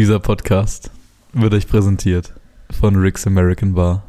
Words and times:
Dieser 0.00 0.18
Podcast 0.18 0.90
wird 1.34 1.52
euch 1.52 1.68
präsentiert 1.68 2.32
von 2.70 2.96
Rick's 2.96 3.26
American 3.26 3.74
Bar. 3.74 4.02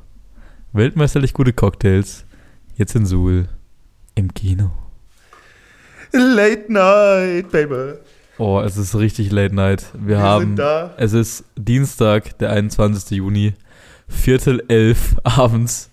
Weltmeisterlich 0.71 1.33
gute 1.33 1.51
Cocktails, 1.51 2.23
jetzt 2.77 2.95
in 2.95 3.05
Suhl, 3.05 3.49
im 4.15 4.33
Kino. 4.33 4.71
Late 6.13 6.71
Night, 6.71 7.51
Baby. 7.51 7.95
Oh, 8.37 8.61
es 8.61 8.77
ist 8.77 8.95
richtig 8.95 9.33
Late 9.33 9.53
Night. 9.53 9.83
Wir, 9.95 10.07
Wir 10.07 10.19
haben, 10.19 10.41
sind 10.45 10.59
da. 10.59 10.93
es 10.95 11.11
ist 11.11 11.43
Dienstag, 11.57 12.37
der 12.37 12.51
21. 12.51 13.17
Juni, 13.17 13.53
Viertel 14.07 14.63
elf 14.69 15.17
abends. 15.25 15.89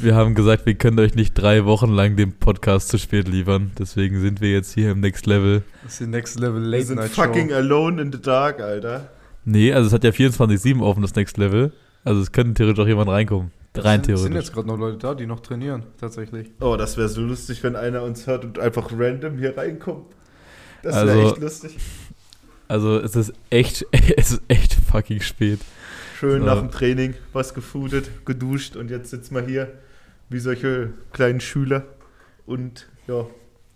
Wir 0.00 0.14
haben 0.14 0.34
gesagt, 0.34 0.66
wir 0.66 0.74
können 0.74 0.98
euch 0.98 1.14
nicht 1.14 1.34
drei 1.34 1.64
Wochen 1.64 1.90
lang 1.90 2.16
den 2.16 2.32
Podcast 2.32 2.88
zu 2.88 2.98
spät 2.98 3.28
liefern. 3.28 3.70
Deswegen 3.78 4.20
sind 4.20 4.40
wir 4.40 4.50
jetzt 4.50 4.72
hier 4.74 4.90
im 4.90 5.00
Next 5.00 5.26
Level. 5.26 5.62
Das 5.84 5.92
ist 5.92 6.00
die 6.00 6.06
Next 6.06 6.38
Level 6.40 6.60
Wir 6.62 6.68
Late 6.68 6.84
sind 6.86 6.96
Night 6.96 7.10
fucking 7.12 7.48
Show. 7.50 7.54
alone 7.56 8.02
in 8.02 8.12
the 8.12 8.20
dark, 8.20 8.60
Alter. 8.60 9.10
Nee, 9.44 9.72
also 9.72 9.86
es 9.88 9.92
hat 9.92 10.04
ja 10.04 10.10
24-7 10.10 10.80
offen, 10.82 11.02
das 11.02 11.14
Next 11.14 11.38
Level. 11.38 11.72
Also 12.04 12.20
es 12.20 12.32
könnte 12.32 12.54
theoretisch 12.54 12.82
auch 12.84 12.88
jemand 12.88 13.10
reinkommen. 13.10 13.52
Rein 13.74 14.02
sind, 14.04 14.16
sind 14.16 14.16
theoretisch. 14.16 14.36
jetzt 14.48 14.52
gerade 14.54 14.68
noch 14.68 14.78
Leute 14.78 14.98
da, 14.98 15.14
die 15.14 15.26
noch 15.26 15.40
trainieren, 15.40 15.84
tatsächlich. 15.98 16.50
Oh, 16.60 16.76
das 16.76 16.96
wäre 16.96 17.08
so 17.08 17.22
lustig, 17.22 17.62
wenn 17.62 17.74
einer 17.76 18.02
uns 18.02 18.26
hört 18.26 18.44
und 18.44 18.58
einfach 18.58 18.90
random 18.92 19.38
hier 19.38 19.56
reinkommt. 19.56 20.06
Das 20.82 20.96
wäre 20.96 21.10
Also- 21.10 21.28
echt 21.28 21.38
lustig. 21.40 21.76
Also 22.68 22.98
es 22.98 23.16
ist 23.16 23.32
echt, 23.50 23.84
es 24.16 24.32
ist 24.32 24.42
echt 24.48 24.74
fucking 24.90 25.20
spät. 25.20 25.60
Schön 26.22 26.42
so. 26.42 26.46
nach 26.46 26.60
dem 26.60 26.70
Training 26.70 27.14
was 27.32 27.52
gefoodet, 27.52 28.24
geduscht 28.24 28.76
und 28.76 28.92
jetzt 28.92 29.10
sitzen 29.10 29.34
wir 29.34 29.42
hier 29.42 29.72
wie 30.28 30.38
solche 30.38 30.92
kleinen 31.12 31.40
Schüler 31.40 31.84
und 32.46 32.88
ja, 33.08 33.26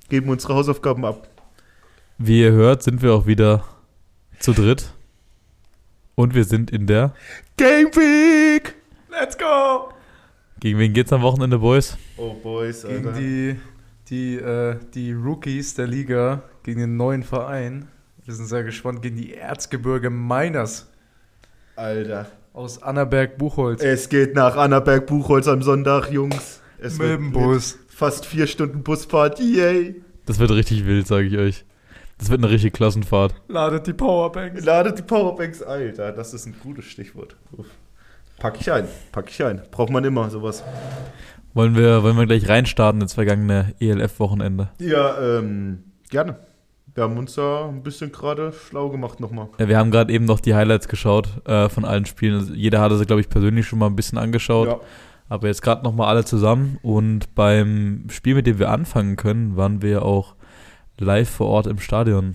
geben 0.08 0.28
unsere 0.28 0.54
Hausaufgaben 0.54 1.04
ab. 1.04 1.28
Wie 2.18 2.42
ihr 2.42 2.52
hört, 2.52 2.84
sind 2.84 3.02
wir 3.02 3.14
auch 3.14 3.26
wieder 3.26 3.64
zu 4.38 4.52
dritt. 4.52 4.92
Und 6.14 6.36
wir 6.36 6.44
sind 6.44 6.70
in 6.70 6.86
der. 6.86 7.14
Game 7.56 7.88
Week! 7.96 8.76
Let's 9.10 9.36
go! 9.36 9.92
Gegen 10.60 10.78
wen 10.78 10.92
geht's 10.92 11.12
am 11.12 11.22
Wochenende, 11.22 11.58
Boys? 11.58 11.98
Oh, 12.16 12.34
Boys, 12.34 12.82
Gegen 12.82 13.08
Alter. 13.08 13.18
die, 13.18 13.56
die, 14.08 14.36
äh, 14.36 14.76
die 14.94 15.12
Rookies 15.14 15.74
der 15.74 15.88
Liga, 15.88 16.44
gegen 16.62 16.78
den 16.78 16.96
neuen 16.96 17.24
Verein. 17.24 17.88
Wir 18.24 18.34
sind 18.34 18.46
sehr 18.46 18.62
gespannt 18.62 19.02
gegen 19.02 19.16
die 19.16 19.34
Erzgebirge 19.34 20.10
Miners 20.10 20.86
Alter. 21.74 22.30
Aus 22.56 22.82
Annaberg-Buchholz. 22.82 23.82
Es 23.82 24.08
geht 24.08 24.34
nach 24.34 24.56
Annaberg-Buchholz 24.56 25.46
am 25.46 25.62
Sonntag, 25.62 26.10
Jungs. 26.10 26.62
Es 26.78 26.98
Mit 26.98 27.08
wird 27.08 27.20
dem 27.20 27.32
Bus. 27.32 27.78
Fast 27.88 28.24
vier 28.24 28.46
Stunden 28.46 28.82
Busfahrt, 28.82 29.38
yay! 29.38 30.02
Das 30.24 30.38
wird 30.38 30.50
richtig 30.50 30.86
wild, 30.86 31.06
sage 31.06 31.26
ich 31.26 31.36
euch. 31.36 31.64
Das 32.18 32.30
wird 32.30 32.42
eine 32.42 32.50
richtige 32.50 32.70
Klassenfahrt. 32.70 33.34
Ladet 33.48 33.86
die 33.86 33.92
Powerbanks. 33.92 34.64
Ladet 34.64 34.98
die 34.98 35.02
Powerbanks, 35.02 35.62
Alter. 35.62 36.12
Das 36.12 36.32
ist 36.32 36.46
ein 36.46 36.56
gutes 36.62 36.86
Stichwort. 36.86 37.36
Uff. 37.52 37.66
Pack 38.38 38.58
ich 38.58 38.72
ein, 38.72 38.88
pack 39.12 39.28
ich 39.28 39.42
ein. 39.44 39.62
Braucht 39.70 39.90
man 39.90 40.04
immer 40.04 40.28
sowas. 40.30 40.64
Wollen 41.52 41.76
wir, 41.76 42.02
wollen 42.02 42.16
wir 42.16 42.26
gleich 42.26 42.48
reinstarten 42.48 43.02
ins 43.02 43.14
vergangene 43.14 43.74
ELF-Wochenende? 43.80 44.70
Ja, 44.78 45.38
ähm, 45.38 45.84
gerne. 46.10 46.38
Wir 46.96 47.04
haben 47.04 47.18
uns 47.18 47.34
da 47.34 47.68
ein 47.68 47.82
bisschen 47.82 48.10
gerade 48.10 48.54
schlau 48.54 48.88
gemacht 48.88 49.20
nochmal. 49.20 49.48
Ja, 49.58 49.68
wir 49.68 49.76
haben 49.76 49.90
gerade 49.90 50.10
eben 50.10 50.24
noch 50.24 50.40
die 50.40 50.54
Highlights 50.54 50.88
geschaut 50.88 51.28
äh, 51.46 51.68
von 51.68 51.84
allen 51.84 52.06
Spielen. 52.06 52.36
Also 52.36 52.54
jeder 52.54 52.80
hatte 52.80 52.96
sie, 52.96 53.04
glaube 53.04 53.20
ich, 53.20 53.28
persönlich 53.28 53.66
schon 53.66 53.78
mal 53.78 53.86
ein 53.86 53.96
bisschen 53.96 54.16
angeschaut. 54.16 54.68
Ja. 54.68 54.80
Aber 55.28 55.46
jetzt 55.46 55.60
gerade 55.60 55.84
nochmal 55.84 56.08
alle 56.08 56.24
zusammen. 56.24 56.78
Und 56.80 57.34
beim 57.34 58.06
Spiel, 58.08 58.34
mit 58.34 58.46
dem 58.46 58.58
wir 58.58 58.70
anfangen 58.70 59.16
können, 59.16 59.58
waren 59.58 59.82
wir 59.82 60.06
auch 60.06 60.36
live 60.98 61.28
vor 61.28 61.48
Ort 61.48 61.66
im 61.66 61.80
Stadion. 61.80 62.34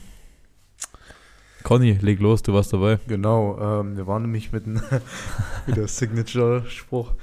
Conny, 1.63 1.97
leg 1.99 2.19
los, 2.19 2.43
du 2.43 2.53
warst 2.53 2.71
dabei. 2.71 2.99
Genau, 3.07 3.57
ähm, 3.59 3.97
wir 3.97 4.05
waren 4.05 4.21
nämlich 4.21 4.51
mit 4.51 4.67
einem 4.67 4.81
wieder 5.65 5.87
Signature-Spruch. 5.87 7.13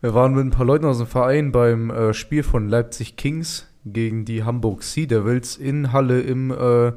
Wir 0.00 0.14
waren 0.14 0.34
mit 0.34 0.46
ein 0.46 0.50
paar 0.50 0.64
Leuten 0.64 0.86
aus 0.86 0.96
dem 0.96 1.06
Verein 1.06 1.52
beim 1.52 1.90
äh, 1.90 2.14
Spiel 2.14 2.42
von 2.42 2.70
Leipzig 2.70 3.16
Kings 3.16 3.65
gegen 3.92 4.24
die 4.24 4.44
Hamburg 4.44 4.82
Sea 4.82 5.06
Devils 5.06 5.56
in 5.56 5.92
Halle 5.92 6.20
im 6.20 6.50
äh, 6.50 6.92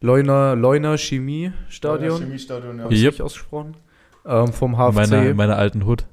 Leuner, 0.00 0.56
Leuner 0.56 0.96
Chemie 0.96 1.52
Stadion. 1.68 2.20
Chemiestadion, 2.22 2.78
ja. 2.78 2.84
Habe 2.84 2.94
ich 2.94 3.00
Yep. 3.02 3.08
richtig 3.08 3.22
ausgesprochen? 3.22 3.76
Ähm, 4.26 4.52
vom 4.52 4.76
HFC. 4.76 4.94
Meine, 4.94 5.34
meine 5.34 5.56
alten 5.56 5.84
Hut. 5.86 6.06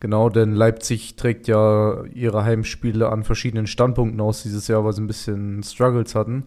Genau, 0.00 0.30
denn 0.30 0.54
Leipzig 0.54 1.16
trägt 1.16 1.46
ja 1.46 2.04
ihre 2.14 2.44
Heimspiele 2.44 3.10
an 3.10 3.22
verschiedenen 3.22 3.66
Standpunkten 3.66 4.20
aus 4.20 4.42
dieses 4.42 4.66
Jahr, 4.66 4.84
weil 4.84 4.94
sie 4.94 5.02
ein 5.02 5.06
bisschen 5.06 5.62
Struggles 5.62 6.14
hatten. 6.14 6.46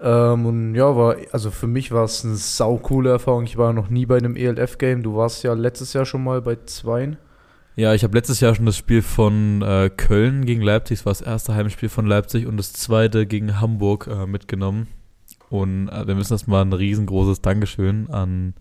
Ähm, 0.00 0.46
und 0.46 0.74
ja, 0.74 0.96
war, 0.96 1.16
also 1.32 1.50
für 1.50 1.68
mich 1.68 1.92
war 1.92 2.04
es 2.04 2.24
eine 2.24 2.34
sau 2.34 2.76
coole 2.76 3.10
Erfahrung. 3.10 3.44
Ich 3.44 3.56
war 3.56 3.72
noch 3.72 3.88
nie 3.88 4.04
bei 4.04 4.18
einem 4.18 4.36
ELF-Game. 4.36 5.02
Du 5.02 5.16
warst 5.16 5.44
ja 5.44 5.52
letztes 5.54 5.92
Jahr 5.92 6.04
schon 6.04 6.24
mal 6.24 6.42
bei 6.42 6.56
zweien. 6.66 7.16
Ja, 7.78 7.92
ich 7.92 8.04
habe 8.04 8.16
letztes 8.16 8.40
Jahr 8.40 8.54
schon 8.54 8.64
das 8.64 8.76
Spiel 8.78 9.02
von 9.02 9.60
äh, 9.60 9.90
Köln 9.94 10.46
gegen 10.46 10.62
Leipzig, 10.62 10.98
das 10.98 11.06
war 11.06 11.12
das 11.12 11.20
erste 11.20 11.54
Heimspiel 11.54 11.90
von 11.90 12.06
Leipzig 12.06 12.46
und 12.46 12.56
das 12.56 12.72
zweite 12.72 13.26
gegen 13.26 13.60
Hamburg 13.60 14.06
äh, 14.10 14.26
mitgenommen. 14.26 14.88
Und 15.50 15.88
äh, 15.90 16.06
wir 16.06 16.14
müssen 16.14 16.32
erstmal 16.32 16.62
ein 16.64 16.72
riesengroßes 16.72 17.42
Dankeschön 17.42 18.08
an 18.08 18.54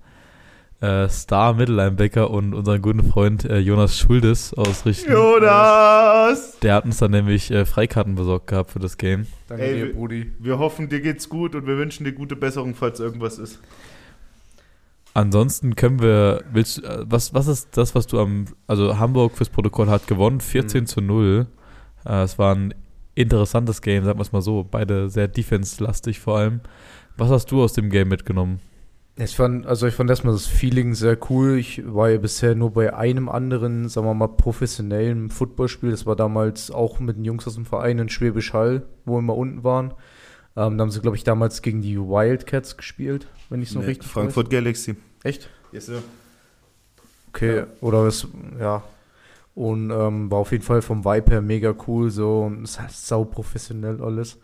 äh, 0.82 1.08
Star 1.08 1.54
Mittellinebacker 1.54 2.30
und 2.30 2.54
unseren 2.54 2.82
guten 2.82 3.04
Freund 3.10 3.46
äh, 3.46 3.60
Jonas 3.60 3.98
Schuldes 3.98 4.54
ausrichten. 4.54 5.10
Jonas! 5.14 6.60
Der 6.60 6.74
hat 6.76 6.84
uns 6.84 6.98
dann 6.98 7.12
nämlich 7.12 7.50
äh, 7.52 7.66
Freikarten 7.66 8.16
besorgt 8.16 8.48
gehabt 8.48 8.72
für 8.72 8.80
das 8.80 8.98
Game. 8.98 9.28
Danke 9.48 9.64
Ey, 9.64 9.76
dir, 9.76 9.86
wir- 9.88 9.94
Brudi. 9.94 10.32
Wir 10.40 10.60
hoffen, 10.60 10.90
dir 10.90 11.00
geht's 11.00 11.30
gut 11.30 11.56
und 11.56 11.66
wir 11.66 11.78
wünschen 11.78 12.04
dir 12.04 12.12
gute 12.12 12.36
Besserung, 12.36 12.76
falls 12.76 13.00
irgendwas 13.00 13.40
ist. 13.40 13.60
Ansonsten 15.16 15.76
können 15.76 16.02
wir, 16.02 16.44
willst 16.52 16.80
du, 16.80 16.82
äh, 16.84 17.06
was, 17.08 17.34
was 17.34 17.48
ist 17.48 17.78
das, 17.78 17.96
was 17.96 18.06
du 18.06 18.20
am, 18.20 18.46
also 18.68 19.00
Hamburg 19.00 19.38
fürs 19.38 19.50
Protokoll 19.50 19.88
hat 19.90 20.08
gewonnen, 20.08 20.42
14 20.42 20.82
Mhm. 20.82 20.86
zu 20.88 21.02
0. 21.02 21.48
Äh, 22.06 22.24
es 22.24 22.38
war 22.38 22.54
ein 22.54 22.74
interessantes 23.16 23.82
Game, 23.82 24.04
sagen 24.04 24.20
wir 24.20 24.24
es 24.24 24.34
mal 24.34 24.42
so. 24.42 24.68
Beide 24.70 25.10
sehr 25.10 25.30
defense-lastig 25.30 26.20
vor 26.20 26.38
allem. 26.40 26.60
Was 27.16 27.30
hast 27.30 27.50
du 27.52 27.64
aus 27.64 27.72
dem 27.72 27.90
Game 27.90 28.10
mitgenommen? 28.10 28.60
Ich 29.18 29.38
fand, 29.38 29.66
also 29.66 29.88
ich 29.88 29.94
fand 29.94 30.10
erstmal 30.10 30.34
das 30.34 30.48
Feeling 30.48 30.94
sehr 30.94 31.18
cool. 31.30 31.58
Ich 31.58 31.82
war 31.86 32.10
ja 32.10 32.18
bisher 32.18 32.54
nur 32.54 32.72
bei 32.74 32.94
einem 32.94 33.30
anderen, 33.30 33.88
sagen 33.88 34.06
wir 34.06 34.14
mal, 34.14 34.28
professionellen 34.28 35.30
Footballspiel. 35.30 35.92
Das 35.92 36.06
war 36.06 36.18
damals 36.18 36.70
auch 36.72 37.00
mit 37.00 37.16
den 37.16 37.24
Jungs 37.24 37.48
aus 37.48 37.56
dem 37.56 37.66
Verein 37.66 38.00
in 38.00 38.10
Schwäbisch 38.10 38.52
Hall, 38.52 38.84
wo 39.06 39.16
wir 39.16 39.22
mal 39.22 39.32
unten 39.32 39.64
waren. 39.64 39.94
Ähm, 40.58 40.78
da 40.78 40.84
haben 40.84 40.92
sie, 40.92 41.02
glaube 41.02 41.18
ich, 41.18 41.24
damals 41.24 41.62
gegen 41.62 41.82
die 41.82 41.98
Wildcats 42.00 42.78
gespielt, 42.78 43.28
wenn 43.50 43.62
ich 43.62 43.70
es 43.70 43.76
noch 43.76 43.82
Nee, 43.82 43.90
richtig 43.90 44.08
Frankfurt 44.10 44.50
Galaxy. 44.50 44.92
weiß. 44.94 44.98
Echt? 45.24 45.50
Yes, 45.72 45.88
sir. 45.88 46.02
Okay, 47.30 47.58
Ja. 47.58 47.68
oder 47.82 48.06
es, 48.06 48.28
ja. 48.60 48.84
Und 49.54 49.90
ähm, 49.90 50.30
war 50.32 50.40
auf 50.40 50.52
jeden 50.52 50.64
Fall 50.64 50.82
vom 50.82 51.06
Vibe 51.06 51.32
her 51.32 51.42
mega 51.42 51.74
cool, 51.88 52.10
so 52.10 52.44
und 52.44 52.64
es 52.64 52.72
ist 52.72 52.80
halt 52.82 52.92
sau 52.92 53.24
professionell 53.24 54.02
alles. 54.02 54.38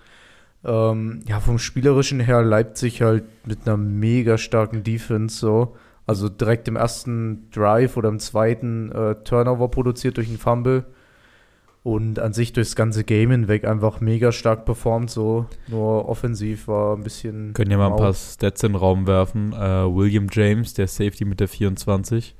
Ähm, 0.63 1.21
ja, 1.27 1.39
vom 1.39 1.57
Spielerischen 1.59 2.19
her 2.19 2.43
Leipzig 2.43 3.01
halt 3.01 3.23
mit 3.45 3.59
einer 3.65 3.77
mega 3.77 4.37
starken 4.37 4.83
Defense, 4.83 5.37
so. 5.37 5.75
Also 6.07 6.29
direkt 6.29 6.67
im 6.67 6.75
ersten 6.75 7.49
Drive 7.51 7.95
oder 7.97 8.09
im 8.09 8.19
zweiten 8.19 8.91
äh, 8.91 9.15
Turnover 9.23 9.69
produziert 9.69 10.17
durch 10.17 10.27
einen 10.27 10.37
Fumble. 10.37 10.85
Und 11.83 12.19
an 12.19 12.31
sich 12.31 12.53
durchs 12.53 12.75
ganze 12.75 13.03
Game 13.03 13.31
hinweg 13.31 13.65
einfach 13.65 14.01
mega 14.01 14.31
stark 14.31 14.65
performt, 14.65 15.09
so. 15.09 15.47
Nur 15.67 16.07
offensiv 16.07 16.67
war 16.67 16.95
ein 16.95 17.03
bisschen. 17.03 17.53
Können 17.53 17.71
ja 17.71 17.77
mal 17.77 17.89
ein 17.89 17.97
paar 17.97 18.13
Stats 18.13 18.61
in 18.61 18.73
den 18.73 18.75
Raum 18.75 19.07
werfen. 19.07 19.53
Äh, 19.53 19.57
William 19.57 20.27
James, 20.31 20.75
der 20.75 20.87
Safety 20.87 21.25
mit 21.25 21.39
der 21.39 21.47
24. 21.47 22.35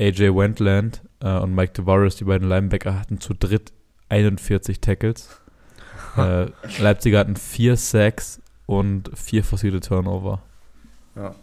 AJ 0.00 0.34
Wendland 0.34 1.02
äh, 1.20 1.38
und 1.38 1.54
Mike 1.54 1.74
Tavares, 1.74 2.16
die 2.16 2.24
beiden 2.24 2.48
Linebacker, 2.48 2.98
hatten 2.98 3.20
zu 3.20 3.34
dritt 3.34 3.72
41 4.08 4.80
Tackles. 4.80 5.40
äh, 6.16 6.46
Leipziger 6.78 7.18
hatten 7.18 7.36
vier 7.36 7.76
Sacks 7.76 8.40
und 8.66 9.10
vier 9.14 9.44
forcierte 9.44 9.80
Turnover. 9.80 10.42
Ja. 11.14 11.34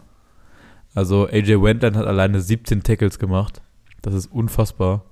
Also 0.96 1.28
AJ 1.28 1.62
Wendland 1.62 1.96
hat 1.96 2.08
alleine 2.08 2.42
17 2.42 2.82
Tackles 2.82 3.20
gemacht. 3.20 3.62
Das 4.02 4.14
ist 4.14 4.32
unfassbar. 4.32 5.04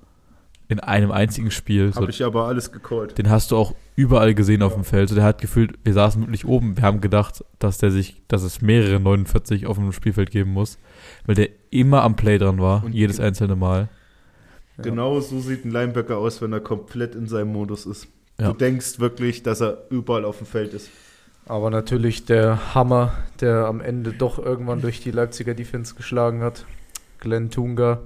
In 0.69 0.81
einem 0.81 1.11
einzigen 1.11 1.49
Spiel. 1.51 1.93
So, 1.93 2.01
Habe 2.01 2.11
ich 2.11 2.23
aber 2.25 2.45
alles 2.47 2.71
gecallt. 2.73 3.17
den 3.17 3.29
hast 3.29 3.51
du 3.51 3.55
auch 3.57 3.73
überall 3.95 4.33
gesehen 4.35 4.61
auf 4.61 4.73
Ja. 4.73 4.79
dem 4.79 4.83
Feld. 4.83 5.07
So, 5.09 5.15
der 5.15 5.23
hat 5.23 5.39
gefühlt, 5.39 5.79
wir 5.85 5.93
saßen 5.93 6.21
wirklich 6.21 6.45
oben. 6.45 6.75
Wir 6.75 6.83
haben 6.83 6.99
gedacht, 6.99 7.43
dass 7.59 7.77
der 7.77 7.89
sich, 7.91 8.21
dass 8.27 8.43
es 8.43 8.61
mehrere 8.61 8.99
49 8.99 9.65
auf 9.65 9.77
dem 9.77 9.91
Spielfeld 9.93 10.29
geben 10.29 10.51
muss, 10.51 10.77
weil 11.25 11.35
der 11.35 11.49
immer 11.69 12.03
am 12.03 12.15
Play 12.17 12.37
dran 12.37 12.59
war, 12.59 12.83
Und- 12.83 12.93
jedes 12.93 13.19
einzelne 13.21 13.55
Mal. 13.55 13.87
Ja. 14.77 14.83
Genau 14.83 15.19
so 15.21 15.39
sieht 15.39 15.63
ein 15.65 15.71
Linebacker 15.71 16.17
aus, 16.17 16.41
wenn 16.41 16.51
er 16.51 16.59
komplett 16.59 17.15
in 17.15 17.27
seinem 17.27 17.53
Modus 17.53 17.85
ist. 17.85 18.07
Ja. 18.39 18.51
Du 18.51 18.53
denkst 18.57 18.99
wirklich, 18.99 19.41
dass 19.43 19.61
er 19.61 19.85
überall 19.89 20.25
auf 20.25 20.37
dem 20.39 20.47
Feld 20.47 20.73
ist. 20.73 20.89
Aber 21.45 21.69
natürlich 21.71 22.25
der 22.25 22.75
Hammer, 22.75 23.13
der 23.39 23.67
am 23.67 23.79
Ende 23.79 24.11
doch 24.11 24.37
irgendwann 24.37 24.81
durch 24.81 24.99
die 24.99 25.11
Leipziger 25.11 25.53
Defense 25.53 25.95
geschlagen 25.95 26.41
hat. 26.41 26.65
Glenn 27.19 27.49
Tunga, 27.49 28.01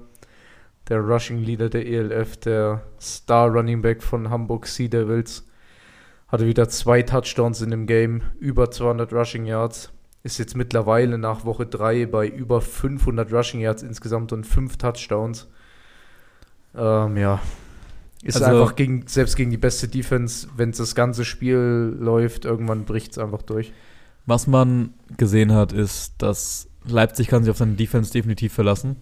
der 0.92 1.00
Rushing 1.00 1.40
Leader 1.40 1.70
der 1.70 1.88
ELF, 1.88 2.36
der 2.38 2.84
Star 3.00 3.48
Running 3.50 3.82
Back 3.82 4.04
von 4.04 4.30
Hamburg 4.30 4.68
Sea 4.68 4.90
Devils, 4.90 5.48
hatte 6.28 6.46
wieder 6.46 6.68
zwei 6.68 7.02
Touchdowns 7.02 7.62
in 7.62 7.72
dem 7.72 7.88
Game, 7.88 8.22
über 8.40 8.70
200 8.70 9.12
Rushing 9.14 9.46
Yards. 9.46 9.92
ist 10.24 10.38
jetzt 10.38 10.56
mittlerweile 10.56 11.18
nach 11.18 11.46
Woche 11.46 11.66
3 11.66 12.06
bei 12.06 12.28
über 12.28 12.62
500 12.62 13.34
Rushing 13.34 13.60
Yards 13.62 13.82
insgesamt 13.82 14.32
und 14.34 14.46
5 14.46 14.78
Touchdowns. 14.78 15.48
Ähm, 16.76 17.18
ja. 17.18 17.42
Ist 18.22 18.36
Also- 18.40 18.62
einfach 18.62 18.76
gegen, 18.76 19.08
selbst 19.08 19.36
gegen 19.36 19.50
die 19.50 19.58
beste 19.58 19.88
Defense, 19.88 20.48
wenn 20.56 20.74
das 20.74 20.94
ganze 20.94 21.26
Spiel 21.26 21.98
läuft, 22.00 22.46
irgendwann 22.46 22.86
bricht 22.86 23.14
es 23.14 23.18
einfach 23.18 23.42
durch. 23.42 23.74
Was 24.28 24.46
man 24.46 24.94
gesehen 25.18 25.54
hat, 25.54 25.74
ist, 25.74 26.14
dass 26.20 26.68
Leipzig 26.86 27.28
kann 27.28 27.44
sich 27.44 27.50
auf 27.50 27.58
seine 27.58 27.74
Defense 27.74 28.12
definitiv 28.14 28.54
verlassen. 28.54 28.98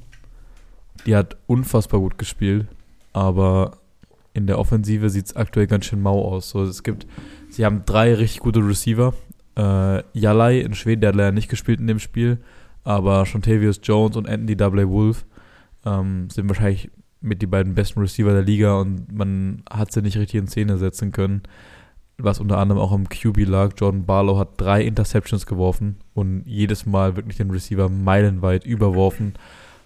Die 1.05 1.15
hat 1.15 1.37
unfassbar 1.47 1.99
gut 1.99 2.17
gespielt, 2.17 2.67
aber 3.13 3.77
in 4.33 4.47
der 4.47 4.59
Offensive 4.59 5.09
sieht 5.09 5.27
es 5.27 5.35
aktuell 5.35 5.67
ganz 5.67 5.85
schön 5.85 6.01
mau 6.01 6.23
aus. 6.23 6.49
So, 6.49 6.63
es 6.63 6.83
gibt, 6.83 7.07
sie 7.49 7.65
haben 7.65 7.83
drei 7.85 8.13
richtig 8.13 8.39
gute 8.39 8.59
Receiver. 8.59 9.13
Äh, 9.57 10.03
Jalai 10.13 10.59
in 10.59 10.73
Schweden, 10.73 11.01
der 11.01 11.09
hat 11.09 11.15
leider 11.15 11.31
nicht 11.31 11.49
gespielt 11.49 11.79
in 11.79 11.87
dem 11.87 11.99
Spiel, 11.99 12.37
aber 12.83 13.25
Shontavius 13.25 13.79
Jones 13.83 14.15
und 14.15 14.29
Anthony 14.29 14.59
W. 14.59 14.87
Wolf 14.87 15.25
ähm, 15.85 16.29
sind 16.29 16.47
wahrscheinlich 16.47 16.91
mit 17.21 17.41
die 17.41 17.47
beiden 17.47 17.75
besten 17.75 17.99
Receiver 17.99 18.31
der 18.31 18.43
Liga 18.43 18.79
und 18.79 19.11
man 19.11 19.63
hat 19.69 19.91
sie 19.91 20.01
nicht 20.01 20.17
richtig 20.17 20.39
in 20.39 20.47
Szene 20.47 20.77
setzen 20.77 21.11
können 21.11 21.41
was 22.19 22.39
unter 22.39 22.57
anderem 22.57 22.81
auch 22.81 22.91
am 22.91 23.07
QB 23.09 23.47
lag. 23.47 23.71
Jordan 23.77 24.05
Barlow 24.05 24.37
hat 24.37 24.59
drei 24.59 24.83
Interceptions 24.83 25.45
geworfen 25.45 25.97
und 26.13 26.43
jedes 26.45 26.85
Mal 26.85 27.15
wirklich 27.15 27.37
den 27.37 27.51
Receiver 27.51 27.89
meilenweit 27.89 28.65
überworfen, 28.65 29.33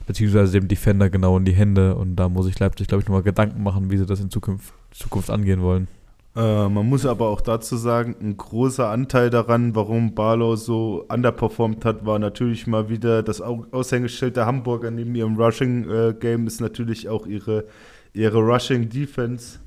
beziehungsweise 0.06 0.60
dem 0.60 0.68
Defender 0.68 1.10
genau 1.10 1.38
in 1.38 1.46
die 1.46 1.54
Hände. 1.54 1.96
Und 1.96 2.16
da 2.16 2.30
muss 2.30 2.48
ich 2.48 2.60
Leipzig, 2.60 2.88
glaube 2.88 3.02
ich, 3.02 3.08
nochmal 3.08 3.24
Gedanken 3.24 3.64
machen, 3.64 3.92
wie 3.92 3.98
sie 3.98 4.06
das 4.06 4.20
in 4.20 4.30
Zukunft, 4.30 4.74
Zukunft 4.92 5.30
angehen 5.30 5.62
wollen. 5.62 5.88
Äh, 6.36 6.68
man 6.68 6.90
muss 6.90 7.06
aber 7.06 7.28
auch 7.28 7.42
dazu 7.42 7.78
sagen, 7.78 8.16
ein 8.20 8.38
großer 8.38 8.90
Anteil 8.90 9.30
daran, 9.30 9.76
warum 9.76 10.16
Barlow 10.16 10.56
so 10.56 11.06
underperformed 11.08 11.86
hat, 11.86 12.06
war 12.08 12.18
natürlich 12.18 12.66
mal 12.66 12.90
wieder 12.90 13.22
das 13.22 13.40
Au- 13.40 13.68
Aushängeschild 13.72 14.36
der 14.36 14.48
Hamburger 14.48 14.90
neben 14.90 15.14
ihrem 15.14 15.36
Rushing-Game 15.36 16.48
ist 16.48 16.60
natürlich 16.60 17.08
auch 17.08 17.28
ihre, 17.28 17.66
ihre 18.14 18.40
Rushing-Defense. 18.40 19.60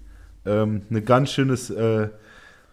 Ähm, 0.45 0.83
eine 0.91 1.03
ganz 1.03 1.31
schönes, 1.31 1.71
äh, 1.71 2.09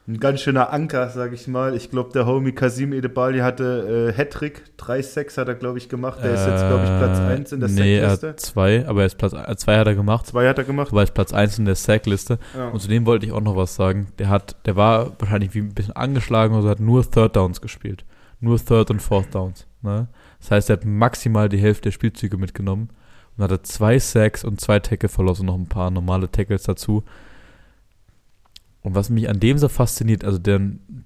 ein 0.08 0.20
ganz 0.20 0.42
schöner 0.42 0.74
Anker, 0.74 1.08
sage 1.10 1.34
ich 1.36 1.48
mal. 1.48 1.76
Ich 1.76 1.90
glaube, 1.90 2.12
der 2.14 2.26
Homie 2.26 2.52
Kasim 2.52 2.92
Edebali 2.92 3.40
hatte 3.40 4.10
äh, 4.14 4.18
Hattrick, 4.18 4.64
3-6 4.78 5.38
hat 5.38 5.48
er, 5.48 5.56
glaube 5.56 5.78
ich, 5.78 5.88
gemacht. 5.88 6.20
Der 6.22 6.34
ist 6.34 6.46
jetzt, 6.46 6.68
glaube 6.68 6.84
ich, 6.84 6.90
Platz 6.90 7.20
1 7.20 7.52
in 7.54 7.60
der 7.62 7.70
Äh, 7.70 7.72
Nee, 7.72 7.98
er 7.98 8.10
Sackliste. 8.10 8.28
hat 8.30 8.40
zwei, 8.42 8.86
aber 8.88 9.00
er 9.02 9.06
ist 9.06 9.18
Platz 9.18 9.32
äh, 9.34 9.56
zwei 9.56 9.78
hat 9.78 9.88
er 9.88 9.96
gemacht, 9.96 10.28
Zwei 10.28 10.48
hat 10.50 10.58
er 10.58 10.66
gemacht. 10.66 10.90
aber 10.92 11.00
er 11.02 11.04
ist 11.06 11.14
Platz 11.14 11.32
eins 11.34 11.58
in 11.58 11.64
der 11.66 11.76
Sackliste. 11.76 12.38
Ja. 12.58 12.68
Und 12.70 12.82
zu 12.82 12.90
dem 12.90 13.06
wollte 13.06 13.26
ich 13.26 13.32
auch 13.32 13.40
noch 13.42 13.56
was 13.56 13.76
sagen. 13.76 14.08
Der 14.20 14.28
hat, 14.30 14.58
der 14.66 14.76
war 14.76 15.14
wahrscheinlich 15.20 15.54
wie 15.54 15.60
ein 15.60 15.74
bisschen 15.74 15.96
angeschlagen 15.96 16.54
oder 16.54 16.64
so, 16.64 16.70
hat 16.70 16.80
nur 16.82 17.10
Third 17.10 17.36
Downs 17.38 17.62
gespielt. 17.62 18.04
Nur 18.42 18.58
Third 18.64 18.92
und 18.92 19.02
Fourth 19.02 19.34
Downs. 19.34 19.68
Ne? 19.84 20.08
Das 20.42 20.52
heißt, 20.52 20.70
er 20.70 20.78
hat 20.78 20.86
maximal 20.86 21.48
die 21.48 21.60
Hälfte 21.60 21.84
der 21.84 21.92
Spielzüge 21.92 22.36
mitgenommen 22.38 22.90
und 23.38 23.44
hatte 23.46 23.62
zwei 23.62 24.00
Sacks 24.00 24.44
und 24.44 24.60
zwei 24.60 24.80
Tackle 24.80 25.08
verloren 25.08 25.40
und 25.40 25.46
noch 25.46 25.56
ein 25.56 25.68
paar 25.68 25.92
normale 25.92 26.30
Tackles 26.30 26.64
dazu. 26.64 27.04
Und 28.84 28.96
was 28.96 29.10
mich 29.10 29.30
an 29.30 29.40
dem 29.40 29.58
so 29.58 29.70
fasziniert, 29.70 30.24
also 30.24 30.38
der, 30.38 30.60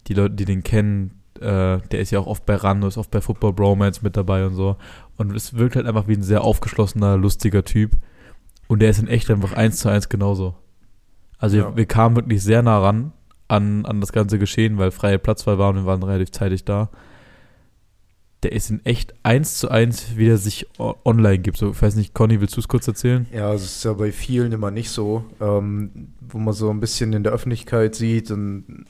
die 0.08 0.14
Leute, 0.14 0.36
die 0.36 0.46
den 0.46 0.64
kennen, 0.64 1.22
äh, 1.40 1.78
der 1.80 2.00
ist 2.00 2.12
ja 2.12 2.20
auch 2.20 2.28
oft 2.28 2.46
bei 2.46 2.56
Rando, 2.56 2.88
ist 2.88 2.98
oft 2.98 3.12
bei 3.12 3.22
Football 3.22 3.54
Bromance 3.54 4.02
mit 4.04 4.18
dabei 4.18 4.46
und 4.46 4.56
so. 4.56 4.78
Und 5.18 5.36
es 5.36 5.54
wirkt 5.56 5.76
halt 5.76 5.86
einfach 5.86 6.08
wie 6.08 6.16
ein 6.16 6.24
sehr 6.24 6.44
aufgeschlossener, 6.44 7.18
lustiger 7.18 7.64
Typ. 7.64 7.92
Und 8.68 8.80
der 8.82 8.90
ist 8.90 9.00
in 9.00 9.08
echt 9.08 9.30
einfach 9.30 9.54
eins 9.54 9.78
zu 9.78 9.90
eins 9.90 10.10
genauso. 10.10 10.56
Also 11.38 11.58
Ja. 11.58 11.70
wir, 11.70 11.78
wir 11.78 11.86
kamen 11.86 12.16
wirklich 12.16 12.42
sehr 12.44 12.64
nah 12.64 12.80
ran 12.80 13.14
an, 13.48 13.86
an 13.86 14.02
das 14.02 14.12
ganze 14.12 14.40
Geschehen, 14.40 14.78
weil 14.78 14.92
freie 14.92 15.20
Platzwahl 15.20 15.58
war 15.58 15.70
und 15.70 15.76
wir 15.78 15.86
waren 15.86 16.04
relativ 16.04 16.32
zeitig 16.32 16.66
da. 16.66 16.90
Der 18.44 18.52
ist 18.52 18.70
in 18.70 18.86
echt 18.86 19.16
eins 19.24 19.58
zu 19.58 19.70
eins, 19.70 20.16
wie 20.16 20.30
er 20.30 20.38
sich 20.38 20.68
online 20.78 21.40
gibt. 21.40 21.58
So, 21.58 21.72
ich 21.72 21.82
weiß 21.82 21.96
nicht, 21.96 22.14
Conny, 22.14 22.40
willst 22.40 22.56
du 22.56 22.60
es 22.60 22.68
kurz 22.68 22.88
erzählen? 22.88 23.26
Ja, 23.34 23.52
es 23.54 23.64
ist 23.64 23.84
ja 23.84 23.94
bei 23.94 24.12
vielen 24.12 24.52
immer 24.52 24.70
nicht 24.70 24.92
so, 24.92 25.26
ähm, 25.42 26.14
wo 26.22 26.38
man 26.38 26.54
so 26.54 26.70
ein 26.70 26.80
bisschen 26.80 27.14
in 27.14 27.24
der 27.24 27.34
Öffentlichkeit 27.34 27.96
sieht 27.96 28.30
und 28.30 28.86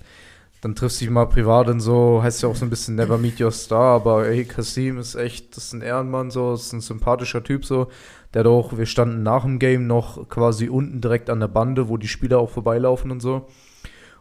dann 0.62 0.76
triffst 0.76 1.00
du 1.00 1.06
dich 1.06 1.12
mal 1.12 1.28
privat 1.28 1.68
und 1.70 1.80
so, 1.80 2.22
heißt 2.22 2.44
ja 2.44 2.50
auch 2.50 2.56
so 2.56 2.66
ein 2.66 2.70
bisschen 2.70 2.96
Never 2.96 3.18
Meet 3.18 3.40
Your 3.40 3.52
Star, 3.52 3.96
aber 3.96 4.28
ey, 4.28 4.44
Kasim 4.44 4.98
ist 4.98 5.16
echt, 5.16 5.56
das 5.56 5.66
ist 5.66 5.74
ein 5.74 5.82
Ehrenmann 5.82 6.32
so, 6.32 6.54
ist 6.54 6.74
ein 6.74 6.82
sympathischer 6.82 7.44
Typ 7.44 7.64
so, 7.64 7.88
der 8.34 8.46
auch, 8.48 8.78
wir 8.78 8.88
standen 8.88 9.24
nach 9.24 9.44
dem 9.44 9.60
Game 9.60 9.88
noch 9.88 10.28
quasi 10.30 10.68
unten 10.68 11.00
direkt 11.00 11.30
an 11.30 11.40
der 11.40 11.48
Bande, 11.48 11.90
wo 11.90 11.98
die 11.98 12.08
Spieler 12.08 12.40
auch 12.40 12.50
vorbeilaufen 12.50 13.12
und 13.12 13.22
so. 13.22 13.48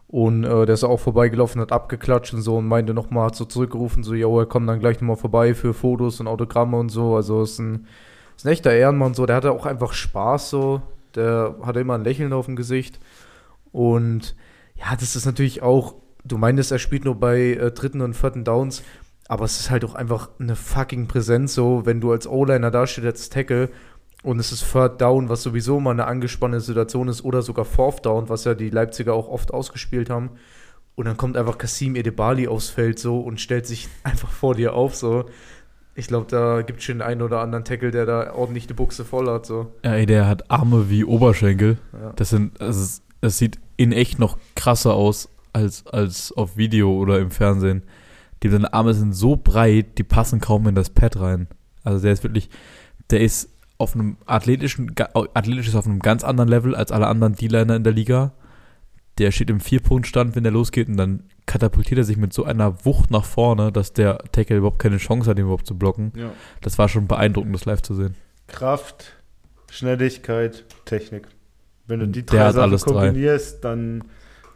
Und 0.09 0.45
äh, 0.45 0.65
der 0.65 0.73
ist 0.73 0.85
auch 0.85 0.99
vorbeigelaufen, 0.99 1.59
hat 1.59 1.73
abgeklatscht 1.73 2.33
und 2.33 2.41
so 2.41 2.57
und 2.57 2.67
meinte 2.67 2.93
nochmal, 2.93 3.27
hat 3.27 3.35
so 3.35 3.43
zurückgerufen, 3.43 4.03
so, 4.03 4.13
yo, 4.13 4.39
er 4.39 4.45
kommt 4.45 4.69
dann 4.69 4.79
gleich 4.79 5.01
nochmal 5.01 5.17
vorbei 5.17 5.53
für 5.53 5.73
Fotos 5.73 6.21
und 6.21 6.27
Autogramme 6.27 6.77
und 6.77 6.89
so. 6.89 7.15
Also 7.15 7.41
ist 7.41 7.59
ein, 7.59 7.87
ist 8.37 8.45
ein 8.45 8.51
echter 8.51 8.71
Ehrenmann 8.71 9.13
so, 9.13 9.25
der 9.25 9.35
hatte 9.35 9.51
auch 9.51 9.65
einfach 9.65 9.93
Spaß 9.93 10.49
so, 10.49 10.81
der 11.15 11.55
hatte 11.61 11.81
immer 11.81 11.95
ein 11.95 12.05
Lächeln 12.05 12.31
auf 12.31 12.45
dem 12.45 12.55
Gesicht. 12.55 12.99
Und 13.73 14.35
ja, 14.75 14.95
das 14.97 15.15
ist 15.17 15.25
natürlich 15.25 15.61
auch, 15.61 15.95
du 16.23 16.37
meintest, 16.37 16.71
er 16.71 16.79
spielt 16.79 17.03
nur 17.03 17.15
bei 17.15 17.39
äh, 17.39 17.71
dritten 17.71 18.01
und 18.01 18.13
vierten 18.13 18.45
Downs, 18.45 18.83
aber 19.27 19.43
es 19.43 19.59
ist 19.59 19.71
halt 19.71 19.83
auch 19.83 19.95
einfach 19.95 20.29
eine 20.39 20.55
fucking 20.55 21.07
Präsenz 21.07 21.53
so, 21.53 21.85
wenn 21.85 21.99
du 21.99 22.11
als 22.11 22.27
O-Liner 22.27 22.71
dastehst 22.71 23.05
als 23.05 23.29
Tackle 23.29 23.69
und 24.23 24.39
es 24.39 24.51
ist 24.51 24.71
Third 24.71 24.99
Down, 24.99 25.29
was 25.29 25.43
sowieso 25.43 25.79
mal 25.79 25.91
eine 25.91 26.05
angespannte 26.05 26.59
Situation 26.59 27.07
ist, 27.07 27.23
oder 27.23 27.41
sogar 27.41 27.65
Fourth 27.65 28.05
Down, 28.05 28.29
was 28.29 28.43
ja 28.45 28.53
die 28.53 28.69
Leipziger 28.69 29.13
auch 29.13 29.27
oft 29.27 29.53
ausgespielt 29.53 30.09
haben. 30.09 30.31
Und 30.95 31.05
dann 31.05 31.17
kommt 31.17 31.37
einfach 31.37 31.57
Kasim 31.57 31.95
Edebali 31.95 32.47
aufs 32.47 32.69
Feld 32.69 32.97
so 32.97 33.19
und 33.19 33.39
stellt 33.39 33.67
sich 33.67 33.87
einfach 34.03 34.29
vor 34.29 34.55
dir 34.55 34.73
auf 34.73 34.95
so. 34.95 35.25
Ich 35.93 36.07
glaube, 36.07 36.27
da 36.29 36.61
gibt 36.61 36.79
es 36.79 36.85
schon 36.85 37.01
einen 37.01 37.21
oder 37.21 37.39
anderen 37.39 37.65
Tackle, 37.65 37.91
der 37.91 38.05
da 38.05 38.33
ordentlich 38.33 38.67
die 38.67 38.73
Buchse 38.73 39.03
voll 39.03 39.27
hat 39.29 39.45
so. 39.45 39.71
Ja, 39.83 39.95
ey, 39.95 40.05
der 40.05 40.27
hat 40.27 40.49
Arme 40.51 40.89
wie 40.89 41.03
Oberschenkel. 41.03 41.77
Ja. 41.93 42.13
Das 42.15 42.29
sind, 42.29 42.59
also 42.61 43.01
es 43.21 43.37
sieht 43.37 43.59
in 43.77 43.91
echt 43.91 44.19
noch 44.19 44.37
krasser 44.55 44.93
aus 44.93 45.29
als, 45.53 45.87
als 45.87 46.31
auf 46.33 46.55
Video 46.55 46.91
oder 46.91 47.19
im 47.19 47.31
Fernsehen. 47.31 47.83
Die 48.43 48.49
seine 48.49 48.73
Arme 48.73 48.93
sind 48.93 49.13
so 49.13 49.35
breit, 49.35 49.97
die 49.97 50.03
passen 50.03 50.39
kaum 50.39 50.67
in 50.67 50.75
das 50.75 50.91
Pad 50.91 51.19
rein. 51.19 51.47
Also 51.83 52.03
der 52.03 52.13
ist 52.13 52.23
wirklich, 52.23 52.49
der 53.09 53.21
ist 53.21 53.49
auf 53.77 53.95
einem 53.95 54.17
athletischen, 54.25 54.93
athletisch 55.33 55.67
ist 55.67 55.75
auf 55.75 55.85
einem 55.85 55.99
ganz 55.99 56.23
anderen 56.23 56.49
Level 56.49 56.75
als 56.75 56.91
alle 56.91 57.07
anderen 57.07 57.35
D-Liner 57.35 57.75
in 57.75 57.83
der 57.83 57.93
Liga. 57.93 58.33
Der 59.17 59.31
steht 59.31 59.49
im 59.49 59.59
Vier-Punkt-Stand, 59.59 60.35
wenn 60.35 60.43
der 60.43 60.51
losgeht 60.51 60.87
und 60.87 60.97
dann 60.97 61.23
katapultiert 61.45 61.97
er 61.97 62.03
sich 62.03 62.17
mit 62.17 62.33
so 62.33 62.43
einer 62.43 62.85
Wucht 62.85 63.09
nach 63.09 63.25
vorne, 63.25 63.71
dass 63.71 63.93
der 63.93 64.19
Tackle 64.31 64.57
überhaupt 64.57 64.79
keine 64.79 64.97
Chance 64.97 65.29
hat, 65.29 65.37
ihn 65.37 65.45
überhaupt 65.45 65.65
zu 65.65 65.77
blocken. 65.77 66.11
Ja. 66.15 66.31
Das 66.61 66.77
war 66.77 66.89
schon 66.89 67.07
beeindruckend, 67.07 67.55
das 67.55 67.65
live 67.65 67.81
zu 67.81 67.95
sehen. 67.95 68.15
Kraft, 68.47 69.13
Schnelligkeit, 69.71 70.65
Technik. 70.85 71.27
Wenn 71.87 71.99
du 72.01 72.07
die 72.07 72.25
drei 72.25 72.51
Sachen 72.51 72.69
alles 72.69 72.83
drei. 72.83 73.07
kombinierst, 73.07 73.63
dann 73.63 74.03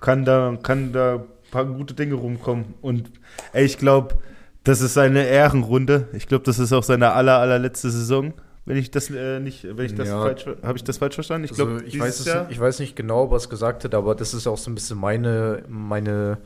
kann 0.02 0.26
da, 0.26 0.58
kann 0.62 0.92
da 0.92 1.16
ein 1.16 1.52
paar 1.52 1.66
gute 1.66 1.94
Dinge 1.94 2.16
rumkommen. 2.16 2.74
Und 2.82 3.12
ey, 3.54 3.66
ich 3.66 3.78
glaube, 3.78 4.18
das 4.64 4.82
ist 4.82 4.94
seine 4.94 5.26
Ehrenrunde. 5.26 6.10
Ich 6.14 6.28
glaube, 6.28 6.44
das 6.44 6.60
ist 6.60 6.74
auch 6.74 6.84
seine 6.84 7.14
aller, 7.14 7.40
allerletzte 7.40 7.90
Saison. 7.90 8.34
Wenn 8.66 8.78
ich 8.78 8.92
das 8.92 9.10
äh, 9.10 9.40
nicht, 9.40 9.66
wenn 9.76 9.86
ich 9.86 9.96
das 9.96 10.08
Ja. 10.08 10.22
falsch, 10.22 10.46
habe 10.46 10.78
ich 10.78 10.84
das 10.84 10.98
falsch 11.00 11.16
verstanden? 11.16 11.46
Ich 11.46 11.52
glaube, 11.52 11.74
also, 11.74 11.86
ich, 11.86 12.00
weiß 12.00 12.20
es 12.20 12.26
nicht, 12.26 12.46
ich 12.52 12.60
weiß 12.60 12.80
nicht 12.80 12.96
genau, 12.96 13.32
was 13.32 13.50
gesagt 13.50 13.84
hat, 13.84 13.96
aber 13.96 14.14
das 14.14 14.34
ist 14.34 14.46
auch 14.46 14.58
so 14.58 14.70
ein 14.70 14.76
bisschen 14.76 15.00
meine, 15.00 15.64
meine 15.68 16.38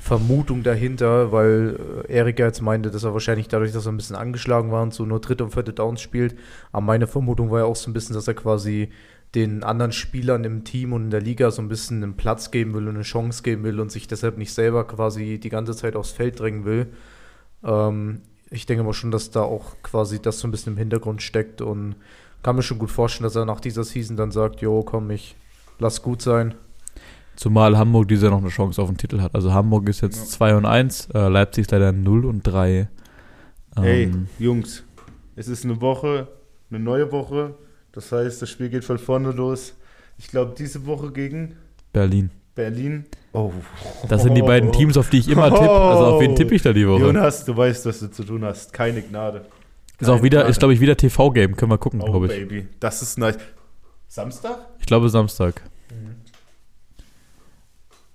Vermutung 0.00 0.62
dahinter, 0.62 1.32
weil 1.32 1.78
äh, 2.08 2.12
Erika 2.12 2.44
jetzt 2.44 2.60
meinte, 2.60 2.90
dass 2.90 3.04
er 3.04 3.14
wahrscheinlich 3.14 3.48
dadurch, 3.48 3.72
dass 3.72 3.86
er 3.86 3.92
ein 3.92 3.96
bisschen 3.96 4.16
angeschlagen 4.16 4.70
war 4.70 4.82
und 4.82 4.92
so 4.92 5.06
nur 5.06 5.20
dritte 5.20 5.44
und 5.44 5.50
vierte 5.52 5.72
Downs 5.72 6.02
spielt. 6.02 6.34
Aber 6.72 6.82
meine 6.82 7.06
Vermutung 7.06 7.50
war 7.50 7.60
ja 7.60 7.64
auch 7.64 7.76
so 7.76 7.90
ein 7.90 7.94
bisschen, 7.94 8.14
dass 8.14 8.28
er 8.28 8.34
quasi 8.34 8.90
den 9.34 9.62
anderen 9.62 9.92
Spielern 9.92 10.44
im 10.44 10.64
Team 10.64 10.92
und 10.92 11.04
in 11.04 11.10
der 11.10 11.22
Liga 11.22 11.50
so 11.50 11.62
ein 11.62 11.68
bisschen 11.68 12.02
einen 12.02 12.16
Platz 12.16 12.50
geben 12.50 12.74
will 12.74 12.86
und 12.86 12.96
eine 12.96 13.04
Chance 13.04 13.42
geben 13.42 13.64
will 13.64 13.80
und 13.80 13.90
sich 13.90 14.06
deshalb 14.06 14.36
nicht 14.36 14.52
selber 14.52 14.86
quasi 14.86 15.38
die 15.38 15.48
ganze 15.48 15.74
Zeit 15.74 15.96
aufs 15.96 16.10
Feld 16.10 16.38
drängen 16.38 16.66
will. 16.66 16.88
Ähm, 17.64 18.20
ich 18.52 18.66
denke 18.66 18.84
mal 18.84 18.92
schon, 18.92 19.10
dass 19.10 19.30
da 19.30 19.42
auch 19.42 19.76
quasi 19.82 20.20
das 20.20 20.38
so 20.38 20.46
ein 20.48 20.50
bisschen 20.50 20.74
im 20.74 20.78
Hintergrund 20.78 21.22
steckt 21.22 21.60
und 21.60 21.96
kann 22.42 22.56
mir 22.56 22.62
schon 22.62 22.78
gut 22.78 22.90
vorstellen, 22.90 23.24
dass 23.24 23.36
er 23.36 23.44
nach 23.44 23.60
dieser 23.60 23.84
Season 23.84 24.16
dann 24.16 24.30
sagt, 24.32 24.60
jo, 24.60 24.82
komm, 24.82 25.10
ich 25.10 25.36
lass 25.78 26.02
gut 26.02 26.22
sein. 26.22 26.54
Zumal 27.36 27.78
Hamburg 27.78 28.08
diese 28.08 28.28
noch 28.28 28.38
eine 28.38 28.50
Chance 28.50 28.80
auf 28.82 28.88
den 28.88 28.98
Titel 28.98 29.20
hat. 29.20 29.34
Also 29.34 29.52
Hamburg 29.52 29.88
ist 29.88 30.00
jetzt 30.02 30.18
Ja. 30.18 30.24
2 30.26 30.56
und 30.56 30.66
1, 30.66 31.08
äh, 31.14 31.28
Leipzig 31.28 31.62
ist 31.62 31.70
leider 31.70 31.92
0 31.92 32.26
und 32.26 32.42
3. 32.42 32.88
Ey, 33.76 34.04
Ähm, 34.04 34.28
Jungs, 34.38 34.84
es 35.34 35.48
ist 35.48 35.64
eine 35.64 35.80
Woche, 35.80 36.28
eine 36.70 36.78
neue 36.78 37.10
Woche. 37.10 37.54
Das 37.92 38.12
heißt, 38.12 38.42
das 38.42 38.50
Spiel 38.50 38.68
geht 38.68 38.84
von 38.84 38.98
vorne 38.98 39.30
los. 39.32 39.74
Ich 40.18 40.28
glaube, 40.28 40.54
diese 40.56 40.84
Woche 40.86 41.10
gegen 41.10 41.56
Berlin. 41.92 42.30
Berlin. 42.54 43.06
Oh. 43.32 43.50
Das 44.08 44.22
sind 44.22 44.34
die 44.34 44.42
beiden 44.42 44.72
Teams, 44.72 44.96
auf 44.96 45.08
die 45.10 45.18
ich 45.18 45.28
immer 45.28 45.48
tippe. 45.50 45.70
Also 45.70 46.04
auf 46.06 46.20
wen 46.20 46.36
tippe 46.36 46.54
ich 46.54 46.62
da 46.62 46.72
die 46.72 46.86
Woche? 46.86 47.00
Jonas, 47.02 47.44
du 47.44 47.56
weißt, 47.56 47.86
was 47.86 48.00
du 48.00 48.10
zu 48.10 48.24
tun 48.24 48.44
hast. 48.44 48.72
Keine 48.72 49.00
Gnade. 49.02 49.46
Ist 49.98 50.08
auch 50.08 50.14
Keine 50.14 50.22
wieder, 50.24 50.38
Gnade. 50.40 50.50
ist 50.50 50.58
glaube 50.58 50.74
ich 50.74 50.80
wieder 50.80 50.96
TV-Game. 50.96 51.56
Können 51.56 51.70
wir 51.72 51.78
gucken, 51.78 52.00
Oh, 52.02 52.06
glaube 52.06 52.26
ich. 52.26 52.32
Baby. 52.32 52.68
Das 52.80 53.00
ist 53.02 53.18
nice. 53.18 53.38
Samstag? 54.08 54.58
Ich 54.80 54.86
glaube 54.86 55.08
Samstag. 55.08 55.62
Mhm. 55.90 56.16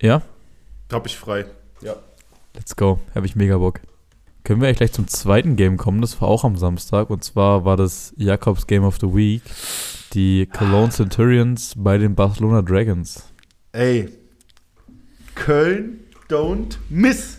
Ja? 0.00 0.22
Hab 0.92 1.06
ich 1.06 1.16
frei. 1.16 1.44
Ja. 1.82 1.96
Let's 2.54 2.76
go. 2.76 3.00
Habe 3.14 3.26
ich 3.26 3.34
mega 3.36 3.58
Bock. 3.58 3.80
können 4.44 4.60
wir 4.60 4.68
eigentlich 4.68 4.78
gleich 4.78 4.92
zum 4.92 5.08
zweiten 5.08 5.56
Game 5.56 5.76
kommen. 5.76 6.00
Das 6.00 6.20
war 6.20 6.28
auch 6.28 6.44
am 6.44 6.56
Samstag. 6.56 7.10
Und 7.10 7.24
zwar 7.24 7.64
war 7.64 7.76
das 7.76 8.14
Jakobs 8.16 8.66
Game 8.66 8.84
of 8.84 8.98
the 9.00 9.12
Week. 9.14 9.42
Die 10.14 10.46
Cologne 10.46 10.90
Centurions 10.90 11.74
bei 11.76 11.98
den 11.98 12.14
Barcelona 12.14 12.62
Dragons. 12.62 13.24
Ey, 13.72 14.08
Köln 15.48 16.00
don't 16.28 16.76
miss. 16.90 17.38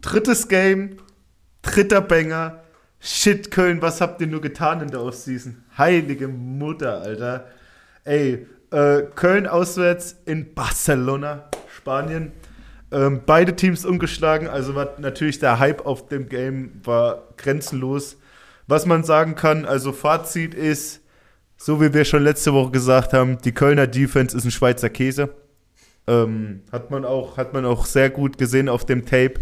Drittes 0.00 0.46
Game, 0.46 0.98
dritter 1.60 2.00
Banger. 2.00 2.62
Shit, 3.00 3.50
Köln, 3.50 3.82
was 3.82 4.00
habt 4.00 4.20
ihr 4.20 4.28
nur 4.28 4.40
getan 4.40 4.80
in 4.80 4.92
der 4.92 5.00
Offseason? 5.00 5.64
Heilige 5.76 6.28
Mutter, 6.28 7.00
Alter. 7.00 7.48
Ey, 8.04 8.46
äh, 8.70 9.02
Köln 9.12 9.48
auswärts 9.48 10.14
in 10.24 10.54
Barcelona, 10.54 11.50
Spanien. 11.76 12.30
Ähm, 12.92 13.22
beide 13.26 13.56
Teams 13.56 13.84
umgeschlagen, 13.84 14.46
also 14.46 14.76
war 14.76 14.90
natürlich 14.98 15.40
der 15.40 15.58
Hype 15.58 15.84
auf 15.86 16.06
dem 16.06 16.28
Game 16.28 16.80
war 16.84 17.24
grenzenlos. 17.36 18.18
Was 18.68 18.86
man 18.86 19.02
sagen 19.02 19.34
kann, 19.34 19.64
also 19.64 19.90
Fazit 19.90 20.54
ist, 20.54 21.00
so 21.56 21.80
wie 21.80 21.92
wir 21.92 22.04
schon 22.04 22.22
letzte 22.22 22.52
Woche 22.52 22.70
gesagt 22.70 23.12
haben, 23.14 23.38
die 23.38 23.50
Kölner 23.50 23.88
Defense 23.88 24.36
ist 24.36 24.44
ein 24.44 24.52
Schweizer 24.52 24.90
Käse. 24.90 25.34
Ähm, 26.06 26.62
hat, 26.70 26.90
man 26.90 27.04
auch, 27.04 27.36
hat 27.36 27.54
man 27.54 27.64
auch 27.64 27.86
sehr 27.86 28.10
gut 28.10 28.36
gesehen 28.38 28.68
auf 28.68 28.84
dem 28.84 29.06
Tape. 29.06 29.34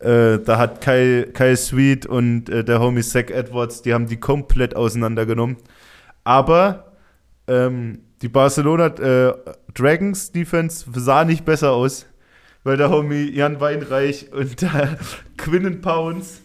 Äh, 0.00 0.38
da 0.38 0.56
hat 0.56 0.80
Kyle, 0.80 1.26
Kyle 1.26 1.56
Sweet 1.56 2.06
und 2.06 2.48
äh, 2.48 2.64
der 2.64 2.80
Homie 2.80 3.02
Zach 3.02 3.28
Edwards, 3.30 3.82
die 3.82 3.92
haben 3.92 4.06
die 4.06 4.16
komplett 4.16 4.74
auseinandergenommen. 4.74 5.58
Aber 6.24 6.92
ähm, 7.46 8.00
die 8.22 8.28
Barcelona 8.28 8.86
äh, 8.86 9.34
Dragons 9.74 10.32
Defense 10.32 10.86
sah 10.94 11.24
nicht 11.24 11.44
besser 11.44 11.72
aus, 11.72 12.06
weil 12.64 12.76
der 12.76 12.90
Homie 12.90 13.30
Jan 13.30 13.60
Weinreich 13.60 14.32
und 14.32 14.60
der 14.62 14.96
Quinnen 15.36 15.82
Pounds 15.82 16.40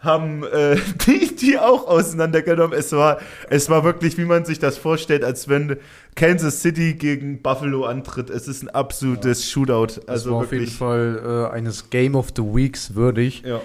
haben 0.00 0.44
äh, 0.44 0.76
die, 1.06 1.34
die 1.36 1.58
auch 1.58 1.86
auseinandergenommen. 1.86 2.78
Es 2.78 2.92
war, 2.92 3.18
es 3.48 3.70
war 3.70 3.84
wirklich, 3.84 4.18
wie 4.18 4.24
man 4.24 4.44
sich 4.44 4.58
das 4.58 4.78
vorstellt, 4.78 5.24
als 5.24 5.48
wenn 5.48 5.76
Kansas 6.14 6.62
City 6.62 6.94
gegen 6.94 7.42
Buffalo 7.42 7.84
antritt. 7.84 8.30
Es 8.30 8.48
ist 8.48 8.62
ein 8.62 8.68
absolutes 8.68 9.44
ja. 9.46 9.52
Shootout. 9.52 10.00
Also 10.06 10.06
das 10.06 10.30
war 10.30 10.40
wirklich. 10.40 10.44
auf 10.44 10.52
jeden 10.52 10.72
Fall 10.72 11.48
äh, 11.50 11.54
eines 11.54 11.90
Game 11.90 12.14
of 12.14 12.28
the 12.36 12.42
Weeks 12.42 12.94
würdig. 12.94 13.42
Ja. 13.44 13.60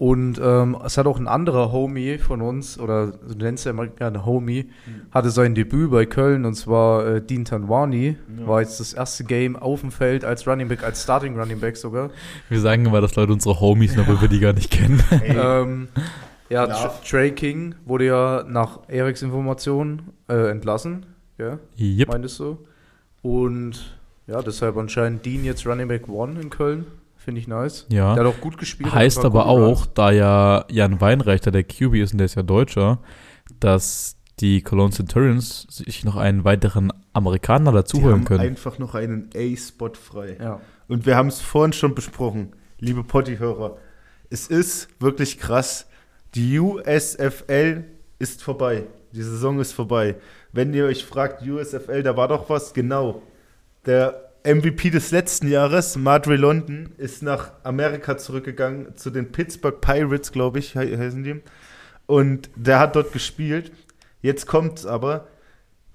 Und 0.00 0.40
ähm, 0.42 0.78
es 0.82 0.96
hat 0.96 1.06
auch 1.06 1.18
ein 1.18 1.28
anderer 1.28 1.72
Homie 1.72 2.16
von 2.16 2.40
uns, 2.40 2.78
oder 2.80 3.08
du 3.08 3.36
nennst 3.36 3.66
ja 3.66 3.72
immer 3.72 3.86
gerne 3.86 4.24
Homie, 4.24 4.70
mhm. 4.86 5.02
hatte 5.10 5.30
sein 5.30 5.54
Debüt 5.54 5.90
bei 5.90 6.06
Köln 6.06 6.46
und 6.46 6.54
zwar 6.54 7.06
äh, 7.06 7.20
Dean 7.20 7.44
Tanwani. 7.44 8.16
Ja. 8.38 8.46
War 8.46 8.62
jetzt 8.62 8.80
das 8.80 8.94
erste 8.94 9.24
Game 9.24 9.56
auf 9.56 9.82
dem 9.82 9.90
Feld 9.90 10.24
als 10.24 10.46
Running 10.46 10.68
Back, 10.68 10.84
als 10.84 11.02
Starting 11.02 11.38
Running 11.38 11.60
Back 11.60 11.76
sogar. 11.76 12.08
Wir 12.48 12.60
sagen 12.60 12.86
immer, 12.86 13.02
dass 13.02 13.14
Leute 13.14 13.34
unsere 13.34 13.60
Homies, 13.60 13.98
obwohl 13.98 14.18
wir 14.22 14.28
die 14.28 14.40
gar 14.40 14.54
nicht 14.54 14.70
kennen. 14.70 15.02
ähm, 15.22 15.88
ja, 16.48 16.66
ja. 16.66 16.94
Trey 17.06 17.32
King 17.32 17.74
wurde 17.84 18.06
ja 18.06 18.44
nach 18.48 18.88
Eriks 18.88 19.20
Informationen 19.20 20.14
äh, 20.30 20.50
entlassen. 20.50 21.04
Ja, 21.36 21.58
yep. 21.78 22.08
meintest 22.08 22.40
du? 22.40 22.56
Und 23.20 23.98
ja, 24.26 24.40
deshalb 24.40 24.78
anscheinend 24.78 25.26
Dean 25.26 25.44
jetzt 25.44 25.66
Running 25.66 25.88
Back 25.88 26.08
One 26.08 26.40
in 26.40 26.48
Köln. 26.48 26.86
Finde 27.30 27.42
ich 27.42 27.46
nice. 27.46 27.86
Ja. 27.90 28.16
Der 28.16 28.24
hat 28.24 28.34
auch 28.34 28.40
gut 28.40 28.58
gespielt. 28.58 28.92
Heißt 28.92 29.24
aber 29.24 29.46
auch, 29.46 29.86
da 29.86 30.10
ja 30.10 30.64
Jan 30.68 31.00
Weinreiter 31.00 31.52
der 31.52 31.62
QB 31.62 31.94
ist 31.94 32.10
und 32.10 32.18
der 32.18 32.24
ist 32.24 32.34
ja 32.34 32.42
Deutscher, 32.42 32.98
dass 33.60 34.16
die 34.40 34.62
Cologne 34.62 34.90
Centurions 34.90 35.64
sich 35.70 36.04
noch 36.04 36.16
einen 36.16 36.42
weiteren 36.42 36.92
Amerikaner 37.12 37.70
dazu 37.70 38.02
holen 38.02 38.24
können. 38.24 38.40
einfach 38.40 38.80
noch 38.80 38.96
einen 38.96 39.30
A-Spot 39.32 39.92
frei. 39.94 40.38
Ja. 40.40 40.60
Und 40.88 41.06
wir 41.06 41.14
haben 41.14 41.28
es 41.28 41.40
vorhin 41.40 41.72
schon 41.72 41.94
besprochen, 41.94 42.56
liebe 42.80 43.04
Potti-Hörer. 43.04 43.76
Es 44.28 44.48
ist 44.48 44.88
wirklich 44.98 45.38
krass. 45.38 45.86
Die 46.34 46.58
USFL 46.58 47.84
ist 48.18 48.42
vorbei. 48.42 48.86
Die 49.12 49.22
Saison 49.22 49.60
ist 49.60 49.72
vorbei. 49.72 50.16
Wenn 50.50 50.74
ihr 50.74 50.86
euch 50.86 51.04
fragt, 51.04 51.46
USFL, 51.46 52.02
da 52.02 52.16
war 52.16 52.26
doch 52.26 52.50
was, 52.50 52.74
genau. 52.74 53.22
Der 53.86 54.29
MVP 54.44 54.90
des 54.90 55.10
letzten 55.10 55.48
Jahres, 55.48 55.96
Madre 55.96 56.36
London, 56.36 56.90
ist 56.96 57.22
nach 57.22 57.52
Amerika 57.62 58.16
zurückgegangen 58.16 58.96
zu 58.96 59.10
den 59.10 59.32
Pittsburgh 59.32 59.80
Pirates, 59.80 60.32
glaube 60.32 60.58
ich, 60.58 60.76
heißen 60.76 61.22
die. 61.22 61.40
Und 62.06 62.50
der 62.56 62.78
hat 62.78 62.96
dort 62.96 63.12
gespielt. 63.12 63.72
Jetzt 64.22 64.46
kommt 64.46 64.78
es 64.78 64.86
aber, 64.86 65.28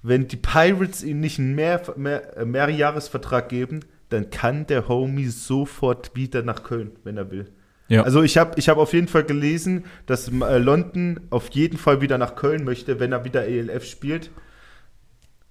wenn 0.02 0.28
die 0.28 0.36
Pirates 0.36 1.02
ihm 1.02 1.20
nicht 1.20 1.38
einen 1.38 1.54
mehr, 1.54 1.82
mehr, 1.96 2.44
Mehrjahresvertrag 2.44 3.48
geben, 3.48 3.80
dann 4.08 4.30
kann 4.30 4.66
der 4.66 4.88
Homie 4.88 5.26
sofort 5.26 6.14
wieder 6.14 6.42
nach 6.42 6.62
Köln, 6.62 6.92
wenn 7.02 7.16
er 7.16 7.30
will. 7.30 7.50
Ja. 7.88 8.02
Also 8.02 8.22
ich 8.22 8.36
habe 8.38 8.52
ich 8.56 8.68
hab 8.68 8.78
auf 8.78 8.92
jeden 8.92 9.08
Fall 9.08 9.24
gelesen, 9.24 9.84
dass 10.06 10.28
äh, 10.28 10.58
London 10.58 11.20
auf 11.30 11.48
jeden 11.50 11.78
Fall 11.78 12.00
wieder 12.00 12.18
nach 12.18 12.34
Köln 12.36 12.64
möchte, 12.64 12.98
wenn 13.00 13.12
er 13.12 13.24
wieder 13.24 13.46
ELF 13.46 13.84
spielt. 13.84 14.30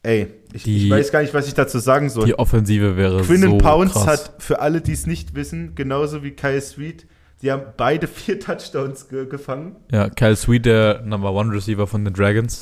Ey, 0.05 0.27
ich, 0.53 0.61
die, 0.61 0.85
ich, 0.85 0.91
weiß 0.91 1.11
gar 1.11 1.21
nicht, 1.21 1.33
was 1.33 1.47
ich 1.47 1.55
dazu 1.55 1.79
sagen 1.79 2.09
soll. 2.09 2.27
Die 2.27 2.37
Offensive 2.37 2.95
wäre 2.95 3.23
Quinnen 3.23 3.49
so 3.49 3.57
Pounds 3.57 3.93
krass. 3.93 4.05
hat, 4.05 4.33
für 4.37 4.59
alle, 4.59 4.81
die 4.81 4.91
es 4.91 5.07
nicht 5.07 5.33
wissen, 5.33 5.73
genauso 5.73 6.23
wie 6.23 6.29
Kyle 6.29 6.61
Sweet, 6.61 7.07
die 7.41 7.51
haben 7.51 7.63
beide 7.75 8.07
vier 8.07 8.39
Touchdowns 8.39 9.09
ge 9.09 9.25
gefangen. 9.25 9.77
Ja, 9.91 10.09
Kyle 10.09 10.35
Sweet, 10.35 10.67
der 10.67 11.01
Number 11.01 11.33
One 11.33 11.51
Receiver 11.51 11.87
von 11.87 12.05
den 12.05 12.13
Dragons. 12.13 12.61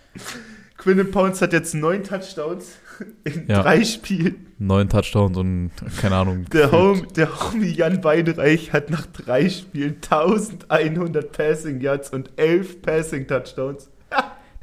Quinnen 0.76 1.12
Pounds 1.12 1.40
hat 1.40 1.52
jetzt 1.52 1.76
neun 1.76 2.02
Touchdowns 2.02 2.72
in 3.24 3.46
ja. 3.46 3.62
drei 3.62 3.84
Spielen. 3.84 4.48
Neun 4.58 4.88
Touchdowns 4.88 5.36
und 5.36 5.70
keine 6.00 6.16
Ahnung. 6.16 6.46
Der, 6.52 6.72
Home, 6.72 7.06
der 7.14 7.28
Homie 7.40 7.70
Jan 7.70 8.00
Beidereich 8.00 8.72
hat 8.72 8.90
nach 8.90 9.06
drei 9.06 9.48
Spielen 9.48 9.98
1100 10.02 11.30
Passing 11.30 11.80
Yards 11.80 12.10
und 12.10 12.32
elf 12.34 12.82
Passing 12.82 13.28
Touchdowns. 13.28 13.90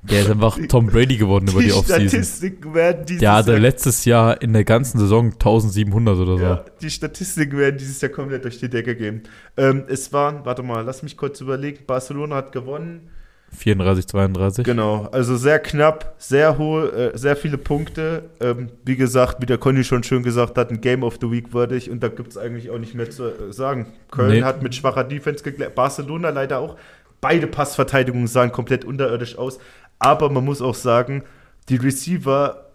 Der 0.04 0.22
ist 0.22 0.32
einfach 0.32 0.58
Tom 0.68 0.88
Brady 0.88 1.18
geworden 1.18 1.48
über 1.48 1.62
die 1.62 1.72
Offseason. 1.72 2.02
Die 2.02 2.10
Statistiken 2.10 2.74
werden 2.74 3.06
dieses 3.06 3.20
Der 3.20 3.34
hatte 3.34 3.58
letztes 3.58 4.06
Jahr 4.06 4.42
in 4.42 4.54
der 4.54 4.64
ganzen 4.64 5.00
Saison 5.00 5.32
1700 5.32 6.18
oder 6.18 6.38
so. 6.38 6.44
Ja, 6.44 6.66
die 6.82 6.90
Statistiken 6.90 7.58
werden 7.58 7.78
dieses 7.78 8.02
Jahr 8.02 8.12
komplett 8.12 8.44
durch 8.44 8.60
die 8.60 8.70
Decke 8.70 8.96
gehen. 8.96 9.24
Ähm, 9.58 9.84
es 9.88 10.12
waren, 10.12 10.44
warte 10.44 10.64
mal, 10.64 10.82
lass 10.84 11.04
mich 11.04 11.18
kurz 11.18 11.40
überlegen. 11.40 11.86
Barcelona 11.86 12.38
hat 12.38 12.52
gewonnen. 12.52 13.10
34, 13.54 14.08
32. 14.08 14.66
Genau, 14.66 15.10
also 15.12 15.36
sehr 15.36 15.60
knapp, 15.60 16.16
sehr 16.18 16.58
hohe, 16.58 16.92
äh, 16.92 17.18
sehr 17.18 17.36
viele 17.36 17.58
Punkte. 17.58 18.30
Ähm, 18.40 18.70
wie 18.86 18.96
gesagt, 18.96 19.42
wie 19.42 19.46
der 19.46 19.58
Conny 19.58 19.84
schon 19.84 20.04
schön 20.04 20.24
gesagt 20.24 20.58
hat, 20.58 20.72
ein 20.72 20.80
Game 20.80 21.04
of 21.04 21.18
the 21.22 21.30
Week 21.30 21.54
würdig 21.54 21.90
und 21.90 22.02
da 22.02 22.08
gibt 22.08 22.30
es 22.30 22.38
eigentlich 22.38 22.70
auch 22.70 22.78
nicht 22.78 22.96
mehr 22.96 23.10
zu 23.10 23.26
äh, 23.26 23.52
sagen. 23.52 23.88
Köln 24.10 24.32
nee. 24.32 24.44
hat 24.44 24.64
mit 24.64 24.74
schwacher 24.74 25.04
Defense 25.04 25.44
geklärt, 25.44 25.76
Barcelona 25.76 26.30
leider 26.30 26.60
auch. 26.60 26.78
Beide 27.20 27.46
Passverteidigungen 27.46 28.28
sahen 28.28 28.52
komplett 28.52 28.84
unterirdisch 28.84 29.38
aus. 29.38 29.60
Aber 30.02 30.32
man 30.32 30.44
muss 30.44 30.64
auch 30.64 30.74
sagen, 30.74 31.24
die 31.70 31.76
Receiver, 31.76 32.66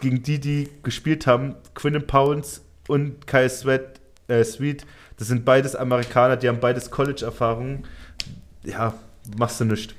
gegen 0.00 0.22
die, 0.22 0.40
die 0.40 0.70
gespielt 0.82 1.26
haben, 1.26 1.54
Quinnen 1.74 2.06
Pounds 2.06 2.64
und 2.88 3.26
Kyle 3.26 3.50
Sweat, 3.50 4.00
äh, 4.26 4.42
Sweet, 4.42 4.86
das 5.18 5.28
sind 5.28 5.44
beides 5.44 5.76
Amerikaner, 5.76 6.38
die 6.38 6.48
haben 6.48 6.58
beides 6.58 6.90
College-Erfahrungen. 6.90 7.84
Ja, 8.64 8.94
machst 9.36 9.60
du 9.60 9.66
nichts. 9.66 9.94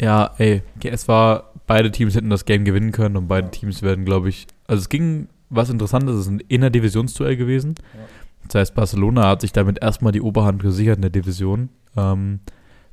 Ja, 0.00 0.34
ey, 0.38 0.62
es 0.82 1.08
war, 1.08 1.52
beide 1.66 1.92
Teams 1.92 2.14
hätten 2.14 2.30
das 2.30 2.46
Game 2.46 2.64
gewinnen 2.64 2.92
können 2.92 3.18
und 3.18 3.28
beide 3.28 3.50
Teams 3.50 3.82
werden, 3.82 4.06
glaube 4.06 4.30
ich, 4.30 4.46
also 4.66 4.80
es 4.80 4.88
ging 4.88 5.28
was 5.50 5.68
Interessantes, 5.68 6.14
es 6.14 6.20
ist 6.22 6.28
ein 6.28 6.40
Inner-Divisionsduell 6.48 7.36
gewesen. 7.36 7.74
Ja. 7.92 8.00
Das 8.48 8.54
heißt, 8.54 8.74
Barcelona 8.74 9.28
hat 9.28 9.42
sich 9.42 9.52
damit 9.52 9.82
erstmal 9.82 10.12
die 10.12 10.22
Oberhand 10.22 10.62
gesichert 10.62 10.96
in 10.96 11.02
der 11.02 11.10
Division. 11.10 11.68
Ähm, 11.98 12.40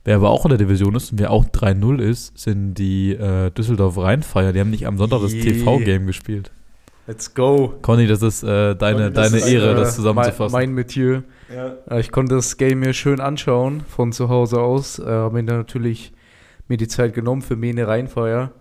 Wer 0.10 0.16
aber 0.16 0.32
auch 0.32 0.44
in 0.44 0.50
der 0.50 0.58
Division 0.58 0.96
ist 0.96 1.12
und 1.12 1.20
wer 1.20 1.30
auch 1.30 1.46
3-0 1.46 2.02
ist, 2.02 2.36
sind 2.36 2.74
die 2.74 3.12
äh, 3.12 3.52
Düsseldorf 3.52 3.96
Rheinfeier. 3.96 4.54
Die 4.54 4.60
haben 4.60 4.72
nicht 4.72 4.88
am 4.88 4.98
Sonntag 4.98 5.22
das 5.22 5.34
TV-Game 5.34 6.08
gespielt. 6.08 6.52
Let's 7.06 7.36
go. 7.36 7.76
Conny, 7.84 8.08
das 8.08 8.24
ist 8.24 8.42
äh, 8.42 8.76
deine, 8.76 9.02
Conny, 9.02 9.14
das 9.14 9.30
deine 9.30 9.38
ist 9.44 9.48
Ehre, 9.48 9.70
eine, 9.70 9.80
das 9.82 9.94
zusammenzufassen. 9.94 10.52
Mein, 10.52 10.70
mein 10.70 10.74
Metier. 10.74 11.24
Ja. 11.56 11.76
Äh, 11.92 12.00
ich 12.00 12.12
konnte 12.12 12.34
das 12.34 12.58
Game 12.58 12.80
mir 12.80 12.94
schön 12.94 13.20
anschauen 13.20 13.82
von 13.88 14.12
zu 14.12 14.30
Hause 14.30 14.60
aus. 14.62 14.98
Äh, 14.98 15.06
Habe 15.06 15.44
mir 15.44 15.44
natürlich 15.44 16.12
mir 16.70 16.78
die 16.78 16.88
Zeit 16.88 17.14
genommen 17.14 17.42
für 17.42 17.56
Mene 17.56 17.88
Rheinfeier. 17.88 18.52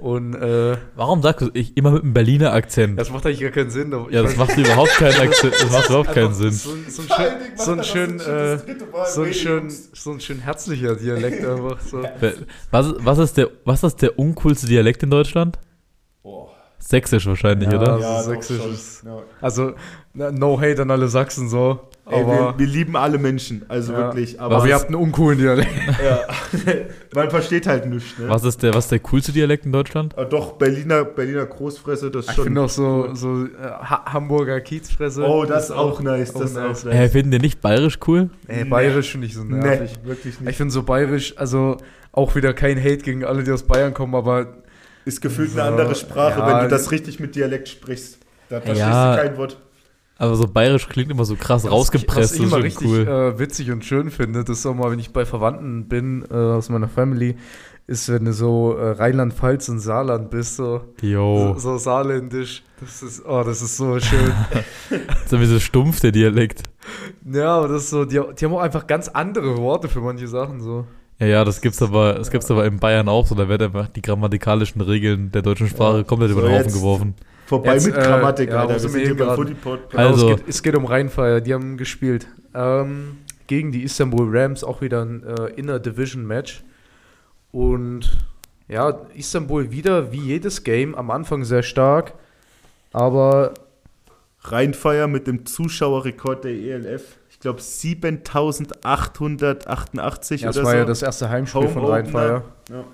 Und, 0.00 0.34
äh, 0.34 0.76
Warum 0.96 1.22
sagst 1.22 1.42
du 1.46 1.50
ich 1.54 1.76
immer 1.76 1.92
mit 1.92 2.02
einem 2.02 2.12
Berliner 2.12 2.52
Akzent? 2.52 2.98
Das 2.98 3.10
macht 3.10 3.24
eigentlich 3.24 3.40
gar 3.40 3.50
keinen 3.50 3.70
Sinn. 3.70 3.94
Ja, 4.10 4.22
das 4.22 4.36
macht 4.36 4.56
überhaupt 4.58 4.90
keinen 4.96 5.20
Akzent. 5.28 5.54
Das 5.54 5.70
macht 5.70 5.88
überhaupt 5.88 6.12
keinen 6.12 6.34
Sinn. 6.34 6.50
So, 6.50 6.70
so, 6.88 7.02
ein 7.02 7.08
schön, 7.08 7.56
so, 7.56 7.72
ein 7.72 7.84
schön, 7.84 8.20
äh, 8.20 8.58
so, 9.06 9.22
ein 9.22 9.32
schön, 9.34 9.70
so 9.92 10.10
ein 10.12 10.20
schön 10.20 10.40
herzlicher 10.40 10.96
Dialekt 10.96 11.44
einfach. 11.44 11.80
So. 11.80 12.02
Was, 12.72 12.94
was, 12.98 13.18
ist 13.18 13.36
der, 13.36 13.48
was 13.64 13.82
ist 13.84 14.02
der 14.02 14.18
uncoolste 14.18 14.66
Dialekt 14.66 15.02
in 15.04 15.10
Deutschland? 15.10 15.58
Boah. 16.22 16.48
Sächsisch 16.78 17.26
wahrscheinlich, 17.26 17.70
Ja, 17.70 17.78
oder? 17.80 17.92
Also 17.92 18.34
doch 18.34 18.42
sächsisch 18.42 18.66
ist- 18.72 19.04
Ja. 19.04 19.22
Also, 19.40 19.74
no 20.14 20.60
hate 20.60 20.82
an 20.82 20.90
alle 20.90 21.08
Sachsen 21.08 21.48
so. 21.48 21.80
Ey, 22.04 22.26
wir, 22.26 22.32
Aber, 22.34 22.58
wir 22.58 22.66
lieben 22.66 22.96
alle 22.96 23.16
Menschen, 23.16 23.64
also 23.68 23.92
Ja. 23.92 23.98
wirklich. 23.98 24.38
aber, 24.40 24.56
Aber 24.56 24.66
ihr 24.66 24.74
habt 24.74 24.86
einen 24.86 24.96
uncoolen 24.96 25.38
Dialekt. 25.38 25.70
ja, 26.04 26.20
man 27.14 27.30
versteht 27.30 27.68
halt 27.68 27.86
nichts. 27.86 28.18
Ne? 28.18 28.28
Was 28.28 28.42
ist 28.42 28.60
der, 28.62 28.74
was 28.74 28.86
ist 28.86 28.90
der 28.90 28.98
coolste 28.98 29.30
Dialekt 29.30 29.66
in 29.66 29.72
Deutschland? 29.72 30.12
Ah, 30.18 30.24
doch, 30.24 30.54
Berliner, 30.54 31.04
Berliner 31.04 31.46
Großfresse, 31.46 32.10
das 32.10 32.24
ist 32.24 32.30
Ich 32.30 32.34
schon. 32.34 32.44
finde 32.44 32.62
auch 32.62 32.68
so, 32.68 33.14
so 33.14 33.44
äh, 33.44 33.48
ha 33.62 34.12
Hamburger 34.12 34.60
Kiezfresse. 34.60 35.22
oh, 35.22 35.44
das 35.44 35.66
ist 35.66 35.70
auch 35.70 36.00
nice. 36.00 36.34
auch 36.34 36.40
Das 36.40 36.50
ist 36.50 36.56
auch 36.58 36.84
nice. 36.92 37.12
finden 37.12 37.30
die 37.30 37.38
nicht 37.38 37.60
bayerisch 37.60 38.00
cool? 38.08 38.30
Ey, 38.48 38.64
Nee. 38.64 38.68
bayerisch 38.70 39.12
finde 39.12 39.28
ich 39.28 39.34
so 39.34 39.44
nervig. 39.44 39.92
Nee, 40.02 40.08
wirklich 40.08 40.34
Ich 40.34 40.40
nicht. 40.40 40.56
finde 40.56 40.72
so 40.72 40.82
bayerisch, 40.82 41.34
also 41.38 41.76
auch 42.10 42.34
wieder 42.34 42.52
kein 42.52 42.78
Hate 42.82 42.98
gegen 42.98 43.24
alle, 43.24 43.44
die 43.44 43.52
aus 43.52 43.62
Bayern 43.62 43.94
kommen, 43.94 44.16
aber 44.16 44.48
Ist 45.04 45.22
gefühlt 45.22 45.52
So, 45.52 45.60
eine 45.60 45.70
andere 45.70 45.94
Sprache, 45.94 46.40
ja. 46.40 46.46
wenn 46.48 46.64
du 46.64 46.68
das 46.68 46.90
richtig 46.90 47.20
mit 47.20 47.36
Dialekt 47.36 47.68
sprichst. 47.68 48.18
Da 48.48 48.56
verstehst 48.60 48.80
Ja. 48.80 49.16
du 49.16 49.22
kein 49.22 49.36
Wort. 49.38 49.56
Aber 50.18 50.36
so 50.36 50.46
bayerisch 50.46 50.88
klingt 50.88 51.10
immer 51.10 51.24
so 51.24 51.34
krass 51.36 51.68
rausgepresst. 51.68 52.18
Was 52.18 52.32
ich 52.34 52.42
das 52.42 52.46
immer 52.48 52.58
ist 52.58 52.64
richtig 52.64 52.88
cool. 52.88 53.08
äh, 53.08 53.38
witzig 53.38 53.70
und 53.72 53.84
schön 53.84 54.10
finde, 54.10 54.44
das 54.44 54.58
ist 54.58 54.66
auch 54.66 54.74
mal, 54.74 54.90
wenn 54.90 54.98
ich 54.98 55.12
bei 55.12 55.24
Verwandten 55.24 55.88
bin 55.88 56.24
äh, 56.30 56.34
aus 56.34 56.68
meiner 56.68 56.88
Family, 56.88 57.36
ist, 57.88 58.08
wenn 58.08 58.24
du 58.24 58.32
so 58.32 58.76
äh, 58.76 58.90
Rheinland-Pfalz 58.92 59.68
und 59.68 59.80
Saarland 59.80 60.30
bist, 60.30 60.56
so, 60.56 60.82
so, 61.02 61.54
so 61.58 61.78
saarländisch. 61.78 62.62
Das 62.80 63.02
ist, 63.02 63.24
oh, 63.26 63.42
das 63.44 63.62
ist 63.62 63.76
so 63.76 63.98
schön. 63.98 64.32
So 65.26 65.40
wie 65.40 65.46
so 65.46 65.58
stumpf, 65.58 66.00
der 66.00 66.12
Dialekt. 66.12 66.62
ja, 67.32 67.56
aber 67.56 67.68
das 67.68 67.84
ist 67.84 67.90
so, 67.90 68.04
die, 68.04 68.20
die 68.38 68.44
haben 68.44 68.54
auch 68.54 68.60
einfach 68.60 68.86
ganz 68.86 69.08
andere 69.08 69.56
Worte 69.56 69.88
für 69.88 70.00
manche 70.00 70.28
Sachen, 70.28 70.60
so. 70.60 70.84
Ja, 71.18 71.26
ja, 71.26 71.44
das 71.44 71.60
gibt's 71.60 71.80
aber, 71.82 72.14
das 72.14 72.30
gibt's 72.30 72.50
aber 72.50 72.66
in 72.66 72.78
Bayern 72.78 73.08
auch 73.08 73.26
so. 73.26 73.34
Da 73.34 73.48
werden 73.48 73.64
einfach 73.66 73.88
die 73.88 74.02
grammatikalischen 74.02 74.80
Regeln 74.80 75.30
der 75.32 75.42
deutschen 75.42 75.68
Sprache 75.68 75.98
Ja. 75.98 76.02
komplett 76.04 76.30
über 76.32 76.42
So, 76.42 76.46
den 76.48 76.58
Haufen 76.58 76.72
geworfen. 76.72 77.14
Vorbei 77.52 77.74
Jetzt, 77.74 77.84
mit 77.86 77.96
äh, 77.96 78.00
Grammatik, 78.00 78.48
ja, 78.48 78.54
wo 78.54 78.58
Alter. 78.60 78.72
Wir 78.72 78.80
sind 78.88 79.00
hier 79.02 79.14
beim 79.14 79.26
gerade? 79.26 79.42
Footy-Pod. 79.42 79.90
Genau, 79.90 80.02
Also- 80.02 80.30
es, 80.30 80.36
geht, 80.36 80.48
es 80.48 80.62
geht 80.62 80.74
um 80.74 80.86
Rheinfire, 80.86 81.42
die 81.42 81.52
haben 81.52 81.76
gespielt. 81.76 82.26
Ähm, 82.54 83.18
gegen 83.46 83.72
die 83.72 83.82
Istanbul 83.82 84.26
Rams, 84.34 84.64
auch 84.64 84.80
wieder 84.80 85.04
ein 85.04 85.22
äh, 85.22 85.48
Inner-Division-Match. 85.56 86.62
Und 87.50 88.16
ja, 88.68 89.00
Istanbul 89.14 89.70
wieder 89.70 90.12
wie 90.12 90.20
jedes 90.20 90.64
Game 90.64 90.94
am 90.94 91.10
Anfang 91.10 91.44
sehr 91.44 91.62
stark, 91.62 92.14
aber 92.92 93.52
Rheinfeier 94.44 95.06
mit 95.06 95.26
dem 95.26 95.44
Zuschauerrekord 95.44 96.44
der 96.44 96.52
ELF. 96.52 97.18
Ich 97.28 97.38
glaube 97.38 97.60
7888 97.60 100.40
ja, 100.40 100.46
das 100.48 100.56
oder 100.56 100.64
war 100.64 100.72
so. 100.72 100.78
ja 100.78 100.84
das 100.86 101.02
erste 101.02 101.28
Heimspiel 101.28 101.64
Home 101.64 101.68
von. 101.70 101.84
Rheinfire. 101.84 102.44
Ja. 102.70 102.84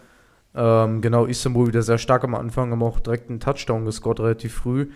Ähm, 0.60 1.02
genau, 1.02 1.26
Istanbul 1.26 1.68
wieder 1.68 1.82
sehr 1.82 1.98
stark 1.98 2.24
am 2.24 2.34
Anfang, 2.34 2.72
haben 2.72 2.82
auch 2.82 2.98
direkt 2.98 3.30
einen 3.30 3.38
Touchdown 3.38 3.84
gescored 3.84 4.18
relativ 4.18 4.54
früh, 4.54 4.90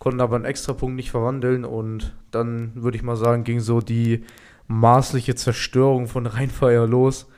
konnten 0.00 0.20
aber 0.20 0.34
einen 0.34 0.44
Extrapunkt 0.44 0.96
nicht 0.96 1.12
verwandeln 1.12 1.64
und 1.64 2.16
dann 2.32 2.72
würde 2.74 2.96
ich 2.96 3.04
mal 3.04 3.14
sagen, 3.14 3.44
ging 3.44 3.60
so 3.60 3.80
die 3.80 4.24
maßliche 4.66 5.36
Zerstörung 5.36 6.08
von 6.08 6.26
Rheinfire 6.26 6.86
los 6.86 7.28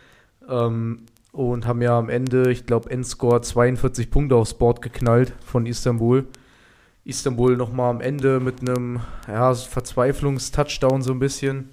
ähm, 0.49 1.03
und 1.33 1.67
haben 1.67 1.83
ja 1.83 1.99
am 1.99 2.09
Ende, 2.09 2.51
ich 2.51 2.65
glaube, 2.65 2.91
Endscore 2.91 3.43
42 3.43 4.11
Punkte 4.11 4.37
aufs 4.37 4.55
Board 4.55 4.81
geknallt 4.81 5.35
von 5.45 5.67
Istanbul. 5.67 6.25
Istanbul 7.05 7.59
nochmal 7.59 7.91
am 7.91 8.01
Ende 8.01 8.41
mit 8.41 8.63
einem 8.63 9.01
ja, 9.29 9.53
Verzweiflungstouchdown 9.53 11.03
so 11.03 11.13
ein 11.13 11.19
bisschen. 11.19 11.69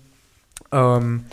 Ähm, 0.73 1.23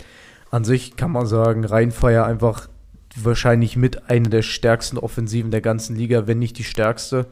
an 0.49 0.63
sich 0.63 0.95
kann 0.95 1.11
man 1.11 1.25
sagen, 1.25 1.65
Rheinfire 1.65 2.23
einfach 2.23 2.69
wahrscheinlich 3.15 3.75
mit 3.75 4.09
einer 4.09 4.29
der 4.29 4.41
stärksten 4.41 4.97
Offensiven 4.97 5.51
der 5.51 5.61
ganzen 5.61 5.95
Liga, 5.95 6.27
wenn 6.27 6.39
nicht 6.39 6.57
die 6.57 6.63
stärkste. 6.63 7.27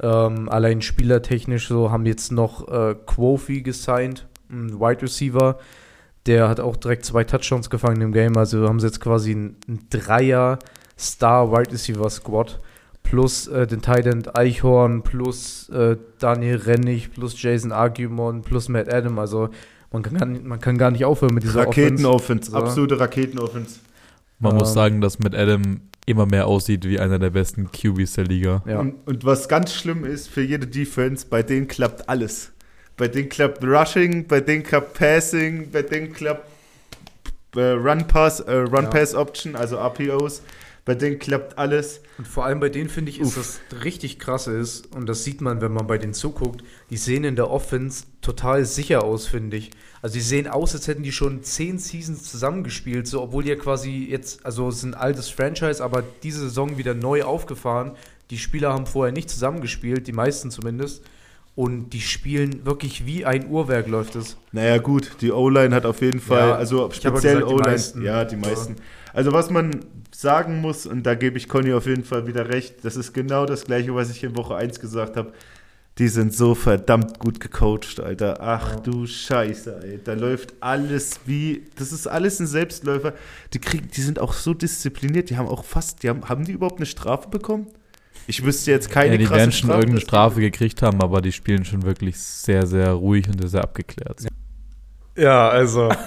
Ähm, 0.00 0.48
allein 0.48 0.82
spielertechnisch 0.82 1.68
so 1.68 1.90
haben 1.90 2.06
jetzt 2.06 2.32
noch 2.32 2.68
äh, 2.68 2.94
Quofi 3.06 3.62
gesigned, 3.62 4.26
ein 4.50 4.80
Wide 4.80 5.02
Receiver. 5.02 5.58
Der 6.26 6.48
hat 6.48 6.60
auch 6.60 6.76
direkt 6.76 7.04
zwei 7.04 7.24
Touchdowns 7.24 7.68
gefangen 7.68 8.00
im 8.00 8.12
Game. 8.12 8.36
Also 8.36 8.66
haben 8.68 8.80
sie 8.80 8.86
jetzt 8.86 9.00
quasi 9.00 9.32
ein, 9.32 9.56
ein 9.68 9.86
Dreier 9.90 10.58
Star 10.98 11.50
Wide 11.52 11.72
Receiver 11.72 12.08
Squad 12.10 12.60
plus 13.02 13.48
äh, 13.48 13.66
den 13.66 13.82
Tight 13.82 14.06
End 14.06 14.36
Eichhorn 14.36 15.02
plus 15.02 15.68
äh, 15.70 15.96
Daniel 16.18 16.56
Rennig 16.56 17.12
plus 17.12 17.40
Jason 17.40 17.72
Argumon 17.72 18.42
plus 18.42 18.68
Matt 18.68 18.92
Adam. 18.92 19.18
Also 19.18 19.50
man 19.90 20.02
kann, 20.02 20.14
gar 20.14 20.26
nicht, 20.26 20.44
man 20.44 20.60
kann 20.60 20.78
gar 20.78 20.90
nicht 20.90 21.04
aufhören 21.04 21.34
mit 21.34 21.42
dieser 21.42 21.68
Offense. 21.68 21.82
Raketenoffense, 21.82 22.50
So. 22.52 22.56
absolute 22.56 22.98
Raketenoffense. 22.98 23.80
Man 24.42 24.52
Ähm. 24.52 24.58
muss 24.58 24.72
sagen, 24.74 25.00
dass 25.00 25.18
mit 25.18 25.34
Adam 25.34 25.80
immer 26.04 26.26
mehr 26.26 26.46
aussieht 26.48 26.84
wie 26.84 26.98
einer 26.98 27.18
der 27.18 27.30
besten 27.30 27.70
QBs 27.70 28.14
der 28.14 28.24
Liga. 28.24 28.62
Ja. 28.66 28.80
Und, 28.80 29.06
und 29.06 29.24
was 29.24 29.48
ganz 29.48 29.72
schlimm 29.72 30.04
ist 30.04 30.28
für 30.28 30.42
jede 30.42 30.66
Defense, 30.66 31.24
bei 31.28 31.42
denen 31.42 31.68
klappt 31.68 32.08
alles. 32.08 32.52
Bei 32.96 33.08
denen 33.08 33.28
klappt 33.28 33.64
Rushing, 33.64 34.26
bei 34.26 34.40
denen 34.40 34.64
klappt 34.64 34.94
Passing, 34.94 35.70
bei 35.70 35.82
denen 35.82 36.12
klappt 36.12 36.46
äh, 37.56 37.60
Run 37.60 38.06
Pass, 38.06 38.40
äh, 38.40 38.52
Run 38.52 38.84
Ja. 38.84 38.90
Pass 38.90 39.14
Option, 39.14 39.54
also 39.56 39.76
RPOs. 39.76 40.42
Bei 40.84 40.96
denen 40.96 41.20
klappt 41.20 41.58
alles. 41.58 42.00
Und 42.18 42.26
vor 42.26 42.44
allem 42.44 42.58
bei 42.58 42.68
denen 42.68 42.88
finde 42.88 43.10
ich, 43.10 43.20
ist 43.20 43.36
das 43.36 43.60
richtig 43.84 44.18
krass 44.18 44.48
ist, 44.48 44.92
und 44.94 45.08
das 45.08 45.22
sieht 45.22 45.40
man, 45.40 45.60
wenn 45.60 45.72
man 45.72 45.86
bei 45.86 45.96
denen 45.96 46.12
zuguckt, 46.12 46.64
die 46.90 46.96
sehen 46.96 47.22
in 47.22 47.36
der 47.36 47.50
Offense 47.50 48.04
total 48.20 48.64
sicher 48.64 49.04
aus, 49.04 49.28
finde 49.28 49.58
ich. 49.58 49.70
Also 50.02 50.14
die 50.14 50.20
sehen 50.20 50.48
aus, 50.48 50.74
als 50.74 50.88
hätten 50.88 51.04
die 51.04 51.12
schon 51.12 51.44
zehn 51.44 51.78
Seasons 51.78 52.24
zusammengespielt, 52.28 53.06
so 53.06 53.22
obwohl 53.22 53.44
die 53.44 53.50
ja 53.50 53.56
quasi 53.56 54.08
jetzt, 54.10 54.44
also 54.44 54.68
es 54.68 54.78
ist 54.78 54.82
ein 54.82 54.94
altes 54.94 55.28
Franchise, 55.30 55.82
aber 55.82 56.02
diese 56.24 56.40
Saison 56.40 56.76
wieder 56.78 56.94
neu 56.94 57.22
aufgefahren. 57.22 57.92
Die 58.30 58.38
Spieler 58.38 58.72
haben 58.72 58.86
vorher 58.86 59.12
nicht 59.12 59.30
zusammengespielt, 59.30 60.08
die 60.08 60.12
meisten 60.12 60.50
zumindest. 60.50 61.04
Und 61.54 61.90
die 61.90 62.00
spielen 62.00 62.64
wirklich 62.64 63.04
wie 63.04 63.26
ein 63.26 63.46
Uhrwerk 63.48 63.86
läuft 63.86 64.16
es. 64.16 64.38
Naja, 64.52 64.78
gut, 64.78 65.12
die 65.20 65.30
O-Line 65.30 65.74
hat 65.74 65.84
auf 65.84 66.00
jeden 66.00 66.20
Fall, 66.20 66.48
Ja, 66.48 66.54
also 66.56 66.90
speziell 66.90 67.42
O-Line. 67.44 67.60
meisten. 67.60 68.02
Ja, 68.02 68.24
die 68.24 68.36
Ja. 68.36 68.76
Also, 69.12 69.32
was 69.32 69.50
man 69.50 69.84
sagen 70.14 70.60
muss, 70.60 70.86
und 70.86 71.04
da 71.04 71.14
gebe 71.14 71.36
ich 71.38 71.48
Conny 71.48 71.72
auf 71.72 71.86
jeden 71.86 72.04
Fall 72.04 72.26
wieder 72.26 72.48
recht, 72.48 72.84
das 72.84 72.96
ist 72.96 73.12
genau 73.12 73.46
das 73.46 73.64
Gleiche, 73.64 73.94
was 73.94 74.10
ich 74.10 74.22
in 74.24 74.36
Woche 74.36 74.54
1 74.56 74.80
gesagt 74.80 75.16
habe. 75.16 75.32
Die 75.98 76.08
sind 76.08 76.32
so 76.32 76.54
verdammt 76.54 77.18
gut 77.18 77.38
gecoacht, 77.38 78.00
Alter. 78.00 78.38
Ach 78.40 78.80
du 78.80 79.06
Scheiße, 79.06 79.80
ey. 79.84 80.00
Da 80.02 80.14
läuft 80.14 80.54
alles 80.60 81.20
wie. 81.26 81.66
Das 81.78 81.92
ist 81.92 82.06
alles 82.06 82.40
ein 82.40 82.46
Selbstläufer. 82.46 83.12
Die, 83.52 83.58
kriegen, 83.58 83.88
die 83.94 84.00
sind 84.00 84.18
auch 84.18 84.32
so 84.32 84.54
diszipliniert. 84.54 85.28
Die 85.28 85.36
haben 85.36 85.48
auch 85.48 85.64
fast. 85.64 86.02
Die 86.02 86.08
haben, 86.08 86.26
haben 86.30 86.44
die 86.46 86.52
überhaupt 86.52 86.78
eine 86.78 86.86
Strafe 86.86 87.28
bekommen? 87.28 87.66
Ich 88.26 88.42
wüsste 88.42 88.70
jetzt 88.70 88.88
keine 88.90 89.12
Ja, 89.12 89.18
die 89.18 89.24
krasse 89.24 89.38
werden 89.40 89.52
schon 89.52 89.68
irgendeine 89.68 89.94
dass 89.96 90.00
die- 90.04 90.08
Strafe 90.08 90.40
gekriegt 90.40 90.80
haben, 90.80 91.02
aber 91.02 91.20
die 91.20 91.32
spielen 91.32 91.64
schon 91.66 91.82
wirklich 91.82 92.16
sehr, 92.18 92.66
sehr 92.66 92.92
ruhig 92.92 93.28
und 93.28 93.38
sehr, 93.42 93.50
sehr 93.50 93.62
abgeklärt. 93.62 94.22
Ja, 94.22 94.28
also. 95.48 95.90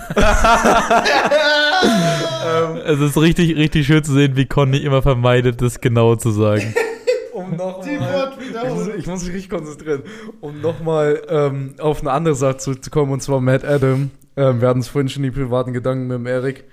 Es 2.85 2.99
ist 2.99 3.17
richtig, 3.17 3.55
richtig 3.55 3.87
schön 3.87 4.03
zu 4.03 4.13
sehen, 4.13 4.35
wie 4.35 4.45
Conny 4.45 4.77
immer 4.77 5.01
vermeidet, 5.01 5.61
das 5.61 5.81
genau 5.81 6.15
zu 6.15 6.29
sagen. 6.31 6.73
um 7.33 7.51
Die 7.51 7.57
nochmal. 7.57 8.31
Ich 8.39 8.69
muss, 8.69 8.87
ich 8.87 9.07
muss 9.07 9.23
mich 9.25 9.33
richtig 9.33 9.49
konzentrieren, 9.49 10.03
um 10.39 10.61
nochmal 10.61 11.21
ähm, 11.27 11.75
auf 11.79 12.01
eine 12.01 12.11
andere 12.11 12.35
Sache 12.35 12.57
zurückzukommen, 12.57 13.11
und 13.11 13.21
zwar 13.21 13.41
Matt 13.41 13.65
Adam. 13.65 14.11
Ähm, 14.37 14.61
wir 14.61 14.67
hatten 14.67 14.79
es 14.79 14.87
vorhin 14.87 15.09
schon 15.09 15.23
die 15.23 15.31
privaten 15.31 15.73
Gedanken 15.73 16.07
mit 16.07 16.17
dem 16.17 16.27
Erik. 16.27 16.65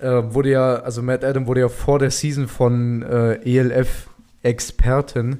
Ähm, 0.00 0.34
wurde 0.34 0.50
ja, 0.50 0.76
also 0.76 1.02
Matt 1.02 1.24
Adam 1.24 1.46
wurde 1.46 1.60
ja 1.60 1.68
vor 1.68 1.98
der 1.98 2.10
Season 2.10 2.48
von 2.48 3.02
äh, 3.02 3.34
ELF-Experten 3.44 5.38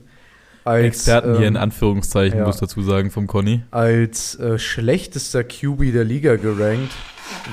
als, 0.64 0.87
Experten 0.87 1.37
hier 1.37 1.48
in 1.48 1.57
ähm, 1.57 1.62
Anführungszeichen, 1.62 2.38
ja. 2.38 2.46
muss 2.46 2.59
dazu 2.59 2.83
sagen, 2.83 3.11
vom 3.11 3.27
Conny. 3.27 3.62
als 3.70 4.38
äh, 4.38 4.59
schlechtester 4.59 5.44
QB 5.44 5.92
der 5.92 6.05
Liga 6.05 6.37
gerankt, 6.37 6.92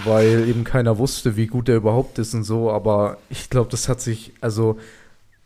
weil 0.03 0.47
eben 0.47 0.63
keiner 0.63 0.97
wusste, 0.97 1.35
wie 1.35 1.47
gut 1.47 1.69
er 1.69 1.77
überhaupt 1.77 2.19
ist 2.19 2.33
und 2.33 2.43
so. 2.43 2.71
Aber 2.71 3.17
ich 3.29 3.49
glaube, 3.49 3.69
das 3.71 3.89
hat 3.89 4.01
sich 4.01 4.33
also 4.41 4.77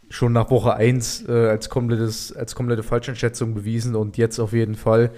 schon 0.09 0.33
nach 0.33 0.49
Woche 0.51 0.75
1 0.75 1.27
äh, 1.27 1.47
als, 1.47 1.69
komplettes, 1.69 2.35
als 2.35 2.55
komplette 2.55 2.83
Falscheinschätzung 2.83 3.53
bewiesen 3.53 3.95
und 3.95 4.17
jetzt 4.17 4.39
auf 4.39 4.53
jeden 4.53 4.75
Fall. 4.75 5.11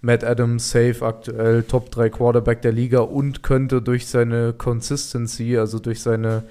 Matt 0.00 0.24
Adams 0.24 0.68
safe 0.68 0.96
aktuell 1.02 1.62
Top 1.62 1.92
3 1.92 2.10
Quarterback 2.10 2.60
der 2.60 2.72
Liga 2.72 3.00
und 3.00 3.44
könnte 3.44 3.80
durch 3.80 4.08
seine 4.08 4.52
Consistency, 4.52 5.56
also 5.56 5.78
durch 5.78 6.00
seine 6.00 6.42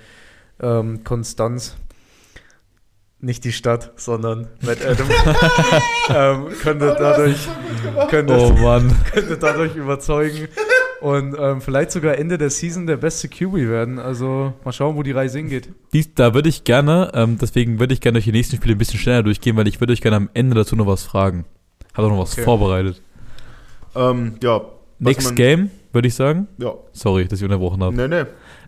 ähm, 0.62 1.04
Konstanz, 1.04 1.76
nicht 3.22 3.44
die 3.44 3.52
Stadt, 3.52 3.92
sondern 3.98 4.48
Matt 4.66 4.80
Adams, 4.86 5.10
ähm, 6.10 6.46
könnte 6.62 6.96
dadurch 6.98 7.48
könnte, 8.10 8.34
Oh 8.38 8.52
Mann. 8.54 8.96
könnte 9.14 9.38
dadurch 9.38 9.76
überzeugen 9.76 10.48
und 11.02 11.36
ähm, 11.40 11.62
vielleicht 11.62 11.92
sogar 11.92 12.18
Ende 12.18 12.38
der 12.38 12.50
Season 12.50 12.86
der 12.88 12.98
beste 12.98 13.28
QB 13.28 13.54
werden. 13.56 14.00
Also 14.00 14.54
mal 14.64 14.72
schauen, 14.72 14.96
wo 14.96 15.04
die 15.04 15.12
Reise 15.12 15.38
hingeht. 15.40 15.70
Dies, 15.94 16.14
da 16.14 16.34
würde 16.34 16.50
ich 16.50 16.64
gerne, 16.64 17.12
ähm, 17.14 17.38
deswegen 17.40 17.80
würde 17.80 17.94
ich 17.94 18.02
gerne 18.02 18.16
durch 18.16 18.26
die 18.26 18.32
nächsten 18.32 18.56
Spiele 18.58 18.76
ein 18.76 18.78
bisschen 18.78 19.00
schneller 19.00 19.24
durchgehen, 19.24 19.56
weil 19.58 19.68
ich 19.68 19.80
würde 19.80 19.94
euch 19.94 20.02
gerne 20.02 20.18
am 20.18 20.30
Ende 20.34 20.56
dazu 20.56 20.76
noch 20.76 20.88
was 20.88 21.04
fragen. 21.04 21.46
Habe 21.94 22.08
auch 22.08 22.12
noch 22.12 22.20
was 22.22 22.34
Okay. 22.34 22.44
vorbereitet. 22.44 23.02
Ähm, 23.96 24.36
ja. 24.42 24.62
Next 25.00 25.26
man- 25.28 25.36
Game, 25.36 25.72
würde 25.92 26.08
ich 26.08 26.16
sagen. 26.16 26.48
Ja. 26.58 26.74
Sorry, 26.94 27.26
dass 27.28 27.40
ich 27.40 27.44
unterbrochen 27.46 27.84
habe. 27.84 27.96
Nee, 27.96 28.08
nee. 28.08 28.24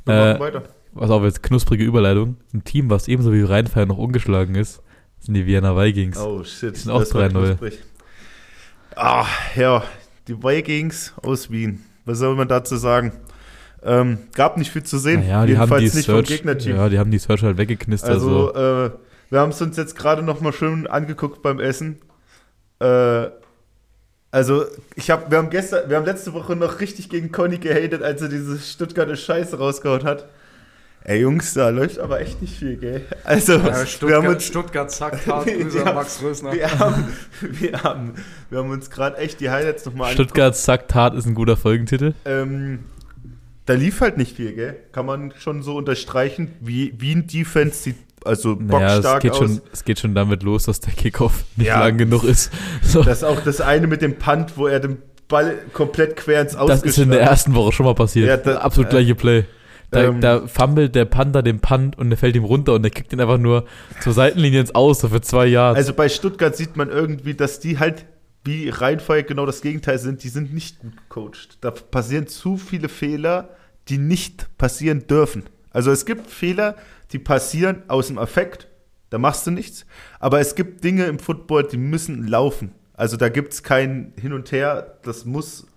Wir 0.05 0.13
Äh, 0.13 0.29
machen 0.33 0.39
weiter. 0.41 0.63
Was 0.93 1.09
auf 1.09 1.23
jetzt 1.23 1.41
knusprige 1.43 1.83
Überleitung. 1.83 2.37
Ein 2.53 2.63
Team, 2.63 2.89
was 2.89 3.07
ebenso 3.07 3.33
wie 3.33 3.41
Rheinfeier 3.41 3.85
noch 3.85 3.97
ungeschlagen 3.97 4.55
ist, 4.55 4.81
sind 5.19 5.33
die 5.33 5.45
Vienna 5.45 5.75
Vikings. 5.75 6.17
Oh 6.17 6.43
shit. 6.43 6.75
Die 6.75 6.79
sind 6.79 6.91
auch 6.91 6.99
das 6.99 7.13
war 7.13 7.23
3-0. 7.23 7.29
knusprig. 7.31 7.79
Ah, 8.95 9.25
ja, 9.55 9.83
die 10.27 10.35
Vikings 10.41 11.13
aus 11.23 11.49
Wien. 11.49 11.83
Was 12.05 12.19
soll 12.19 12.35
man 12.35 12.47
dazu 12.47 12.75
sagen? 12.75 13.11
Ähm, 13.81 14.19
gab 14.35 14.57
nicht 14.57 14.71
viel 14.71 14.83
zu 14.83 14.97
sehen. 14.97 15.21
Naja, 15.21 15.45
die 15.45 15.57
haben 15.57 15.67
die 15.69 15.73
Jedenfalls 15.85 15.93
nicht 15.95 16.05
vom 16.05 16.15
Search, 16.15 16.27
Gegnerteam. 16.27 16.75
ja, 16.75 16.89
die 16.89 16.99
haben 16.99 17.11
die 17.11 17.17
Search 17.19 17.41
halt 17.43 17.57
weggeknistert. 17.57 18.11
Also, 18.11 18.51
Also, 18.53 18.87
äh, 18.87 18.91
wir 19.29 19.39
haben 19.39 19.49
es 19.49 19.61
uns 19.61 19.75
jetzt 19.77 19.95
gerade 19.97 20.21
noch 20.21 20.41
mal 20.41 20.53
schön 20.53 20.85
angeguckt 20.87 21.41
beim 21.41 21.59
Essen. 21.59 21.97
Äh, 22.79 23.27
also, 24.31 24.65
ich 24.95 25.09
hab, 25.11 25.29
wir 25.31 25.37
haben 25.39 25.49
gestern, 25.49 25.89
wir 25.89 25.97
haben 25.97 26.05
letzte 26.05 26.33
Woche 26.33 26.55
noch 26.55 26.79
richtig 26.79 27.09
gegen 27.09 27.31
Conny 27.31 27.57
gehatet, 27.57 28.01
als 28.03 28.21
er 28.21 28.29
diese 28.29 28.57
Stuttgarter 28.59 29.15
Scheiße 29.15 29.57
rausgehauen 29.57 30.03
hat. 30.03 30.27
Ey, 31.05 31.19
Jungs, 31.21 31.53
da 31.53 31.67
läuft 31.69 31.99
aber 31.99 32.21
echt 32.21 32.41
nicht 32.41 32.55
viel, 32.57 32.77
gell? 32.77 33.01
Also, 33.25 33.53
Ja, 33.53 33.65
wir 33.65 33.73
haben 33.73 33.85
Stuttgart, 33.87 34.25
uns, 34.27 34.45
Stuttgart 34.45 34.91
zackt 34.91 35.27
hart, 35.27 35.47
Grüße 35.47 35.85
an 35.85 35.95
Max 35.95 36.21
Rösner. 36.21 36.53
wir 36.53 36.79
haben, 36.79 37.05
wir 37.41 37.83
haben, 37.83 38.13
wir 38.49 38.59
haben 38.59 38.69
uns 38.71 38.89
gerade 38.89 39.17
echt 39.17 39.41
die 39.41 39.49
Highlights 39.49 39.85
noch 39.85 39.93
mal 39.95 40.13
Stuttgart 40.13 40.55
sagt 40.55 40.95
hart 40.95 41.15
ist 41.15 41.25
ein 41.25 41.35
guter 41.35 41.57
Folgentitel. 41.57 42.13
ähm, 42.23 42.79
da 43.65 43.73
lief 43.73 43.99
halt 44.01 44.17
nicht 44.17 44.35
viel, 44.37 44.53
gell? 44.53 44.77
Kann 44.93 45.05
man 45.05 45.33
schon 45.39 45.61
so 45.63 45.75
unterstreichen. 45.77 46.51
Wie 46.61 46.93
Wien 46.97 47.27
Defense 47.27 47.77
sieht 47.83 47.95
also 48.25 48.53
Naja, 48.59 48.87
es 48.87 48.93
bockstark 48.95 49.21
geht, 49.21 49.31
aus. 49.31 49.37
schon, 49.39 49.61
es 49.73 49.83
geht 49.83 49.99
schon 49.99 50.15
damit 50.15 50.43
los, 50.43 50.63
dass 50.63 50.79
der 50.79 50.93
Kickoff 50.93 51.43
nicht 51.57 51.67
Ja. 51.67 51.79
lang 51.79 51.97
genug 51.97 52.23
ist. 52.23 52.51
So, 52.81 53.03
Das 53.03 53.17
ist 53.19 53.23
auch 53.25 53.41
das 53.41 53.59
eine 53.61 53.87
mit 53.87 54.01
dem 54.01 54.15
Punt, 54.17 54.53
wo 54.57 54.67
er 54.67 54.79
den 54.79 54.97
Ball 55.27 55.55
komplett 55.73 56.15
quer 56.15 56.41
ins 56.41 56.55
das 56.55 56.83
ist 56.83 56.97
in 56.97 57.09
der 57.11 57.21
ersten 57.21 57.53
Woche 57.55 57.71
schon 57.73 57.85
mal 57.85 57.95
passiert. 57.95 58.27
Ja, 58.27 58.37
da- 58.37 58.59
Absolut 58.59 58.87
äh, 58.87 58.91
gleiche 58.91 59.15
Play. 59.15 59.45
Da, 59.93 60.03
ähm, 60.03 60.21
da 60.21 60.47
fummelt 60.47 60.95
der 60.95 61.05
Panther 61.05 61.41
den 61.41 61.59
Punt 61.59 61.97
und 61.97 62.09
der 62.09 62.17
fällt 62.17 62.35
ihm 62.35 62.43
runter 62.43 62.73
und 62.73 62.83
der 62.83 62.91
kickt 62.91 63.13
ihn 63.13 63.21
einfach 63.21 63.37
nur 63.37 63.65
zur 64.01 64.13
Seitenlinie 64.13 64.59
ins 64.59 64.75
Aus, 64.75 64.99
so 64.99 65.09
für 65.09 65.21
zwei 65.21 65.45
Jahre. 65.45 65.75
Also 65.75 65.93
bei 65.93 66.09
Stuttgart 66.09 66.55
sieht 66.55 66.75
man 66.75 66.89
irgendwie, 66.89 67.33
dass 67.33 67.59
die 67.59 67.79
halt 67.79 68.05
wie 68.45 68.69
Rheinfeuer 68.69 69.23
genau 69.23 69.45
das 69.45 69.61
Gegenteil 69.61 69.97
sind. 69.99 70.23
Die 70.23 70.29
sind 70.29 70.53
nicht 70.53 70.79
gut 70.79 70.97
gecoacht. 71.09 71.57
Da 71.61 71.71
passieren 71.71 72.27
zu 72.27 72.57
viele 72.57 72.89
Fehler, 72.89 73.49
die 73.87 73.97
nicht 73.97 74.57
passieren 74.57 75.07
dürfen. 75.07 75.43
Also 75.71 75.91
es 75.91 76.05
gibt 76.05 76.29
Fehler, 76.29 76.75
die 77.11 77.19
passieren 77.19 77.83
aus 77.87 78.07
dem 78.07 78.17
Affekt. 78.17 78.67
Da 79.09 79.17
machst 79.17 79.47
du 79.47 79.51
nichts. 79.51 79.85
Aber 80.19 80.39
es 80.39 80.55
gibt 80.55 80.83
Dinge 80.83 81.05
im 81.05 81.19
Football, 81.19 81.63
die 81.63 81.77
müssen 81.77 82.27
laufen. 82.27 82.73
Also 82.93 83.17
da 83.17 83.29
gibt 83.29 83.53
es 83.53 83.63
kein 83.63 84.13
Hin 84.19 84.33
und 84.33 84.51
Her. 84.51 84.97
Das 85.03 85.25
muss 85.25 85.67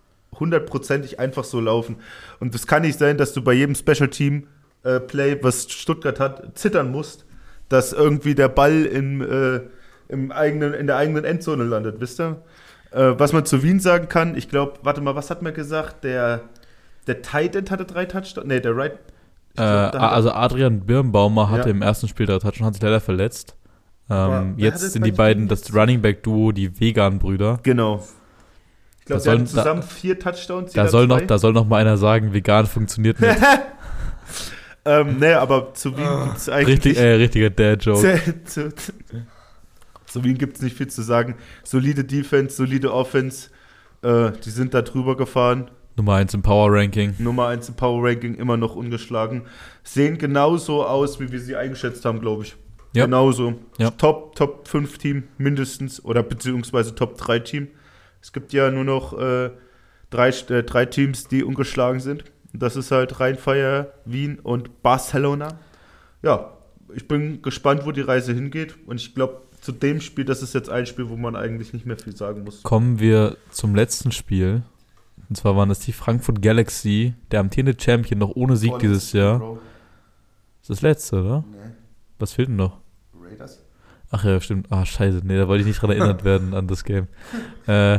hundertprozentig 0.41 1.19
einfach 1.21 1.45
so 1.45 1.61
laufen. 1.61 1.97
Und 2.41 2.55
es 2.55 2.67
kann 2.67 2.83
nicht 2.83 2.99
sein, 2.99 3.17
dass 3.19 3.33
du 3.33 3.43
bei 3.43 3.53
jedem 3.53 3.75
Special 3.75 4.09
Team 4.09 4.47
äh, 4.85 5.01
Play, 5.01 5.39
was 5.43 5.71
Stuttgart 5.71 6.21
hat, 6.21 6.57
zittern 6.59 6.91
musst, 6.91 7.25
dass 7.69 7.93
irgendwie 7.93 8.35
der 8.35 8.49
Ball 8.49 8.85
in, 8.85 9.21
äh, 9.21 9.61
im 10.09 10.31
eigenen, 10.33 10.75
in 10.75 10.87
der 10.87 10.97
eigenen 10.97 11.25
Endzone 11.25 11.65
landet, 11.65 11.97
wisst 12.01 12.21
ihr? 12.21 12.43
Äh, 12.93 13.15
was 13.19 13.33
man 13.33 13.45
zu 13.45 13.63
Wien 13.63 13.81
sagen 13.81 14.09
kann, 14.09 14.37
ich 14.37 14.49
glaube, 14.49 14.75
warte 14.83 15.01
mal, 15.01 15.17
was 15.17 15.31
hat 15.31 15.43
man 15.43 15.53
gesagt? 15.55 16.05
Der, 16.05 16.43
der 17.09 17.23
Tight 17.23 17.57
End 17.57 17.71
hatte 17.71 17.85
drei 17.85 18.05
Touchdowns. 18.05 18.47
Nee, 18.47 18.61
der 18.61 18.77
Right. 18.77 18.93
äh, 18.93 18.97
glaub, 19.57 19.95
er- 19.95 20.13
also 20.13 20.31
Adrian 20.31 20.81
Birnbaumer 20.81 21.51
hatte 21.51 21.69
Ja. 21.71 21.75
im 21.75 21.83
ersten 21.83 22.07
Spiel 22.09 22.27
drei 22.27 22.39
Touchdowns, 22.39 22.67
hat 22.67 22.75
sich 22.75 22.83
leider 22.83 23.01
verletzt. 23.01 23.57
Ähm, 24.09 24.55
jetzt 24.57 24.81
sind 24.93 25.05
die 25.05 25.11
den 25.11 25.17
beiden 25.17 25.49
das 25.49 25.75
Running 25.75 26.01
Back 26.01 26.23
Duo, 26.23 26.53
die 26.53 26.79
Vegan-Brüder. 26.79 27.59
genau. 27.65 28.07
Ich 29.07 29.09
glaube, 29.09 29.23
Da 29.23 29.31
die 29.31 29.37
hatten 29.39 29.47
sollen- 29.47 29.57
da- 29.57 29.63
zusammen 29.63 29.83
vier 29.85 30.19
Touchdowns. 30.19 30.73
Da 30.73 30.89
soll, 30.89 31.07
noch, 31.07 31.21
da 31.21 31.39
soll 31.39 31.53
noch 31.53 31.65
mal 31.65 31.77
einer 31.81 31.97
sagen, 31.97 32.33
vegan 32.33 32.67
funktioniert 32.67 33.21
nicht. 33.21 33.37
ähm, 34.85 35.19
nee, 35.21 35.33
aber 35.33 35.75
zu 35.75 35.97
Wien 35.97 36.25
gibt 36.25 36.37
es 36.39 36.49
eigentlich. 36.49 36.77
Richtig, 36.85 36.99
äh, 36.99 37.13
richtiger 37.15 37.51
Dad-Joke. 37.51 38.21
zu, 38.45 38.75
zu, 38.75 38.93
zu 40.07 40.25
Wien 40.25 40.37
gibt 40.39 40.57
es 40.57 40.63
nicht 40.63 40.77
viel 40.77 40.89
zu 40.89 41.03
sagen. 41.03 41.37
Solide 41.63 42.03
Defense, 42.05 42.57
solide 42.57 42.93
Offense. 42.93 43.51
Äh, 44.03 44.33
die 44.45 44.51
sind 44.51 44.75
da 44.75 44.83
drüber 44.83 45.17
gefahren. 45.17 45.71
Nummer 45.97 46.15
1 46.17 46.35
im 46.35 46.43
Power-Ranking. 46.43 47.15
Nummer 47.19 47.47
1 47.47 47.69
im 47.69 47.75
Power 47.77 48.03
Ranking, 48.09 48.35
immer 48.35 48.57
noch 48.57 48.75
ungeschlagen. 48.77 49.43
Sehen 49.85 50.19
genauso 50.19 50.85
aus, 50.85 51.21
wie 51.21 51.31
wir 51.33 51.39
sie 51.41 51.55
eingeschätzt 51.57 52.05
haben, 52.05 52.21
glaube 52.21 52.43
ich. 52.43 52.57
Ja. 52.93 53.05
Genauso. 53.05 53.55
Ja. 53.79 53.91
Top, 53.93 54.35
Top 54.35 54.67
5 54.69 54.99
Team 54.99 55.25
mindestens 55.39 56.05
oder 56.05 56.23
beziehungsweise 56.25 56.95
Top 56.95 57.17
3 57.17 57.39
Team. 57.39 57.69
Es 58.27 58.33
gibt 58.33 58.53
ja 58.53 58.73
nur 58.73 58.83
noch 58.83 59.17
äh, 59.17 59.51
drei, 60.11 60.31
äh, 60.31 60.65
drei 60.65 60.85
Teams, 60.85 61.29
die 61.29 61.45
ungeschlagen 61.45 62.01
sind. 62.01 62.25
Das 62.53 62.75
ist 62.75 62.91
halt 62.91 63.21
Rheinfire, 63.21 63.93
Wien 64.05 64.41
und 64.41 64.83
Barcelona. 64.83 65.61
Ja, 66.25 66.55
ich 66.93 67.07
bin 67.07 67.41
gespannt, 67.41 67.87
wo 67.87 67.93
die 67.93 68.01
Reise 68.01 68.33
hingeht. 68.35 68.75
Und 68.85 69.01
ich 69.01 69.15
glaube, 69.15 69.43
zu 69.61 69.71
dem 69.71 70.01
Spiel, 70.01 70.25
das 70.25 70.43
ist 70.43 70.55
jetzt 70.55 70.69
ein 70.69 70.87
Spiel, 70.87 71.09
wo 71.09 71.17
man 71.17 71.37
eigentlich 71.37 71.73
nicht 71.73 71.87
mehr 71.87 71.97
viel 71.97 72.17
sagen 72.17 72.43
muss. 72.43 72.65
Kommen 72.65 72.99
wir 72.99 73.37
zum 73.53 73.77
letzten 73.77 74.11
Spiel. 74.11 74.65
Und 75.29 75.37
zwar 75.37 75.55
waren 75.55 75.69
das 75.69 75.79
die 75.79 75.93
Frankfurt 75.93 76.43
Galaxy, 76.43 77.15
der 77.31 77.39
amtierende 77.39 77.77
Champion, 77.81 78.19
noch 78.19 78.35
ohne 78.35 78.57
Sieg 78.57 78.77
dieses 78.81 79.13
Jahr. 79.13 79.39
Das 79.39 80.63
ist 80.63 80.71
das 80.71 80.83
letzte, 80.83 81.23
oder? 81.23 81.45
Nee, 81.49 81.75
Was 82.19 82.33
fehlt 82.33 82.49
denn 82.49 82.57
noch? 82.57 82.81
Ach 84.17 84.25
ja, 84.25 84.41
stimmt. 84.41 84.69
Ah, 84.71 84.87
scheiße. 84.87 85.21
Nee, 85.25 85.37
da 85.37 85.47
wollte 85.47 85.61
ich 85.61 85.67
nicht 85.67 85.83
dran 85.83 85.91
erinnert 85.91 86.25
werden 86.25 86.55
an 86.55 86.67
das 86.67 86.85
Game. 86.85 87.07
Äh, 87.67 87.99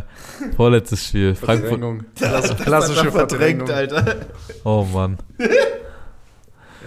vorletztes 0.55 1.05
Spiel. 1.05 1.35
Frankfurt. 1.35 1.69
Verdrängung. 1.69 2.05
Klasse, 2.15 2.55
klassische 2.55 3.11
verdrängt, 3.11 3.69
Verdrängung. 3.69 4.07
Alter. 4.07 4.25
Oh 4.63 4.83
Mann. 4.91 5.17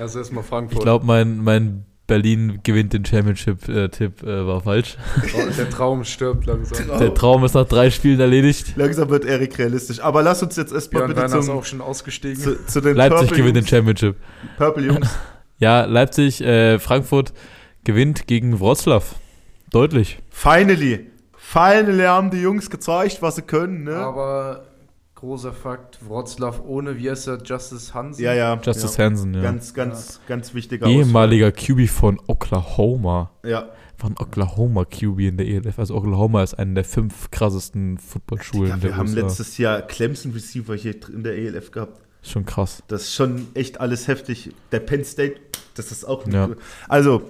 Erst 0.00 0.16
erstmal 0.16 0.42
Frankfurt. 0.42 0.78
Ich 0.78 0.82
glaube, 0.82 1.06
mein, 1.06 1.38
mein 1.44 1.84
Berlin 2.08 2.58
gewinnt 2.64 2.92
den 2.92 3.04
Championship-Tipp 3.04 4.24
äh, 4.24 4.46
war 4.46 4.62
falsch. 4.62 4.96
Oh, 5.32 5.48
der 5.56 5.70
Traum 5.70 6.02
stirbt 6.02 6.46
langsam. 6.46 6.98
Der 6.98 7.14
Traum 7.14 7.44
ist 7.44 7.54
nach 7.54 7.68
drei 7.68 7.90
Spielen 7.90 8.18
erledigt. 8.18 8.72
Langsam 8.74 9.10
wird 9.10 9.24
Erik 9.24 9.56
realistisch. 9.58 10.00
Aber 10.00 10.24
lass 10.24 10.42
uns 10.42 10.56
jetzt 10.56 10.72
erstmal 10.72 11.06
bitte 11.06 11.20
Werner 11.20 11.38
ist 11.38 11.46
zum, 11.46 11.56
auch 11.56 11.64
schon 11.64 11.80
ausgestiegen. 11.80 12.42
zu, 12.42 12.66
zu 12.66 12.80
den 12.80 12.96
Leipzig 12.96 13.28
Purple 13.28 13.36
gewinnt 13.36 13.56
den 13.56 13.62
Jungs. 13.62 13.70
Championship. 13.70 14.16
Purple 14.58 14.86
Jungs. 14.86 15.08
Ja, 15.58 15.84
Leipzig, 15.84 16.40
äh, 16.40 16.80
Frankfurt 16.80 17.32
gewinnt 17.84 18.26
gegen 18.26 18.60
Wroclaw. 18.60 19.04
Deutlich. 19.70 20.18
Finally. 20.30 21.06
Finally 21.36 22.04
haben 22.04 22.30
die 22.30 22.40
Jungs 22.40 22.70
gezeigt, 22.70 23.22
was 23.22 23.36
sie 23.36 23.42
können. 23.42 23.84
Ne? 23.84 23.96
Aber 23.96 24.64
großer 25.14 25.52
Fakt, 25.52 25.98
Wroclaw 26.06 26.60
ohne, 26.66 26.96
wie 26.98 27.10
heißt 27.10 27.28
er, 27.28 27.42
Justice 27.42 27.92
Hansen? 27.92 28.22
ja, 28.22 28.34
ja. 28.34 28.54
Justice 28.62 28.96
ja. 28.98 29.04
Hansen, 29.04 29.34
ja. 29.34 29.42
Ganz, 29.42 29.74
ganz, 29.74 30.20
ganz 30.26 30.54
wichtiger 30.54 30.86
Ehemaliger 30.86 31.52
QB 31.52 31.88
von 31.88 32.20
Oklahoma. 32.26 33.30
Ja. 33.44 33.68
War 33.98 34.10
ein 34.10 34.16
Oklahoma 34.18 34.84
QB 34.86 35.18
in 35.20 35.36
der 35.36 35.46
ELF. 35.46 35.78
Also 35.78 35.94
Oklahoma 35.94 36.42
ist 36.42 36.54
eine 36.54 36.74
der 36.74 36.84
fünf 36.84 37.30
krassesten 37.30 37.98
Footballschulen 37.98 38.66
Digga, 38.66 38.76
der 38.76 38.90
wir 38.90 38.96
haben 38.96 39.08
USA. 39.08 39.20
letztes 39.20 39.58
Jahr 39.58 39.82
Clemson 39.82 40.32
Receiver 40.32 40.74
hier 40.74 40.94
in 41.12 41.22
der 41.22 41.36
ELF 41.36 41.70
gehabt. 41.70 42.00
Schon 42.22 42.46
krass. 42.46 42.82
Das 42.88 43.02
ist 43.02 43.14
schon 43.14 43.48
echt 43.54 43.80
alles 43.80 44.08
heftig. 44.08 44.54
Der 44.72 44.80
Penn 44.80 45.04
State, 45.04 45.36
das 45.74 45.92
ist 45.92 46.04
auch 46.04 46.26
Ja. 46.28 46.48
Also, 46.88 47.22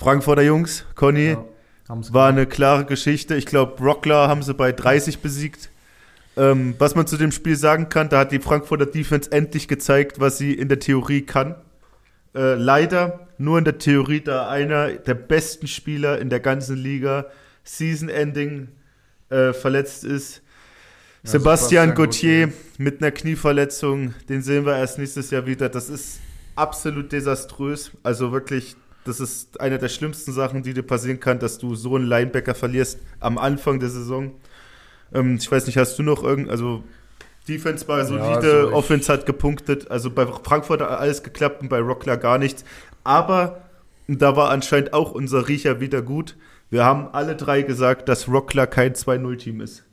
Frankfurter 0.00 0.40
Jungs, 0.40 0.86
Conny, 0.94 1.32
Ja, 1.32 1.44
haben's 1.86 2.10
war 2.14 2.30
eine 2.30 2.46
klare 2.46 2.86
Geschichte. 2.86 3.36
Ich 3.36 3.44
glaube, 3.44 3.82
Rockler 3.84 4.28
haben 4.28 4.42
sie 4.42 4.54
bei 4.54 4.72
30 4.72 5.18
besiegt. 5.18 5.68
Ähm, 6.38 6.74
was 6.78 6.94
man 6.94 7.06
zu 7.06 7.18
dem 7.18 7.32
Spiel 7.32 7.54
sagen 7.54 7.90
kann, 7.90 8.08
da 8.08 8.20
hat 8.20 8.32
die 8.32 8.38
Frankfurter 8.38 8.86
Defense 8.86 9.30
endlich 9.30 9.68
gezeigt, 9.68 10.18
was 10.18 10.38
sie 10.38 10.54
in 10.54 10.68
der 10.68 10.78
Theorie 10.78 11.20
kann. 11.20 11.54
Äh, 12.34 12.54
leider 12.54 13.28
nur 13.36 13.58
in 13.58 13.64
der 13.64 13.76
Theorie, 13.76 14.22
da 14.22 14.48
einer 14.48 14.90
der 14.92 15.14
besten 15.14 15.66
Spieler 15.66 16.18
in 16.18 16.30
der 16.30 16.40
ganzen 16.40 16.76
Liga 16.76 17.26
Season-Ending 17.64 18.68
äh, 19.28 19.52
verletzt 19.52 20.04
ist. 20.04 20.40
Ja, 21.24 21.32
Sebastian 21.32 21.90
Sebastian 21.90 21.94
Gauthier 21.94 22.46
Gauthier. 22.46 22.58
mit 22.78 23.02
einer 23.02 23.10
Knieverletzung, 23.10 24.14
den 24.30 24.40
sehen 24.40 24.64
wir 24.64 24.78
erst 24.78 24.98
nächstes 24.98 25.30
Jahr 25.30 25.44
wieder. 25.44 25.68
Das 25.68 25.90
ist 25.90 26.20
absolut 26.56 27.12
desaströs. 27.12 27.90
Also 28.02 28.32
wirklich, 28.32 28.76
das 29.10 29.20
ist 29.20 29.60
eine 29.60 29.78
der 29.78 29.88
schlimmsten 29.88 30.32
Sachen, 30.32 30.62
die 30.62 30.72
dir 30.72 30.82
passieren 30.82 31.20
kann, 31.20 31.38
dass 31.38 31.58
du 31.58 31.74
so 31.74 31.96
einen 31.96 32.06
Linebacker 32.06 32.54
verlierst 32.54 32.98
am 33.18 33.36
Anfang 33.38 33.80
der 33.80 33.90
Saison. 33.90 34.32
Ähm, 35.12 35.36
ich 35.40 35.50
weiß 35.50 35.66
nicht, 35.66 35.76
hast 35.76 35.98
du 35.98 36.02
noch 36.02 36.22
irgend, 36.22 36.48
also 36.48 36.82
Defense 37.48 37.86
war 37.88 38.04
solide, 38.04 38.26
also 38.28 38.68
ich- 38.68 38.74
Offense 38.74 39.12
hat 39.12 39.26
gepunktet. 39.26 39.90
Also 39.90 40.10
bei 40.10 40.26
Frankfurt 40.26 40.80
hat 40.80 40.90
alles 40.90 41.22
geklappt 41.22 41.62
und 41.62 41.68
bei 41.68 41.80
Rockler 41.80 42.16
gar 42.16 42.38
nichts. 42.38 42.64
Aber 43.02 43.62
da 44.06 44.36
war 44.36 44.50
anscheinend 44.50 44.92
auch 44.92 45.12
unser 45.12 45.48
Riecher 45.48 45.80
wieder 45.80 46.02
gut. 46.02 46.36
Wir 46.70 46.84
haben 46.84 47.08
alle 47.12 47.34
drei 47.34 47.62
gesagt, 47.62 48.08
dass 48.08 48.28
Rockler 48.28 48.66
kein 48.68 48.94
2-0-Team 48.94 49.60
ist. 49.60 49.84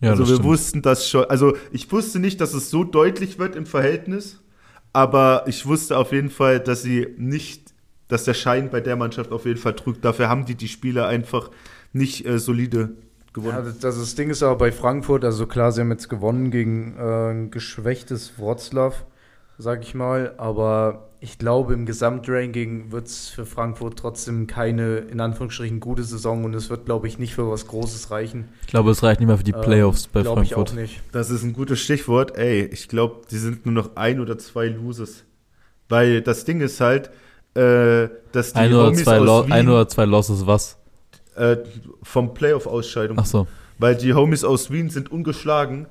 Ja, 0.00 0.10
also 0.10 0.22
wir 0.26 0.34
stimmt. 0.34 0.44
wussten 0.48 0.82
das 0.82 1.08
schon. 1.08 1.24
Also 1.24 1.56
ich 1.72 1.90
wusste 1.92 2.18
nicht, 2.18 2.40
dass 2.40 2.54
es 2.54 2.70
so 2.70 2.84
deutlich 2.84 3.38
wird 3.38 3.56
im 3.56 3.66
Verhältnis, 3.66 4.40
aber 4.92 5.44
ich 5.46 5.66
wusste 5.66 5.98
auf 5.98 6.12
jeden 6.12 6.30
Fall, 6.30 6.60
dass 6.60 6.82
sie 6.82 7.08
nicht, 7.18 7.73
dass 8.14 8.24
der 8.24 8.34
Schein 8.34 8.70
bei 8.70 8.80
der 8.80 8.96
Mannschaft 8.96 9.32
auf 9.32 9.44
jeden 9.46 9.58
Fall 9.60 9.74
trügt. 9.76 10.04
Dafür 10.04 10.28
haben 10.28 10.44
die 10.46 10.54
die 10.54 10.68
Spieler 10.68 11.06
einfach 11.08 11.50
nicht 11.92 12.26
äh, 12.26 12.38
solide 12.38 12.96
Ja, 13.36 13.60
gewonnen. 13.60 13.64
das, 13.64 13.78
das, 13.80 13.98
das 13.98 14.14
Ding 14.14 14.30
ist 14.30 14.42
aber 14.42 14.56
bei 14.56 14.72
Frankfurt, 14.72 15.24
also 15.24 15.46
klar, 15.46 15.72
sie 15.72 15.80
haben 15.80 15.90
jetzt 15.90 16.08
gewonnen 16.08 16.50
gegen 16.50 16.96
äh, 16.98 17.30
ein 17.32 17.50
geschwächtes 17.50 18.38
Wroclaw, 18.38 18.94
sag 19.58 19.82
ich 19.82 19.94
mal, 19.94 20.34
aber 20.38 21.10
ich 21.20 21.38
glaube, 21.38 21.74
im 21.74 21.86
Gesamtranking 21.86 22.92
wird 22.92 23.06
es 23.06 23.28
für 23.30 23.46
Frankfurt 23.46 23.98
trotzdem 23.98 24.46
keine, 24.46 24.98
in 24.98 25.20
Anführungsstrichen, 25.20 25.80
gute 25.80 26.04
Saison 26.04 26.44
und 26.44 26.54
es 26.54 26.70
wird, 26.70 26.84
glaube 26.86 27.06
ich, 27.08 27.18
nicht 27.18 27.34
für 27.34 27.50
was 27.50 27.66
Großes 27.66 28.10
reichen. 28.10 28.48
Ich 28.62 28.66
glaube, 28.68 28.90
es 28.90 29.02
reicht 29.02 29.20
nicht 29.20 29.28
mehr 29.28 29.38
für 29.38 29.44
die 29.44 29.52
Ähm, 29.52 29.60
Playoffs 29.60 30.08
bei 30.08 30.22
glaube 30.22 30.42
ich 30.44 30.54
Frankfurt. 30.54 30.70
auch 30.70 30.72
nicht. 30.72 31.02
Das 31.12 31.30
ist 31.30 31.42
ein 31.44 31.52
gutes 31.52 31.80
Stichwort. 31.80 32.36
Ey, 32.36 32.64
ich 32.66 32.88
glaube, 32.88 33.22
die 33.30 33.38
sind 33.38 33.64
nur 33.66 33.74
noch 33.74 33.96
ein 33.96 34.20
oder 34.20 34.38
zwei 34.38 34.66
Loses. 34.68 35.24
Weil 35.88 36.22
das 36.22 36.44
Ding 36.44 36.60
ist 36.60 36.80
halt, 36.80 37.10
äh, 37.54 38.08
dass 38.32 38.52
die 38.52 38.58
Ein 38.58 38.72
oder, 38.74 38.86
Homies 38.86 39.04
zwei 39.04 39.18
aus 39.20 39.46
Wien, 39.46 39.52
ein 39.52 39.68
oder 39.68 39.88
zwei 39.88 40.04
Losses, 40.04 40.46
was? 40.46 40.76
äh, 41.36 41.56
vom 42.02 42.32
Playoff-Ausscheidung. 42.34 43.16
Ach 43.20 43.26
so. 43.26 43.46
Weil 43.78 43.96
die 43.96 44.14
Homies 44.14 44.44
aus 44.44 44.70
Wien 44.70 44.88
sind 44.90 45.10
ungeschlagen. 45.10 45.86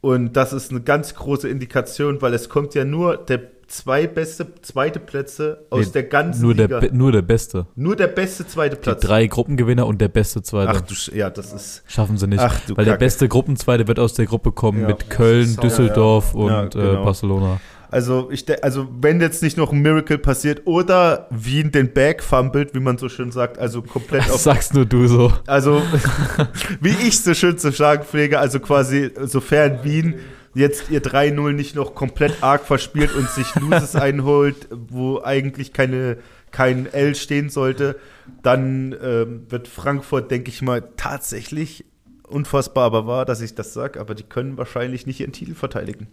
Und 0.00 0.34
das 0.36 0.52
ist 0.52 0.70
eine 0.70 0.80
ganz 0.80 1.14
große 1.14 1.48
Indikation, 1.48 2.22
weil 2.22 2.32
es 2.34 2.48
kommt 2.48 2.74
ja 2.74 2.84
nur 2.84 3.16
der 3.18 3.40
zwei 3.66 4.06
beste 4.06 4.46
zweite 4.62 4.98
Plätze 4.98 5.66
aus 5.70 5.86
Nee, 5.86 5.92
der 5.92 6.02
ganzen 6.04 6.42
Nur 6.42 6.54
der, 6.54 6.66
Liga. 6.68 6.80
Be- 6.80 6.90
nur 6.92 7.12
der 7.12 7.22
Beste. 7.22 7.66
nur 7.76 7.94
der 7.96 8.06
beste 8.06 8.46
zweite 8.46 8.76
Die 8.76 8.80
Platz. 8.82 9.02
drei 9.02 9.26
Gruppengewinner 9.26 9.86
und 9.86 10.00
der 10.00 10.08
beste 10.08 10.42
Zweite. 10.42 10.70
Ach 10.74 10.80
du, 10.80 10.94
ja, 11.14 11.28
das 11.30 11.52
ist. 11.52 11.82
Schaffen 11.86 12.16
sie 12.16 12.26
nicht. 12.26 12.40
Ach 12.40 12.58
du 12.66 12.76
weil 12.76 12.84
der 12.84 12.94
Kacke. 12.94 13.04
beste 13.04 13.28
Gruppenzweite 13.28 13.86
wird 13.88 13.98
aus 13.98 14.14
der 14.14 14.26
Gruppe 14.26 14.52
kommen 14.52 14.80
Ja. 14.82 14.86
mit 14.88 15.10
Köln, 15.10 15.56
Düsseldorf 15.62 16.32
ja. 16.34 16.40
und 16.40 16.48
Ja, 16.50 16.64
äh, 16.64 16.68
genau. 16.70 17.04
Barcelona. 17.04 17.60
Also, 17.90 18.30
ich 18.30 18.44
also, 18.62 18.88
wenn 19.00 19.20
jetzt 19.20 19.42
nicht 19.42 19.56
noch 19.56 19.72
ein 19.72 19.80
Miracle 19.80 20.18
passiert 20.18 20.62
oder 20.66 21.26
Wien 21.30 21.72
den 21.72 21.92
Bag 21.92 22.22
fummelt, 22.22 22.74
wie 22.74 22.80
man 22.80 22.98
so 22.98 23.08
schön 23.08 23.32
sagt, 23.32 23.58
also 23.58 23.82
komplett 23.82 24.26
Das 24.26 24.32
auf. 24.32 24.40
sagst 24.42 24.74
nur 24.74 24.86
du 24.86 25.08
so. 25.08 25.32
Also, 25.46 25.82
wie 26.80 26.94
ich 27.06 27.20
so 27.20 27.34
schön 27.34 27.58
zu 27.58 27.72
sagen 27.72 28.04
pflege, 28.04 28.38
also 28.38 28.60
quasi, 28.60 29.10
sofern 29.22 29.82
Wien 29.82 30.14
jetzt 30.54 30.90
ihr 30.90 31.02
3-0 31.02 31.52
nicht 31.52 31.74
noch 31.74 31.94
komplett 31.94 32.42
arg 32.42 32.64
verspielt 32.64 33.14
und 33.14 33.28
sich 33.28 33.54
Loses 33.56 33.94
einholt, 33.96 34.68
wo 34.70 35.20
eigentlich 35.22 35.72
keine, 35.72 36.18
kein 36.50 36.86
L 36.92 37.14
stehen 37.14 37.50
sollte, 37.50 37.96
dann 38.42 38.94
ähm, 39.02 39.46
wird 39.48 39.68
Frankfurt, 39.68 40.30
denke 40.30 40.50
ich 40.50 40.62
mal, 40.62 40.82
tatsächlich 40.96 41.84
unfassbar 42.28 42.84
aber 42.84 43.06
wahr, 43.06 43.24
dass 43.24 43.40
ich 43.40 43.54
das 43.54 43.74
sage, 43.74 44.00
aber 44.00 44.14
die 44.14 44.22
können 44.22 44.56
wahrscheinlich 44.56 45.06
nicht 45.06 45.20
ihren 45.20 45.32
Titel 45.32 45.54
verteidigen. 45.54 46.06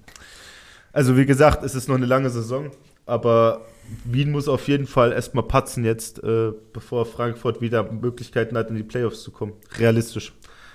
Also 0.97 1.15
wie 1.15 1.27
gesagt, 1.27 1.63
es 1.63 1.75
ist 1.75 1.87
noch 1.87 1.95
eine 1.95 2.07
lange 2.07 2.31
Saison, 2.31 2.71
aber 3.05 3.61
Wien 4.03 4.31
muss 4.31 4.47
auf 4.47 4.67
jeden 4.67 4.87
Fall 4.87 5.11
erstmal 5.11 5.43
patzen 5.43 5.85
jetzt, 5.85 6.23
äh, 6.23 6.51
bevor 6.73 7.05
Frankfurt 7.05 7.61
wieder 7.61 7.83
Möglichkeiten 7.91 8.57
hat, 8.57 8.71
in 8.71 8.75
die 8.77 8.81
Playoffs 8.81 9.21
zu 9.21 9.29
kommen. 9.29 9.53
Realistisch. 9.77 10.33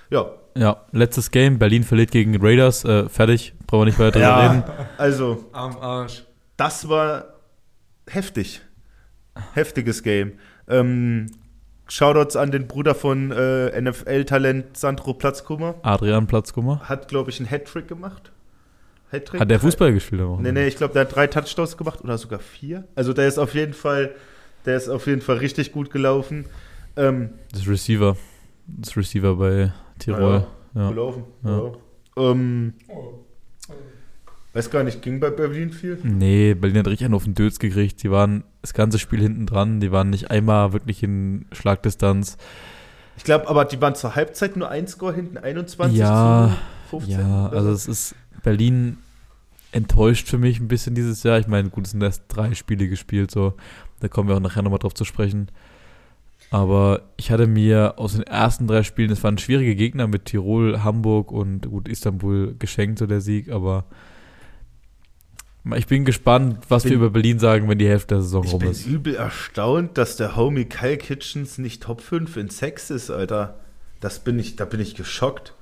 Ja, 0.09 0.31
Ja, 0.55 0.77
letztes 0.93 1.29
Game. 1.29 1.59
Berlin 1.59 1.83
verliert 1.83 2.11
gegen 2.11 2.37
Raiders. 2.41 2.85
Äh, 2.85 3.09
fertig. 3.09 3.53
Brauchen 3.67 3.81
wir 3.81 3.85
nicht 3.87 3.99
weiter 3.99 4.21
drüber 4.21 4.49
reden. 4.49 4.63
also 4.97 5.43
Am 5.51 5.75
Arsch. 5.75 6.23
das 6.55 6.87
war 6.87 7.25
heftig. 8.07 8.61
Heftiges 9.53 10.03
Game. 10.03 10.39
Ähm, 10.69 11.31
Shoutouts 11.89 12.37
an 12.37 12.51
den 12.51 12.69
Bruder 12.69 12.95
von 12.95 13.31
äh, 13.31 13.81
NFL-Talent 13.81 14.77
Sandro 14.77 15.15
Platzkummer. 15.15 15.75
Adrian 15.81 16.27
Platzkummer. 16.27 16.79
Hat, 16.87 17.09
glaube 17.09 17.29
ich, 17.29 17.41
einen 17.41 17.49
Hattrick 17.51 17.89
gemacht. 17.89 18.31
Hattrick? 19.13 19.39
Hat 19.39 19.49
der 19.49 19.59
Fußball 19.59 19.93
gespielt? 19.93 20.21
am 20.21 20.27
Nee, 20.27 20.33
Wochenende? 20.33 20.61
nee, 20.61 20.67
ich 20.67 20.75
glaube, 20.75 20.93
der 20.93 21.03
hat 21.03 21.15
drei 21.15 21.27
Touchdowns 21.27 21.77
gemacht 21.77 22.01
oder 22.03 22.17
sogar 22.17 22.39
vier. 22.39 22.85
Also 22.95 23.13
der 23.13 23.27
ist 23.27 23.37
auf 23.37 23.53
jeden 23.55 23.73
Fall, 23.73 24.11
der 24.65 24.75
ist 24.75 24.89
auf 24.89 25.07
jeden 25.07 25.21
Fall 25.21 25.37
richtig 25.37 25.71
gut 25.71 25.89
gelaufen. 25.91 26.45
Ähm, 26.97 27.29
Das 27.53 27.67
Receiver. 27.67 28.17
Das 28.67 28.97
Receiver 28.97 29.35
bei 29.35 29.71
Tirol. 29.99 30.45
Ja. 30.75 30.89
gelaufen. 30.89 31.23
Ja. 31.43 31.57
Ja. 31.57 31.71
Ähm, 32.31 32.73
weiß 34.53 34.69
gar 34.69 34.83
nicht, 34.83 35.01
ging 35.01 35.19
bei 35.19 35.29
Berlin 35.29 35.71
viel? 35.71 35.97
Nee, 36.03 36.53
Berlin 36.53 36.79
hat 36.79 36.87
richtig 36.87 37.05
einen 37.05 37.13
auf 37.15 37.23
den 37.23 37.33
Dötz 37.35 37.59
gekriegt. 37.59 38.03
Die 38.03 38.11
waren 38.11 38.43
das 38.61 38.73
ganze 38.73 38.99
Spiel 38.99 39.19
hinten 39.19 39.45
dran. 39.45 39.79
Die 39.79 39.91
waren 39.91 40.09
nicht 40.09 40.29
einmal 40.31 40.73
wirklich 40.73 41.01
in 41.03 41.45
Schlagdistanz. 41.51 42.37
Ich 43.17 43.23
glaube, 43.23 43.47
aber 43.47 43.65
die 43.65 43.79
waren 43.81 43.95
zur 43.95 44.15
Halbzeit 44.15 44.55
nur 44.57 44.69
ein 44.69 44.87
Score 44.87 45.13
hinten, 45.13 45.37
21 45.37 45.97
Ja, 45.97 46.55
zu 46.89 46.99
15. 47.01 47.19
Ja, 47.19 47.47
also 47.49 47.67
so. 47.69 47.73
es 47.75 47.87
ist 47.87 48.15
Berlin 48.43 48.97
enttäuscht 49.71 50.27
für 50.27 50.37
mich 50.37 50.59
ein 50.59 50.67
bisschen 50.67 50.93
dieses 50.93 51.23
Jahr. 51.23 51.39
Ich 51.39 51.47
meine, 51.47 51.69
gut, 51.69 51.85
es 51.85 51.91
sind 51.91 52.03
erst 52.03 52.23
drei 52.27 52.53
Spiele 52.53 52.87
gespielt, 52.87 53.31
so. 53.31 53.53
Da 54.01 54.07
kommen 54.07 54.29
wir 54.29 54.35
auch 54.35 54.39
nachher 54.41 54.61
nochmal 54.61 54.79
drauf 54.79 54.93
zu 54.93 55.05
sprechen. 55.05 55.47
Aber 56.51 57.01
ich 57.17 57.31
hatte 57.31 57.47
mir 57.47 57.95
aus 57.97 58.13
den 58.13 58.21
ersten 58.23 58.67
drei 58.67 58.83
Spielen, 58.83 59.09
es 59.09 59.23
waren 59.23 59.39
schwierige 59.39 59.75
Gegner 59.75 60.05
mit 60.07 60.25
Tirol, 60.25 60.83
Hamburg 60.83 61.31
und 61.31 61.61
gut 61.67 61.87
Istanbul 61.87 62.55
geschenkt, 62.59 62.99
so 62.99 63.07
der 63.07 63.21
Sieg, 63.21 63.49
aber 63.49 63.85
ich 65.75 65.87
bin 65.87 66.03
gespannt, 66.05 66.59
was 66.67 66.83
Bin- 66.83 66.91
wir 66.91 66.97
über 66.97 67.09
Berlin 67.09 67.39
sagen, 67.39 67.69
wenn 67.69 67.79
die 67.79 67.87
Hälfte 67.87 68.15
der 68.15 68.21
Saison 68.21 68.43
Ich 68.43 68.51
rum 68.51 68.59
bin 68.59 68.69
ist. 68.71 68.85
übel 68.85 69.15
erstaunt, 69.15 69.97
dass 69.97 70.17
der 70.17 70.35
Homie 70.35 70.65
Kyle 70.65 70.97
Kitchens 70.97 71.57
nicht 71.57 71.81
Top 71.81 72.01
5 72.01 72.35
in 72.37 72.49
Sex 72.49 72.89
ist, 72.91 73.09
Alter. 73.09 73.59
Das 74.01 74.19
bin 74.19 74.37
ich, 74.37 74.57
da 74.57 74.65
bin 74.65 74.81
ich 74.81 74.93
geschockt. 74.95 75.53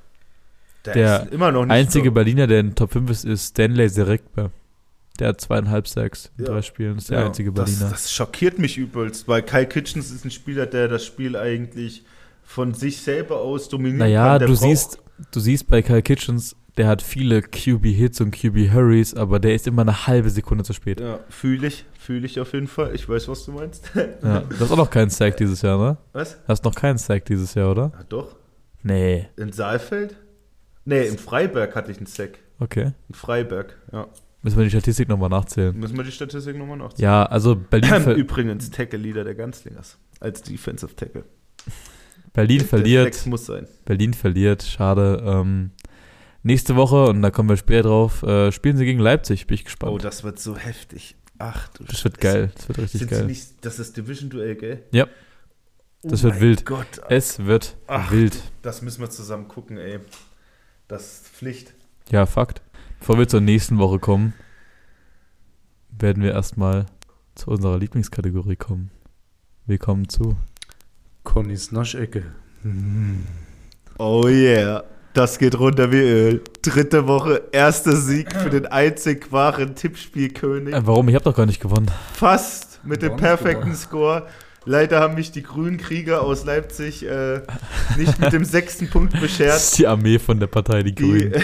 Der 0.86 1.26
nicht 1.26 1.72
Einzige 1.72 2.10
so. 2.10 2.12
Berliner, 2.14 2.48
der 2.48 2.60
in 2.62 2.76
Top 2.76 2.92
5 2.92 3.10
ist, 3.12 3.26
ist 3.26 3.48
Stanley 3.50 3.88
Serekbe. 3.90 4.52
Der 5.20 5.30
hat 5.30 5.42
zweieinhalb 5.42 5.88
Sacks 5.88 6.32
in 6.38 6.46
Ja. 6.46 6.52
drei 6.52 6.62
Spielen. 6.62 6.96
Das 6.96 7.04
ist 7.04 7.12
der 7.12 7.20
Ja, 7.20 7.26
einzige 7.28 7.52
das, 7.52 7.70
Berliner. 7.70 7.90
das 7.92 8.12
schockiert 8.12 8.58
mich 8.60 8.78
übelst, 8.78 9.28
weil 9.28 9.44
Kyle 9.44 9.68
Kitchens 9.68 10.10
ist 10.12 10.26
ein 10.26 10.32
Spieler, 10.32 10.66
der 10.66 10.88
das 10.88 11.06
Spiel 11.06 11.36
eigentlich 11.36 12.04
von 12.44 12.74
sich 12.74 12.98
selber 13.02 13.42
aus 13.42 13.70
dominieren 13.70 14.00
Naja, 14.00 14.30
kann. 14.32 14.40
Der 14.40 14.48
du 14.48 14.56
siehst, 14.56 14.98
du 15.32 15.40
siehst 15.40 15.68
bei 15.68 15.82
Kyle 15.84 16.02
Kitchens, 16.02 16.56
der 16.78 16.88
hat 16.88 17.02
viele 17.02 17.42
QB-Hits 17.42 18.22
und 18.22 18.32
QB-Hurries, 18.32 19.14
aber 19.14 19.40
der 19.40 19.54
ist 19.54 19.68
immer 19.68 19.84
eine 19.84 20.08
halbe 20.08 20.30
Sekunde 20.30 20.64
zu 20.64 20.74
spät. 20.74 21.00
Ja, 21.02 21.20
fühle 21.30 21.68
ich, 21.68 21.86
fühle 22.00 22.26
ich 22.26 22.40
auf 22.40 22.54
jeden 22.54 22.68
Fall. 22.68 22.96
Ich 22.96 23.08
weiß, 23.08 23.28
was 23.28 23.46
du 23.46 23.52
meinst. 23.52 23.92
Ja. 24.24 24.40
Du 24.40 24.60
hast 24.60 24.72
auch 24.72 24.78
noch 24.78 24.90
keinen 24.90 25.10
Sack 25.10 25.38
dieses 25.38 25.62
Jahr, 25.62 25.78
ne? 25.78 25.98
Was? 26.14 26.38
Du 26.42 26.48
hast 26.48 26.64
noch 26.64 26.74
keinen 26.74 26.98
Sack 26.98 27.26
dieses 27.26 27.54
Jahr, 27.54 27.72
oder? 27.72 27.92
Ah, 28.00 28.04
doch. 28.08 28.36
Nee. 28.84 29.28
In 29.38 29.52
Saalfeld? 29.52 30.16
Nee, 30.86 31.08
in 31.08 31.18
Freiberg 31.18 31.76
hatte 31.76 31.92
ich 31.92 31.98
einen 31.98 32.06
Sack. 32.08 32.40
Okay. 32.60 32.92
In 33.10 33.16
Freiberg, 33.16 33.78
ja. 33.92 34.08
Müssen 34.44 34.58
wir 34.58 34.64
die 34.64 34.72
Statistik 34.72 35.08
nochmal 35.08 35.30
nachzählen. 35.30 35.78
Müssen 35.78 35.96
wir 35.98 36.04
die 36.04 36.12
Statistik 36.12 36.58
nochmal 36.58 36.78
nachziehen. 36.78 37.04
Ja, 37.04 37.26
also 37.26 37.56
Berlin, 37.56 38.02
ver 38.02 38.16
Übrigens 38.16 38.72
Tackle-Leader 38.72 39.24
der 39.24 39.36
Ganzlingers. 39.36 39.98
Als 40.20 40.42
Defensive 40.42 40.96
Tackle. 40.96 41.24
Berlin 42.34 42.60
Der 42.60 42.68
verliert. 42.68 43.04
Flex 43.04 43.26
muss 43.28 43.46
sein. 43.46 43.68
Berlin 43.86 44.14
verliert. 44.16 44.64
Schade. 44.64 45.22
Ähm, 45.24 45.72
nächste 46.42 46.76
Woche, 46.76 47.06
und 47.08 47.22
da 47.22 47.30
kommen 47.30 47.50
wir 47.50 47.58
später 47.58 47.90
drauf, 47.90 48.24
äh, 48.24 48.52
spielen 48.52 48.78
sie 48.78 48.86
gegen 48.86 49.00
Leipzig. 49.00 49.46
Bin 49.46 49.56
ich 49.56 49.66
gespannt. 49.66 49.92
Oh, 49.94 49.98
das 50.00 50.24
wird 50.24 50.40
so 50.40 50.56
heftig. 50.58 51.16
Ach 51.38 51.68
du 51.70 51.84
das 51.84 52.04
wird 52.04 52.22
Scheiße. 52.22 52.38
geil. 52.38 52.52
Das 52.56 52.68
wird 52.68 52.78
richtig 52.80 53.00
Sind 53.02 53.10
sie 53.10 53.16
geil. 53.16 53.26
nicht, 53.26 53.66
das 53.66 53.80
ist 53.80 53.98
Division-Duell, 53.98 54.56
gell? 54.56 54.84
Ja. 54.92 55.08
Das 56.04 56.22
oh 56.22 56.28
wird 56.30 56.40
wild. 56.40 56.66
Gott, 56.66 56.88
Es 57.10 57.46
wird 57.46 57.78
Ach. 57.88 58.12
wild. 58.12 58.42
das 58.64 58.82
müssen 58.82 59.02
wir 59.02 59.10
zusammen 59.12 59.48
gucken, 59.48 59.78
ey. 59.78 60.00
Das 60.92 61.04
ist 61.04 61.28
Pflicht. 61.30 61.74
Ja, 62.10 62.26
Fakt. 62.26 62.62
Bevor 63.00 63.18
wir 63.18 63.26
zur 63.26 63.40
nächsten 63.40 63.78
Woche 63.78 63.98
kommen, 63.98 64.34
werden 65.98 66.22
wir 66.22 66.34
erstmal 66.34 66.86
zu 67.34 67.50
unserer 67.50 67.78
Lieblingskategorie 67.78 68.58
kommen. 68.58 68.92
Willkommen 69.66 70.10
zu. 70.10 70.36
Connys 71.24 71.72
Naschecke. 71.72 72.26
Oh 74.00 74.28
yeah. 74.28 74.84
Das 75.14 75.40
geht 75.40 75.58
runter 75.58 75.94
wie 75.94 76.02
Öl. 76.02 76.44
Dritte 76.62 77.08
Woche, 77.08 77.44
erster 77.54 77.96
Sieg 77.96 78.36
für 78.36 78.50
den 78.50 78.66
einzig 78.66 79.32
wahren 79.32 79.76
Tippspielkönig. 79.76 80.74
Äh, 80.74 80.86
warum? 80.86 81.08
Ich 81.08 81.16
habe 81.16 81.24
doch 81.24 81.38
gar 81.38 81.46
nicht 81.46 81.62
gewonnen. 81.62 81.90
Fast 82.16 82.82
mit 82.84 83.02
dem 83.02 83.16
Gewonnen, 83.16 83.22
perfekten 83.22 83.76
Score. 83.76 84.28
Leider 84.66 85.00
haben 85.00 85.16
mich 85.16 85.32
die 85.32 85.42
grünen 85.42 85.78
Krieger 85.78 86.22
aus 86.22 86.46
Leipzig 86.46 87.04
äh, 87.06 87.42
nicht 87.98 88.20
mit 88.20 88.32
dem 88.32 88.46
sechsten 88.46 88.90
Punkt 88.90 89.14
Das 89.14 89.22
beschert. 89.22 89.58
ist 89.58 89.78
die 89.80 89.88
Armee 89.88 90.20
von 90.20 90.40
der 90.40 90.48
Partei, 90.48 90.84
die 90.84 90.94
Die, 90.94 91.02
Grünen. 91.04 91.34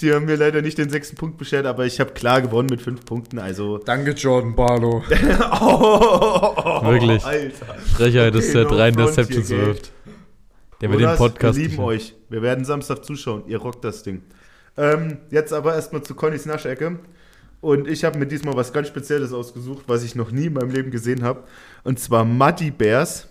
die 0.00 0.12
haben 0.12 0.24
mir 0.24 0.36
leider 0.36 0.62
nicht 0.62 0.78
den 0.78 0.90
sechsten 0.90 1.16
Punkt 1.16 1.38
beschert, 1.38 1.64
aber 1.66 1.86
ich 1.86 2.00
habe 2.00 2.10
klar 2.12 2.42
gewonnen 2.42 2.68
mit 2.70 2.82
fünf 2.82 3.04
Punkten. 3.04 3.38
Also. 3.38 3.78
Danke, 3.84 4.12
Jordan 4.12 4.56
Barlow. 4.56 5.04
oh, 5.60 6.84
Wirklich. 6.86 7.24
Alter. 7.24 7.66
Frechheit, 7.94 8.34
dass 8.34 8.44
Okay, 8.48 8.52
der 8.54 8.64
drei 8.64 8.88
Interceptions 8.88 9.50
wirft. 9.50 9.92
Der 10.80 10.90
wird 10.90 11.00
den 11.02 11.16
Podcast. 11.16 11.56
Wir 11.56 11.64
lieben 11.68 11.76
nicht- 11.76 11.84
euch. 11.84 12.14
Wir 12.28 12.42
werden 12.42 12.64
Samstag 12.64 13.04
zuschauen. 13.04 13.44
Ihr 13.46 13.58
rockt 13.58 13.84
das 13.84 14.02
Ding. 14.02 14.22
Ähm, 14.76 15.18
jetzt 15.30 15.52
aber 15.52 15.74
erstmal 15.74 16.02
zu 16.02 16.14
Connys 16.16 16.46
Naschecke. 16.46 16.98
Und 17.62 17.88
ich 17.88 18.04
habe 18.04 18.18
mir 18.18 18.26
diesmal 18.26 18.54
was 18.56 18.72
ganz 18.72 18.88
Spezielles 18.88 19.32
ausgesucht, 19.32 19.84
was 19.86 20.02
ich 20.02 20.14
noch 20.14 20.30
nie 20.30 20.46
in 20.46 20.52
meinem 20.52 20.70
Leben 20.70 20.90
gesehen 20.90 21.22
habe. 21.22 21.44
Und 21.84 21.98
zwar 21.98 22.24
Muddy 22.24 22.70
Bears. 22.72 23.28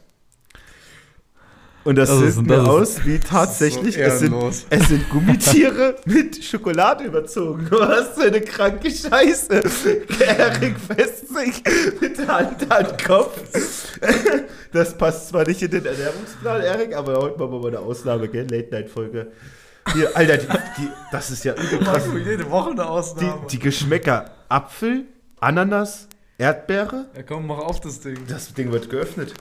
Und 1.84 1.96
das, 1.96 2.10
Das 2.10 2.22
ist- 2.22 2.36
sieht 2.36 2.50
das 2.50 2.58
mir 2.58 2.63
ist- 2.63 2.70
aus 2.70 3.06
wie 3.06 3.20
tatsächlich, 3.30 3.96
so 3.96 4.02
es, 4.02 4.20
sind, 4.20 4.36
es 4.70 4.88
sind 4.88 5.10
Gummitiere 5.10 5.96
mit 6.06 6.44
Schokolade 6.44 7.04
überzogen. 7.04 7.67
Du 7.70 7.82
hast 7.82 8.15
so 8.15 8.22
eine 8.22 8.39
kranke 8.39 8.89
Scheiße. 8.89 9.50
Erik 10.28 10.76
fässt 10.80 11.28
sich 11.28 11.63
mit 12.00 12.17
der 12.20 12.28
Hand 12.28 12.72
an 12.72 12.86
den 12.86 12.98
Kopf. 13.06 13.38
Das 14.72 14.96
passt 14.98 15.30
zwar 15.30 15.46
nicht 15.46 15.62
in 15.62 15.72
den 15.72 15.86
Ernährungsplan, 15.86 16.62
Erik, 16.62 16.96
aber 16.96 17.17
heute 17.17 17.38
machen 17.38 17.52
wir 17.52 17.60
mal 17.60 17.67
eine 17.67 17.80
Ausnahme, 17.80 18.30
gell? 18.30 18.48
Late-Night-Folge. 18.50 19.28
Hier, 19.94 20.15
Alter, 20.15 20.38
die, 20.38 20.48
die, 20.78 20.89
das 21.12 21.32
ist 21.32 21.44
ja 21.44 21.54
krass. 21.54 22.04
jede 22.24 22.50
Woche 22.50 22.72
eine 22.72 22.86
Die, 23.20 23.32
die 23.52 23.60
Geschmäcker 23.60 24.32
Apfel, 24.48 25.06
Ananas, 25.39 26.08
Erdbeere. 26.38 27.08
Ja, 27.15 27.24
komm, 27.24 27.48
mach 27.48 27.60
auf 27.60 27.80
das 27.80 28.00
Ding. 28.00 28.26
Das 28.28 28.54
Ding 28.54 28.72
wird 28.72 28.89
geöffnet. 28.89 29.34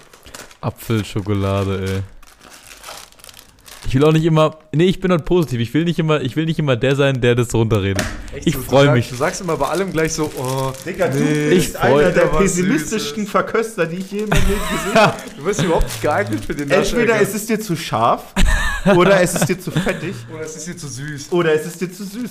Apfelschokolade, 0.61 1.85
ey. 1.87 2.03
Ich 3.87 3.95
will 3.95 4.05
auch 4.05 4.13
nicht 4.13 4.25
immer. 4.25 4.57
Nee, 4.73 4.85
ich 4.85 5.01
bin 5.01 5.11
halt 5.11 5.25
positiv. 5.25 5.59
Ich 5.59 5.73
will 5.75 5.85
nicht 5.85 5.99
immer, 5.99 6.21
ich 6.21 6.37
will 6.37 6.45
nicht 6.45 6.59
immer 6.59 6.77
der 6.77 6.95
sein, 6.95 7.21
der 7.21 7.35
das 7.35 7.53
runterredet. 7.55 8.05
Echt, 8.33 8.47
Ich 8.47 8.55
du- 8.55 8.61
freu 8.61 8.81
du 8.83 8.87
sag- 8.87 8.95
mich. 8.95 9.09
Du 9.09 9.17
sagst 9.17 9.41
immer 9.41 9.57
bei 9.57 9.67
allem 9.67 9.91
gleich 9.91 10.13
so, 10.13 10.31
oh, 10.39 10.71
Digga, 10.87 11.09
du 11.09 11.19
Nee, 11.19 11.49
bist 11.55 11.77
einer 11.77 12.11
der 12.11 12.27
pessimistischsten 12.27 13.23
Süßes. 13.23 13.31
Verköster, 13.31 13.87
die 13.87 13.97
ich 13.97 14.13
je 14.13 14.19
in 14.21 14.29
meinem 14.29 14.47
Leben 14.47 14.61
gesehen 14.71 14.95
habe. 14.95 15.17
du 15.37 15.45
bist 15.45 15.63
überhaupt 15.65 15.85
nicht 15.85 16.03
geeignet 16.03 16.45
für 16.45 16.55
den 16.55 16.71
Entweder 16.71 17.07
Naschecker. 17.15 17.21
ist 17.21 17.35
es 17.35 17.47
dir 17.47 17.59
zu 17.59 17.75
scharf 17.75 18.23
oder 18.95 19.21
es 19.23 19.35
ist 19.35 19.49
dir 19.49 19.59
zu 19.59 19.71
fettig 19.73 20.15
Oder 20.35 20.45
es 20.45 20.57
ist 20.57 20.67
dir 20.69 20.77
zu 20.77 20.87
süß. 20.87 21.33
oder 21.33 21.53
es 21.55 21.67
ist 21.67 21.81
dir 21.81 21.91
zu 21.93 22.05
süß. 22.05 22.31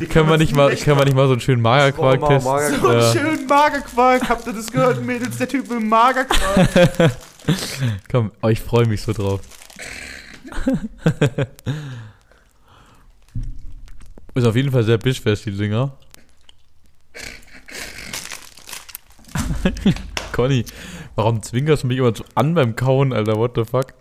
Die 0.00 0.06
Können 0.06 0.26
wir 0.26 0.30
man 0.30 0.38
nicht 0.38 0.54
mal, 0.54 0.74
können 0.76 0.98
wir 0.98 1.04
nicht 1.06 1.16
mal 1.16 1.26
so 1.26 1.32
einen 1.32 1.40
schönen 1.40 1.62
Magerquark 1.62 2.20
testen? 2.20 2.52
Magerquark. 2.52 2.80
So 2.82 2.88
einen 2.88 3.00
Ja. 3.00 3.12
schönen 3.12 3.46
Magerquark. 3.46 4.28
Habt 4.28 4.46
ihr 4.46 4.52
das 4.52 4.66
gehört, 4.70 5.04
Mädels? 5.04 5.36
Der 5.38 5.48
Typ 5.48 5.68
mit 5.68 5.80
dem 5.80 5.88
Magerquark. 5.88 6.68
Komm, 8.12 8.30
oh, 8.42 8.48
ich 8.48 8.60
freue 8.60 8.86
mich 8.86 9.02
so 9.02 9.12
drauf. 9.12 9.40
Ist 14.34 14.46
auf 14.46 14.56
jeden 14.56 14.70
Fall 14.70 14.84
sehr 14.84 14.98
bischfest, 14.98 15.46
die 15.46 15.52
Dinger. 15.52 15.96
Conny, 20.32 20.64
warum 21.16 21.42
zwinkerst 21.42 21.82
du 21.82 21.88
mich 21.88 21.98
immer 21.98 22.14
so 22.14 22.24
an 22.34 22.54
beim 22.54 22.76
Kauen, 22.76 23.12
Alter? 23.12 23.36
What 23.36 23.52
the 23.56 23.64
fuck? 23.64 23.94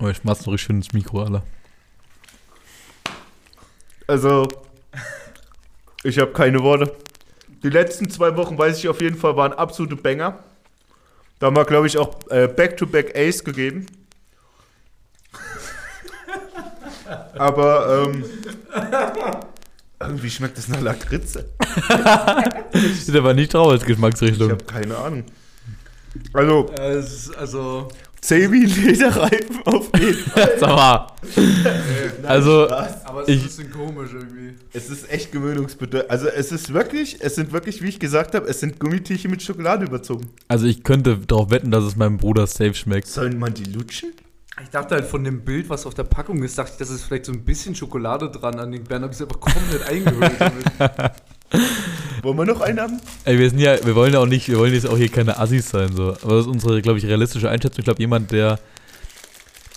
Oh, 0.00 0.08
ich 0.08 0.24
mach's 0.24 0.46
noch 0.46 0.52
richtig 0.52 0.66
schön 0.66 0.76
ins 0.76 0.92
Mikro, 0.92 1.22
Alter. 1.22 1.42
Also, 4.06 4.48
ich 6.02 6.18
habe 6.18 6.32
keine 6.32 6.62
Worte. 6.62 6.94
Die 7.62 7.70
letzten 7.70 8.10
zwei 8.10 8.36
Wochen, 8.36 8.58
weiß 8.58 8.78
ich 8.78 8.88
auf 8.88 9.00
jeden 9.00 9.16
Fall, 9.16 9.36
waren 9.36 9.52
absolute 9.52 9.96
Banger. 9.96 10.40
Da 11.38 11.46
haben 11.46 11.56
wir, 11.56 11.64
glaube 11.64 11.86
ich, 11.86 11.96
auch 11.96 12.18
äh, 12.30 12.48
Back-to-Back 12.48 13.16
Ace 13.16 13.42
gegeben. 13.42 13.86
Aber 17.42 18.06
ähm, 18.06 18.24
irgendwie 20.00 20.30
schmeckt 20.30 20.58
das 20.58 20.68
nach 20.68 20.80
Lakritze. 20.80 21.46
Der 23.08 23.24
war 23.24 23.34
nicht 23.34 23.54
drauf 23.54 23.68
als 23.72 23.82
Ich 23.82 23.88
Geschmacksrichtung. 23.88 24.50
habe 24.50 24.64
keine 24.64 24.96
Ahnung. 24.96 25.24
Also, 26.32 26.70
es 26.78 27.12
ist, 27.28 27.36
also, 27.36 27.88
ein 28.30 28.52
Lederreifen 28.52 29.62
auf 29.64 29.90
jeden 29.98 30.14
Fall. 30.30 30.52
Sag 30.58 30.68
mal. 30.70 31.06
Also, 32.24 32.66
Spaß. 32.66 33.06
aber 33.06 33.22
es 33.22 33.28
Ich- 33.28 33.36
ist 33.46 33.58
ein 33.58 33.66
bisschen 33.66 33.72
komisch 33.72 34.10
irgendwie. 34.12 34.54
Es 34.72 34.88
ist 34.90 35.10
echt 35.10 35.32
gewöhnungsbedürftig. 35.32 36.10
Also 36.10 36.28
es 36.28 36.52
ist 36.52 36.72
wirklich, 36.72 37.16
es 37.20 37.34
sind 37.34 37.52
wirklich, 37.52 37.82
wie 37.82 37.88
ich 37.88 37.98
gesagt 37.98 38.34
habe, 38.34 38.46
es 38.48 38.60
sind 38.60 38.78
Gummitierchen 38.78 39.30
mit 39.30 39.42
Schokolade 39.42 39.84
überzogen. 39.86 40.28
also 40.48 40.66
ich 40.66 40.82
könnte 40.84 41.18
darauf 41.18 41.50
wetten, 41.50 41.70
dass 41.70 41.84
es 41.84 41.96
meinem 41.96 42.18
Bruder 42.18 42.46
safe 42.46 42.74
schmeckt. 42.74 43.08
Sollen 43.08 43.38
man 43.38 43.54
die 43.54 43.64
lutschen? 43.64 44.12
Ich 44.62 44.68
dachte 44.68 44.94
halt 44.94 45.06
von 45.06 45.24
dem 45.24 45.44
Bild, 45.44 45.68
was 45.70 45.86
auf 45.86 45.94
der 45.94 46.04
Packung 46.04 46.42
ist, 46.42 46.58
dachte 46.58 46.72
ich, 46.72 46.78
das 46.78 46.90
ist 46.90 47.04
vielleicht 47.04 47.24
so 47.24 47.32
ein 47.32 47.42
bisschen 47.44 47.74
Schokolade 47.74 48.30
dran 48.30 48.58
an 48.60 48.70
den 48.70 48.84
Bären, 48.84 49.02
aber 49.04 49.12
ist 49.12 49.22
einfach 49.22 49.40
komplett 49.40 49.88
eingehüllt 49.88 50.32
damit. 50.38 51.12
Wollen 52.22 52.36
wir 52.38 52.44
noch 52.44 52.60
einen 52.60 52.78
haben? 52.80 53.00
Ey, 53.24 53.38
wir 53.38 53.48
sind 53.50 53.58
ja, 53.58 53.84
wir 53.84 53.94
wollen 53.94 54.12
ja 54.12 54.20
auch 54.20 54.26
nicht, 54.26 54.48
wir 54.48 54.58
wollen 54.58 54.72
jetzt 54.72 54.86
auch 54.86 54.96
hier 54.96 55.08
keine 55.08 55.38
Assis 55.38 55.68
sein, 55.70 55.94
so. 55.94 56.10
Aber 56.22 56.36
das 56.36 56.46
ist 56.46 56.52
unsere, 56.52 56.80
glaube 56.80 56.98
ich, 56.98 57.06
realistische 57.06 57.50
Einschätzung. 57.50 57.80
Ich 57.80 57.84
glaube, 57.84 58.00
jemand, 58.00 58.30
der, 58.30 58.58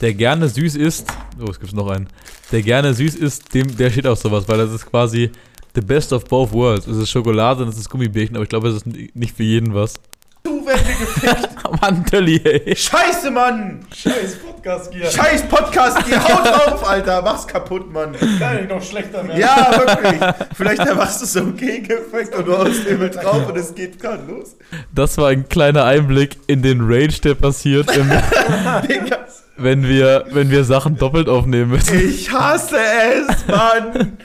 der 0.02 0.14
gerne 0.14 0.48
süß 0.48 0.76
isst, 0.76 1.08
oh, 1.40 1.50
es 1.50 1.60
gibt 1.60 1.74
noch 1.74 1.88
einen, 1.88 2.08
der 2.52 2.62
gerne 2.62 2.94
süß 2.94 3.16
isst, 3.16 3.54
dem, 3.54 3.76
der 3.76 3.90
steht 3.90 4.06
auf 4.08 4.20
sowas, 4.20 4.48
weil 4.48 4.58
das 4.58 4.72
ist 4.72 4.86
quasi 4.86 5.32
the 5.74 5.82
best 5.82 6.14
of 6.14 6.26
both 6.26 6.52
worlds. 6.54 6.86
Es 6.86 6.98
ist 6.98 7.10
Schokolade 7.10 7.64
und 7.64 7.70
es 7.70 7.78
ist 7.78 7.90
Gummibärchen, 7.90 8.36
aber 8.36 8.44
ich 8.44 8.50
glaube, 8.50 8.68
es 8.70 8.76
ist 8.76 8.86
ni- 8.86 9.10
nicht 9.16 9.36
für 9.36 9.44
jeden 9.44 9.74
was. 9.74 9.96
Du 10.46 10.64
werden 10.64 10.82
wir 10.86 11.06
gefickt. 11.06 11.50
Mann, 11.82 12.06
Tölli, 12.06 12.40
ey. 12.44 12.76
Scheiße, 12.76 13.32
Mann! 13.32 13.84
Scheiß 13.96 14.36
Podcast 14.36 14.94
hier. 14.94 15.10
Scheiß 15.10 15.42
Podcast, 15.50 15.98
ihr 16.08 16.24
haut 16.24 16.46
drauf, 16.46 16.88
Alter. 16.88 17.24
Mach's 17.24 17.48
kaputt, 17.48 17.92
Mann. 17.92 18.16
Kann 18.38 18.64
ich 18.64 18.70
noch 18.70 18.82
schlechter 18.84 19.28
werden. 19.28 19.40
Ja, 19.40 19.72
wirklich. 19.76 20.22
Vielleicht 20.56 20.96
machst 20.96 21.24
du 21.24 21.26
so 21.26 21.40
einen 21.40 21.58
Gegeneffekt 21.58 22.36
und 22.36 22.48
du 22.48 22.56
haust 22.56 22.86
den 22.88 23.00
mit 23.00 23.16
drauf 23.16 23.48
und 23.50 23.58
es 23.58 23.74
geht 23.74 24.00
gerade 24.00 24.24
los. 24.32 24.56
Das 24.94 25.18
war 25.18 25.30
ein 25.30 25.50
kleiner 25.50 25.84
Einblick 25.86 26.38
in 26.46 26.62
den 26.62 26.82
Rage, 26.82 27.22
der 27.22 27.34
passiert, 27.34 27.90
im, 27.98 28.08
Digga, 28.88 29.26
wenn, 29.58 29.88
wir, 29.90 30.26
wenn 30.30 30.52
wir 30.52 30.64
Sachen 30.64 30.96
doppelt 30.98 31.28
aufnehmen 31.28 31.72
müssen. 31.72 32.08
ich 32.08 32.32
hasse 32.32 32.78
es, 32.78 33.48
Mann. 33.48 34.18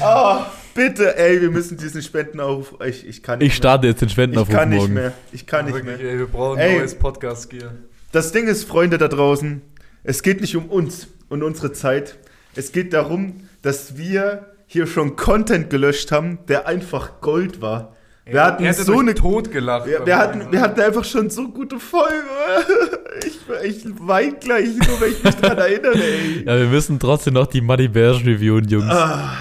Oh, 0.00 0.36
bitte, 0.76 1.16
ey, 1.18 1.40
wir 1.40 1.50
müssen 1.50 1.76
diesen 1.76 2.02
Spendenaufruf. 2.02 2.80
Ich, 2.86 3.06
ich 3.08 3.22
kann 3.22 3.38
nicht 3.40 3.48
Ich 3.48 3.54
starte 3.56 3.86
jetzt 3.88 4.00
den 4.00 4.06
mehr. 4.06 4.08
Ich 4.08 4.12
Spendenaufruf 4.12 4.54
kann 4.54 4.68
nicht 4.68 4.78
morgen. 4.78 4.94
mehr. 4.94 5.12
Ich 5.32 5.46
kann 5.46 5.64
nicht 5.64 5.74
Wirklich, 5.74 5.98
mehr. 5.98 6.10
ey, 6.12 6.18
wir 6.18 6.26
brauchen 6.26 6.58
Ey. 6.58 6.78
neues 6.78 6.94
Podcast-Gear. 6.94 7.72
Das 8.12 8.32
Ding 8.32 8.46
ist, 8.46 8.64
Freunde 8.64 8.98
da 8.98 9.08
draußen, 9.08 9.62
es 10.04 10.22
geht 10.22 10.40
nicht 10.40 10.54
um 10.56 10.66
uns 10.66 11.08
und 11.28 11.42
unsere 11.42 11.72
Zeit. 11.72 12.18
Es 12.54 12.70
geht 12.72 12.92
darum, 12.92 13.48
dass 13.62 13.96
wir 13.98 14.46
hier 14.66 14.86
schon 14.86 15.16
Content 15.16 15.70
gelöscht 15.70 16.12
haben, 16.12 16.38
der 16.48 16.66
einfach 16.66 17.20
Gold 17.20 17.60
war. 17.60 17.96
Wir 18.24 18.42
hatten 18.44 18.64
er 18.64 18.72
hätte 18.72 18.82
so 18.82 18.98
eine. 18.98 19.14
tot 19.14 19.52
gelacht. 19.52 19.86
Wir, 19.86 20.04
wir, 20.04 20.16
hatten, 20.16 20.50
wir 20.50 20.60
hatten 20.60 20.80
einfach 20.80 21.04
schon 21.04 21.30
so 21.30 21.48
gute 21.48 21.78
Folgen. 21.80 22.26
Ich, 23.24 23.38
ich 23.64 23.84
weine 23.98 24.34
gleich 24.34 24.66
nur, 24.76 25.00
wenn 25.00 25.10
ich 25.10 25.24
mich 25.24 25.34
dran 25.36 25.56
erinnere, 25.56 25.94
ey. 25.94 26.44
Ja, 26.44 26.58
wir 26.58 26.66
müssen 26.66 26.98
trotzdem 26.98 27.32
noch 27.32 27.46
die 27.46 27.62
Muddy 27.62 27.88
Bears 27.88 28.18
reviewen, 28.18 28.68
Jungs. 28.68 28.84
Ah, 28.90 29.32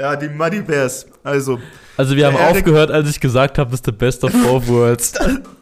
ja, 0.00 0.16
die 0.16 0.28
Muddy 0.28 0.62
Bears. 0.62 1.06
Also, 1.22 1.60
Also 1.96 2.16
wir 2.16 2.26
haben 2.26 2.36
Erik- 2.36 2.56
aufgehört, 2.58 2.90
als 2.90 3.10
ich 3.10 3.20
gesagt 3.20 3.58
habe, 3.58 3.70
das 3.70 3.80
ist 3.80 3.84
the 3.86 3.92
best 3.92 4.24
of 4.24 4.32
both 4.32 4.66
worlds. 4.66 5.12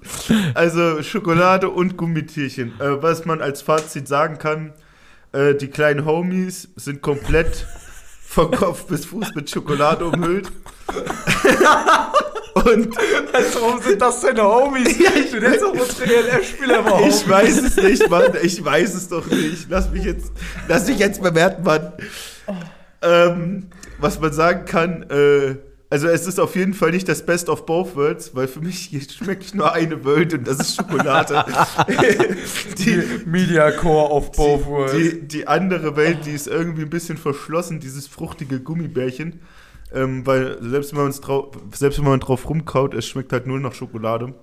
also 0.55 1.03
Schokolade 1.03 1.69
und 1.69 1.97
Gummitierchen. 1.97 2.73
Äh, 2.81 3.03
was 3.03 3.25
man 3.25 3.43
als 3.43 3.63
Fazit 3.63 4.07
sagen 4.07 4.39
kann, 4.39 4.73
äh, 5.33 5.55
die 5.55 5.67
kleinen 5.69 6.05
Homies 6.07 6.69
sind 6.77 7.03
komplett 7.03 7.67
von 8.23 8.51
Kopf 8.53 8.85
bis 8.87 9.07
Fuß 9.07 9.35
mit 9.35 9.51
Schokolade 9.51 10.05
umhüllt. 10.05 10.53
und 12.55 12.97
Also, 13.33 13.61
warum 13.61 13.81
sind 13.83 14.01
das 14.01 14.21
deine 14.21 14.43
Homies? 14.45 14.99
Ja, 14.99 15.11
ich 15.17 15.31
du 15.31 15.41
nennst 15.41 15.63
doch 15.63 15.73
unsere 15.73 16.05
ELF-Spieler 16.15 16.83
mal 16.83 17.03
ich 17.09 17.29
weiß 17.29 17.63
es 17.63 17.77
nicht, 17.77 18.09
Mann. 18.09 18.33
Ich 18.43 18.65
weiß 18.65 18.95
es 18.95 19.09
doch 19.09 19.27
nicht. 19.27 19.67
Lass 19.69 19.91
mich 19.91 20.05
jetzt, 20.05 20.31
lass 20.69 20.87
mich 20.87 20.99
jetzt 20.99 21.23
bewerten, 21.23 21.63
Mann. 21.65 21.93
Ähm, 23.03 23.67
was 23.99 24.21
man 24.21 24.33
sagen 24.33 24.65
kann, 24.65 25.03
äh, 25.11 25.57
also 25.91 26.07
es 26.09 26.27
ist 26.27 26.39
auf 26.39 26.55
jeden 26.55 26.75
Fall 26.75 26.91
nicht 26.91 27.09
das 27.09 27.25
Best 27.25 27.49
of 27.49 27.65
both 27.65 27.97
worlds, 27.97 28.35
weil 28.35 28.47
für 28.47 28.61
mich 28.61 28.91
schmeckt 29.11 29.55
nur 29.55 29.73
eine 29.73 30.05
Welt 30.05 30.35
und 30.35 30.47
das 30.47 30.59
ist 30.59 30.77
Schokolade. 30.77 31.45
die, 32.79 33.03
Media 33.25 33.71
Core 33.71 34.11
of 34.11 34.33
both 34.33 34.67
worlds. 34.67 34.93
die, 34.93 35.27
die 35.27 35.47
andere 35.49 35.97
Welt, 35.97 36.27
die 36.27 36.33
ist 36.33 36.47
irgendwie 36.47 36.83
ein 36.83 36.91
bisschen 36.91 37.17
verschlossen, 37.17 37.81
dieses 37.81 38.07
fruchtige 38.07 38.61
Gummibärchen. 38.61 39.41
Ähm, 39.95 40.27
weil 40.27 40.59
selbst 40.61 40.95
wenn, 40.95 41.03
man 41.03 41.13
drauf, 41.13 41.57
selbst 41.73 41.99
wenn 41.99 42.05
man 42.05 42.21
drauf 42.21 42.47
rumkaut, 42.49 42.93
es 42.93 43.07
schmeckt 43.07 43.33
halt 43.33 43.47
nur 43.47 43.59
nach 43.59 43.73
Schokolade. 43.73 44.35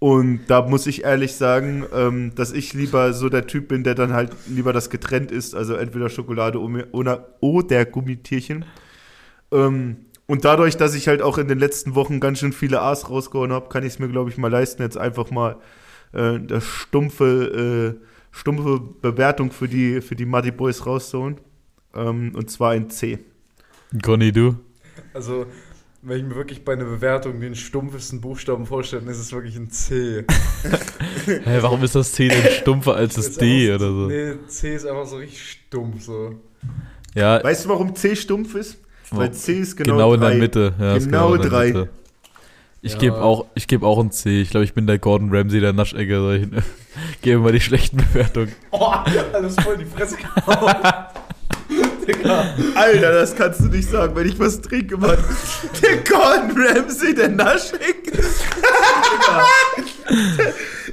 Und 0.00 0.46
da 0.48 0.62
muss 0.62 0.86
ich 0.86 1.04
ehrlich 1.04 1.34
sagen, 1.34 1.86
ähm, 1.94 2.34
dass 2.34 2.52
ich 2.52 2.74
lieber 2.74 3.12
so 3.12 3.28
der 3.28 3.46
Typ 3.46 3.68
bin, 3.68 3.84
der 3.84 3.94
dann 3.94 4.12
halt 4.12 4.32
lieber 4.46 4.72
das 4.72 4.90
getrennt 4.90 5.30
isst. 5.30 5.54
Also 5.54 5.74
entweder 5.74 6.10
Schokolade 6.10 6.60
oder, 6.60 7.28
oder 7.40 7.84
Gummitierchen. 7.86 8.64
Ähm, 9.50 9.96
und 10.26 10.44
dadurch, 10.44 10.76
dass 10.76 10.94
ich 10.94 11.08
halt 11.08 11.22
auch 11.22 11.38
in 11.38 11.48
den 11.48 11.58
letzten 11.58 11.94
Wochen 11.94 12.18
ganz 12.18 12.40
schön 12.40 12.52
viele 12.52 12.80
A's 12.80 13.10
rausgehauen 13.10 13.52
habe, 13.52 13.68
kann 13.68 13.82
ich 13.82 13.94
es 13.94 13.98
mir, 13.98 14.08
glaube 14.08 14.30
ich, 14.30 14.38
mal 14.38 14.50
leisten, 14.50 14.82
jetzt 14.82 14.96
einfach 14.96 15.30
mal 15.30 15.56
äh, 16.12 16.40
das 16.40 16.64
stumpfe, 16.64 17.96
äh, 18.00 18.06
stumpfe 18.30 18.80
Bewertung 18.80 19.52
für 19.52 19.68
die, 19.68 20.00
für 20.00 20.16
die 20.16 20.24
Muddy 20.24 20.50
Boys 20.50 20.86
rauszuholen. 20.86 21.38
Ähm, 21.94 22.32
und 22.34 22.50
zwar 22.50 22.72
ein 22.72 22.90
C. 22.90 23.18
Conny, 24.02 24.32
du? 24.32 24.56
Also, 25.12 25.46
wenn 26.04 26.18
ich 26.18 26.24
mir 26.24 26.34
wirklich 26.36 26.64
bei 26.64 26.74
einer 26.74 26.84
Bewertung 26.84 27.40
den 27.40 27.54
stumpfesten 27.54 28.20
Buchstaben 28.20 28.66
vorstelle, 28.66 29.02
dann 29.02 29.10
ist 29.10 29.18
es 29.18 29.32
wirklich 29.32 29.56
ein 29.56 29.70
C. 29.70 30.24
Hä, 31.26 31.58
warum 31.60 31.82
ist 31.82 31.94
das 31.94 32.12
C 32.12 32.28
denn 32.28 32.44
stumpfer 32.52 32.94
als 32.94 33.14
das 33.14 33.36
D 33.36 33.72
oder 33.74 33.88
so? 33.88 34.06
Nee, 34.06 34.34
C 34.46 34.74
ist 34.74 34.86
einfach 34.86 35.06
so 35.06 35.16
richtig 35.16 35.50
stumpf 35.50 36.02
so. 36.04 36.34
Ja, 37.14 37.42
Weißt 37.42 37.64
du, 37.64 37.68
warum 37.70 37.94
C 37.94 38.14
stumpf 38.16 38.54
ist? 38.54 38.78
Weil 39.10 39.32
C 39.32 39.60
ist 39.60 39.76
genau, 39.76 39.94
genau, 39.96 40.14
in 40.14 40.20
der. 40.20 40.34
Mitte. 40.34 40.74
Ja, 40.78 40.98
Genau 40.98 41.34
in 41.34 41.40
der 41.42 41.50
drei. 41.50 41.66
Mitte. 41.68 41.88
Ich 42.82 42.92
Ja. 42.92 42.98
gebe 42.98 43.22
auch, 43.22 43.46
ich 43.54 43.66
gebe 43.66 43.86
auch 43.86 43.98
ein 43.98 44.10
C. 44.10 44.42
Ich 44.42 44.50
glaube, 44.50 44.64
ich 44.64 44.74
bin 44.74 44.86
der 44.86 44.98
Gordon 44.98 45.34
Ramsay 45.34 45.60
der 45.60 45.72
Naschecke. 45.72 46.50
Ich 47.14 47.22
gebe 47.22 47.40
mal 47.40 47.50
die 47.50 47.60
schlechten 47.60 47.96
Bewertungen. 47.96 48.52
Oh, 48.70 48.92
alles 49.32 49.56
voll 49.56 49.74
in 49.74 49.80
die 49.80 49.86
Fresse 49.86 50.16
gehauen. 50.16 50.74
Digga. 52.24 52.54
Alter, 52.74 53.12
das 53.12 53.34
kannst 53.36 53.60
du 53.60 53.64
nicht 53.66 53.88
sagen, 53.90 54.16
wenn 54.16 54.26
ich 54.28 54.38
was 54.40 54.60
trinke, 54.60 54.96
Mann. 54.96 55.18
Der 55.82 55.96
Gordon 55.98 56.52
Ramsay, 56.56 57.14
der 57.14 57.28
Naschek. 57.28 58.12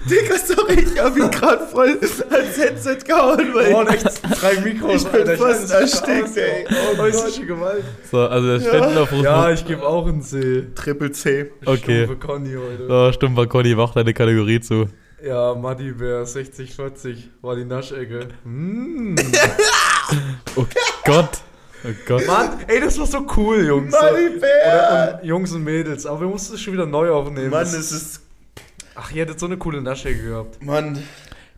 Digga, 0.09 0.35
sorry, 0.37 0.79
ich 0.93 0.99
hab 0.99 1.15
ihn 1.15 1.29
gerade 1.29 1.65
voll 1.67 1.89
ans 2.31 2.57
Headset 2.57 2.97
gehauen, 3.05 3.49
weil 3.53 3.73
Oh, 3.73 3.83
echt 3.83 4.05
drei 4.41 4.59
Mikros, 4.61 5.03
Ich 5.03 5.07
bin 5.09 5.21
Alter. 5.27 5.37
fast 5.37 5.61
nicht, 5.63 5.73
erstickt, 5.73 6.37
ey. 6.37 6.65
Oh, 6.69 6.97
häusliche 6.97 7.45
Gewalt. 7.45 7.83
So, 8.09 8.19
also 8.27 8.57
der 8.57 8.59
Spendenaufruf. 8.67 9.23
Ja, 9.23 9.51
ich 9.51 9.65
gebe 9.65 9.83
auch 9.85 10.07
einen 10.07 10.21
C. 10.21 10.67
Triple 10.75 11.11
C. 11.11 11.51
Okay. 11.65 12.05
Stumpfe 12.05 12.25
Conny 12.27 12.53
heute. 12.55 12.87
So, 12.87 13.11
stimmt, 13.13 13.37
war 13.37 13.47
Conny, 13.47 13.75
mach 13.75 13.93
deine 13.93 14.13
Kategorie 14.13 14.59
zu. 14.59 14.87
Ja, 15.23 15.53
Muddy 15.53 15.91
Bear 15.91 16.23
60-40 16.23 17.17
war 17.41 17.55
die 17.55 17.65
Naschecke. 17.65 18.29
Mm. 18.43 19.15
Oh 20.57 20.65
Gott. 21.05 21.39
Oh 21.85 21.89
Gott. 22.05 22.27
Mann, 22.27 22.59
ey, 22.67 22.81
das 22.81 22.99
war 22.99 23.05
so 23.05 23.25
cool, 23.37 23.65
Jungs. 23.65 23.93
Muddy 23.93 24.39
Bear! 24.39 25.13
Oder, 25.13 25.19
und 25.21 25.25
Jungs 25.25 25.51
und 25.53 25.63
Mädels, 25.63 26.05
aber 26.05 26.21
wir 26.21 26.27
mussten 26.27 26.55
es 26.55 26.61
schon 26.61 26.73
wieder 26.73 26.85
neu 26.85 27.11
aufnehmen. 27.11 27.49
Mann, 27.49 27.63
es 27.63 27.73
ist. 27.73 28.21
Ach, 28.93 29.09
ihr 29.11 29.21
hättet 29.21 29.39
so 29.39 29.45
eine 29.45 29.55
coole 29.55 29.81
Naschecke 29.81 30.21
gehabt. 30.21 30.61
Mann. 30.61 31.01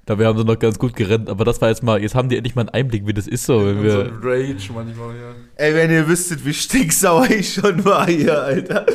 Da 0.06 0.20
wir 0.20 0.28
haben 0.28 0.38
sie 0.38 0.44
noch 0.44 0.60
ganz 0.60 0.78
gut 0.78 0.96
gerannt, 0.98 1.30
aber 1.30 1.46
das 1.46 1.62
war 1.62 1.70
jetzt 1.70 1.82
mal, 1.82 2.02
jetzt 2.02 2.14
haben 2.14 2.28
die 2.28 2.36
endlich 2.36 2.56
mal 2.56 2.64
einen 2.64 2.70
Einblick, 2.70 3.08
wie 3.08 3.14
das 3.14 3.26
ist 3.26 3.46
so, 3.46 3.66
wenn 3.66 3.78
Und 3.78 3.90
so 3.90 3.98
wir. 4.00 4.06
ein 4.06 4.20
Rage 4.22 4.74
manchmal, 4.74 5.16
ja. 5.16 5.34
Ey, 5.56 5.74
wenn 5.76 5.92
ihr 5.92 6.06
wüsstet, 6.10 6.46
wie 6.46 6.54
stinksauer 6.54 7.30
ich 7.30 7.54
schon 7.54 7.86
war 7.86 8.06
hier, 8.08 8.42
Alter. 8.44 8.86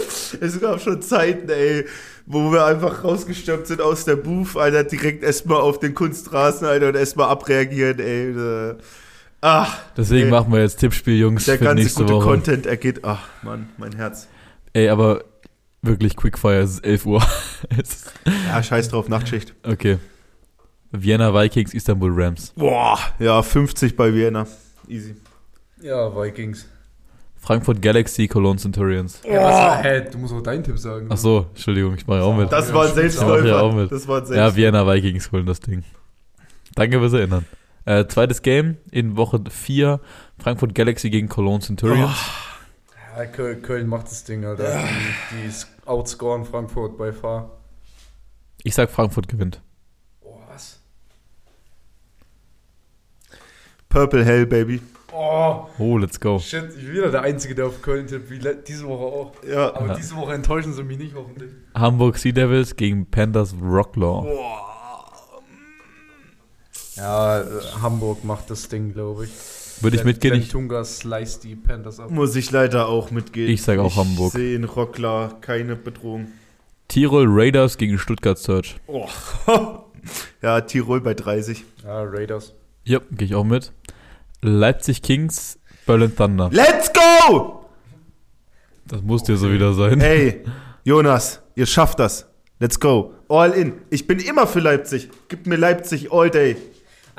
Es 0.40 0.60
gab 0.60 0.80
schon 0.82 1.00
Zeiten, 1.00 1.48
ey, 1.48 1.86
wo 2.26 2.52
wir 2.52 2.66
einfach 2.66 3.04
rausgestürmt 3.04 3.66
sind 3.66 3.80
aus 3.80 4.04
der 4.04 4.16
Booth, 4.16 4.54
Alter, 4.56 4.84
direkt 4.84 5.22
erstmal 5.22 5.62
auf 5.62 5.78
den 5.80 5.94
Kunstrasen, 5.94 6.66
Alter, 6.66 6.88
und 6.88 6.96
erstmal 6.96 7.28
abreagieren, 7.28 7.98
ey. 8.00 8.30
Äh, 8.72 8.74
Ach, 9.40 9.78
Deswegen 9.96 10.26
ey, 10.26 10.30
machen 10.30 10.52
wir 10.52 10.60
jetzt 10.60 10.76
Tippspiel, 10.80 11.16
Jungs, 11.16 11.44
der 11.46 11.56
für 11.58 11.64
ganze 11.64 11.84
nächste 11.84 12.02
gute 12.02 12.14
Woche. 12.16 12.26
Content 12.28 12.66
ergeht. 12.66 13.00
Ach, 13.04 13.28
Mann, 13.42 13.68
mein 13.78 13.92
Herz. 13.94 14.28
Ey, 14.74 14.88
aber 14.90 15.24
wirklich 15.80 16.16
Quickfire, 16.16 16.58
es 16.60 16.72
ist 16.72 16.84
11 16.84 17.06
Uhr. 17.06 17.22
Ja, 18.48 18.62
scheiß 18.62 18.88
drauf, 18.90 19.08
Nachtschicht. 19.08 19.54
okay. 19.62 19.96
Vienna 20.90 21.32
Vikings, 21.34 21.74
Istanbul 21.74 22.10
Rams. 22.14 22.52
Boah, 22.56 22.98
ja, 23.18 23.42
50 23.42 23.96
bei 23.96 24.12
Vienna. 24.14 24.46
Easy. 24.88 25.14
Ja, 25.82 26.14
Vikings. 26.14 26.66
Frankfurt 27.36 27.80
Galaxy, 27.80 28.26
Cologne 28.26 28.58
Centurions. 28.58 29.20
Ja, 29.24 29.42
was, 29.78 29.84
hä, 29.84 30.08
du 30.10 30.18
musst 30.18 30.34
auch 30.34 30.42
deinen 30.42 30.64
Tipp 30.64 30.78
sagen. 30.78 31.06
Ach 31.10 31.16
so, 31.16 31.46
Entschuldigung, 31.50 31.94
ich 31.94 32.06
mache 32.06 32.18
ja 32.18 32.24
auch 32.24 32.36
mit. 32.36 32.50
Das 32.50 32.68
Ja, 32.68 32.74
war 32.74 32.86
ein 32.88 32.94
Selbstläufer. 32.94 33.44
auch. 33.44 33.46
Ja, 33.48 33.60
auch 33.60 33.72
mit. 33.74 33.92
Das 33.92 34.08
war 34.08 34.16
ein 34.16 34.22
Ja, 34.22 34.26
Selbstläufer. 34.26 34.56
Vienna 34.56 34.86
Vikings 34.92 35.30
holen 35.32 35.46
das 35.46 35.60
Ding. 35.60 35.84
Danke 36.74 36.98
fürs 36.98 37.12
Erinnern. 37.12 37.44
Äh, 37.84 38.06
zweites 38.06 38.42
Game 38.42 38.76
in 38.90 39.16
Woche 39.16 39.40
4, 39.48 40.00
Frankfurt 40.38 40.74
Galaxy 40.74 41.10
gegen 41.10 41.28
Cologne 41.28 41.60
Centurions. 41.60 42.16
Ja, 43.16 43.24
Köln, 43.26 43.62
Köln 43.62 43.86
macht 43.88 44.06
das 44.10 44.24
Ding, 44.24 44.44
Alter. 44.44 44.78
Die, 45.32 45.48
die 45.48 45.54
outscoren 45.88 46.44
Frankfurt 46.44 46.98
bei 46.98 47.12
Fahr. 47.12 47.50
Ich 48.62 48.74
sag, 48.74 48.90
Frankfurt 48.90 49.26
gewinnt. 49.28 49.60
Oh, 50.20 50.38
was? 50.48 50.80
Purple 53.88 54.24
Hell, 54.24 54.46
Baby. 54.46 54.80
Oh, 55.12 55.66
Oh, 55.78 55.96
let's 55.98 56.20
go. 56.20 56.38
shit, 56.38 56.64
ich 56.76 56.84
bin 56.84 56.92
wieder 56.94 57.10
der 57.10 57.22
Einzige, 57.22 57.54
der 57.54 57.66
auf 57.66 57.80
Köln 57.82 58.06
tippt, 58.06 58.30
wie 58.30 58.38
diese 58.66 58.86
Woche 58.86 59.04
auch. 59.04 59.32
Ja. 59.48 59.74
Aber 59.74 59.88
Ja. 59.88 59.94
diese 59.94 60.14
Woche 60.16 60.34
enttäuschen 60.34 60.74
sie 60.74 60.82
mich 60.84 60.98
nicht, 60.98 61.14
hoffentlich. 61.14 61.50
Hamburg 61.74 62.18
Sea 62.18 62.32
Devils 62.32 62.76
gegen 62.76 63.06
Panthers 63.06 63.54
Rocklaw. 63.60 64.26
Ja, 66.96 67.40
äh, 67.40 67.44
Hamburg 67.80 68.24
macht 68.24 68.50
das 68.50 68.68
Ding, 68.68 68.92
glaube 68.92 69.24
ich. 69.24 69.30
Würde 69.80 69.96
ich 69.96 70.04
mitgehen? 70.04 70.34
Ich, 70.34 70.48
Tunga 70.48 70.84
slice 70.84 71.38
die 71.40 71.54
Panthers 71.54 72.00
ab. 72.00 72.10
Muss 72.10 72.34
ich 72.34 72.50
leider 72.50 72.88
auch 72.88 73.10
mitgehen. 73.12 73.48
Ich 73.48 73.62
sag 73.62 73.78
auch 73.78 73.96
Hamburg. 73.96 74.28
Ich 74.34 74.40
sehe 74.40 74.56
in 74.56 74.64
Rockler 74.64 75.36
keine 75.40 75.76
Bedrohung. 75.76 76.28
Tirol 76.88 77.26
Raiders 77.28 77.78
gegen 77.78 77.98
Stuttgart 77.98 78.38
Search. 78.38 78.76
Oh. 78.88 79.06
ja, 80.42 80.60
Tirol 80.62 81.00
bei 81.00 81.14
30. 81.14 81.64
Ja, 81.84 82.02
Raiders. 82.02 82.54
Ja, 82.88 83.00
gehe 83.10 83.26
ich 83.26 83.34
auch 83.34 83.44
mit. 83.44 83.70
Leipzig 84.40 85.02
Kings, 85.02 85.58
Berlin 85.84 86.16
Thunder. 86.16 86.48
Let's 86.50 86.90
go! 86.90 87.66
Das 88.86 89.02
muss 89.02 89.24
dir 89.24 89.36
so 89.36 89.52
wieder 89.52 89.74
sein. 89.74 90.00
Ey, 90.00 90.42
Jonas, 90.84 91.42
ihr 91.54 91.66
schafft 91.66 91.98
das. 91.98 92.26
Let's 92.58 92.80
go. 92.80 93.12
All 93.28 93.50
in. 93.50 93.74
Ich 93.90 94.06
bin 94.06 94.20
immer 94.20 94.46
für 94.46 94.60
Leipzig. 94.60 95.10
Gib 95.28 95.46
mir 95.46 95.56
Leipzig 95.56 96.10
all 96.10 96.30
day. 96.30 96.56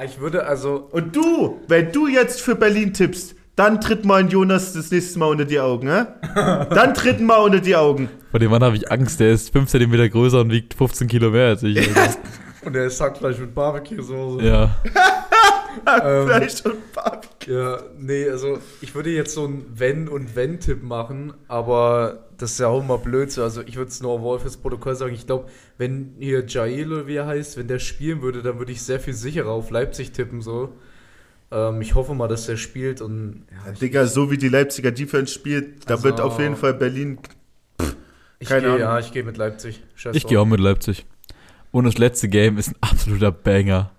Ich 0.04 0.20
würde 0.20 0.48
also. 0.48 0.90
Und 0.92 1.16
du, 1.16 1.60
wenn 1.68 1.92
du 1.92 2.08
jetzt 2.08 2.42
für 2.42 2.56
Berlin 2.56 2.92
tippst, 2.92 3.36
dann 3.56 3.80
tritt 3.80 4.06
mal 4.06 4.22
ein 4.22 4.30
Jonas 4.30 4.74
das 4.74 4.90
nächste 4.90 5.20
Mal 5.20 5.28
unter 5.28 5.46
die 5.46 5.60
Augen, 5.60 5.88
hä? 5.88 6.06
Dann 6.74 6.96
tritt 6.96 7.22
mal 7.22 7.38
unter 7.38 7.60
die 7.60 7.76
Augen. 7.76 8.10
Vor 8.32 8.40
dem 8.40 8.50
Mann 8.50 8.64
habe 8.64 8.76
ich 8.76 8.92
Angst. 8.92 9.20
Der 9.20 9.32
ist 9.34 9.52
5 9.52 9.70
cm 9.70 10.10
größer 10.10 10.42
und 10.42 10.52
wiegt 10.52 10.74
15 10.74 11.08
Kilo 11.08 11.30
mehr 11.30 11.50
als 11.50 11.62
ich. 11.62 11.78
Alter. 11.78 12.16
Und 12.66 12.74
der 12.74 12.88
ist 12.88 13.00
Hackfleisch 13.00 13.38
mit 13.38 13.56
Barbecue-Soße. 13.56 14.46
ja. 14.46 14.76
Ähm, 16.04 16.28
Vielleicht 16.28 16.64
schon 16.64 16.74
Barbecue. 16.94 17.54
Ja, 17.54 17.80
nee, 17.98 18.28
also 18.30 18.60
ich 18.82 18.94
würde 18.96 19.12
jetzt 19.12 19.34
so 19.34 19.46
ein 19.46 19.66
Wenn- 19.76 20.08
und 20.10 20.36
Wenn-Tipp 20.36 20.84
machen, 20.84 21.34
aber 21.48 22.26
das 22.38 22.52
ist 22.52 22.60
ja 22.60 22.68
auch 22.68 22.82
immer 22.82 22.98
blöd 22.98 23.32
so. 23.32 23.44
Also 23.44 23.62
ich 23.62 23.76
würde 23.76 23.90
es 23.90 24.02
nur 24.02 24.22
Wolf 24.22 24.42
fürs 24.42 24.58
Protokoll 24.58 24.96
sagen. 24.96 25.14
Ich 25.14 25.26
glaube, 25.28 25.50
wenn 25.78 26.16
hier 26.20 26.46
Jail 26.46 26.92
oder 26.92 27.08
wie 27.08 27.16
er 27.16 27.28
heißt, 27.28 27.58
wenn 27.58 27.68
der 27.68 27.80
spielen 27.80 28.22
würde, 28.22 28.42
dann 28.42 28.58
würde 28.60 28.72
ich 28.72 28.82
sehr 28.82 29.00
viel 29.00 29.14
sicherer 29.14 29.50
auf 29.52 29.70
Leipzig 29.70 30.12
tippen 30.12 30.42
so. 30.42 30.74
Ähm, 31.52 31.82
ich 31.82 31.96
hoffe 31.96 32.14
mal, 32.14 32.28
dass 32.28 32.46
der 32.46 32.58
spielt 32.58 33.02
und 33.02 33.46
ja, 33.66 33.72
ich, 33.74 33.80
Digga, 33.80 34.06
so 34.06 34.30
wie 34.32 34.38
die 34.38 34.50
Leipziger 34.50 34.92
Defense 34.92 35.34
spielt, 35.34 35.90
da 35.90 35.96
Also- 35.96 36.04
wird 36.06 36.20
auf 36.22 36.40
jeden 36.40 36.56
Fall 36.56 36.74
Berlin. 36.74 37.20
ich 38.40 38.48
keine 38.48 38.62
gehe, 38.62 38.70
Ahnung. 38.72 38.80
ja, 38.82 39.00
ich 39.00 39.12
gehe 39.12 39.24
mit 39.24 39.38
Leipzig. 39.38 39.84
Scheiß 39.96 40.16
Ich 40.16 40.28
gehe 40.28 40.40
auch 40.40 40.46
mit 40.46 40.60
Leipzig. 40.60 41.06
Und 41.72 41.86
das 41.86 41.98
letzte 41.98 42.28
Game 42.28 42.58
ist 42.58 42.70
ein 42.70 42.76
absoluter 42.82 43.32
Banger. 43.32 43.92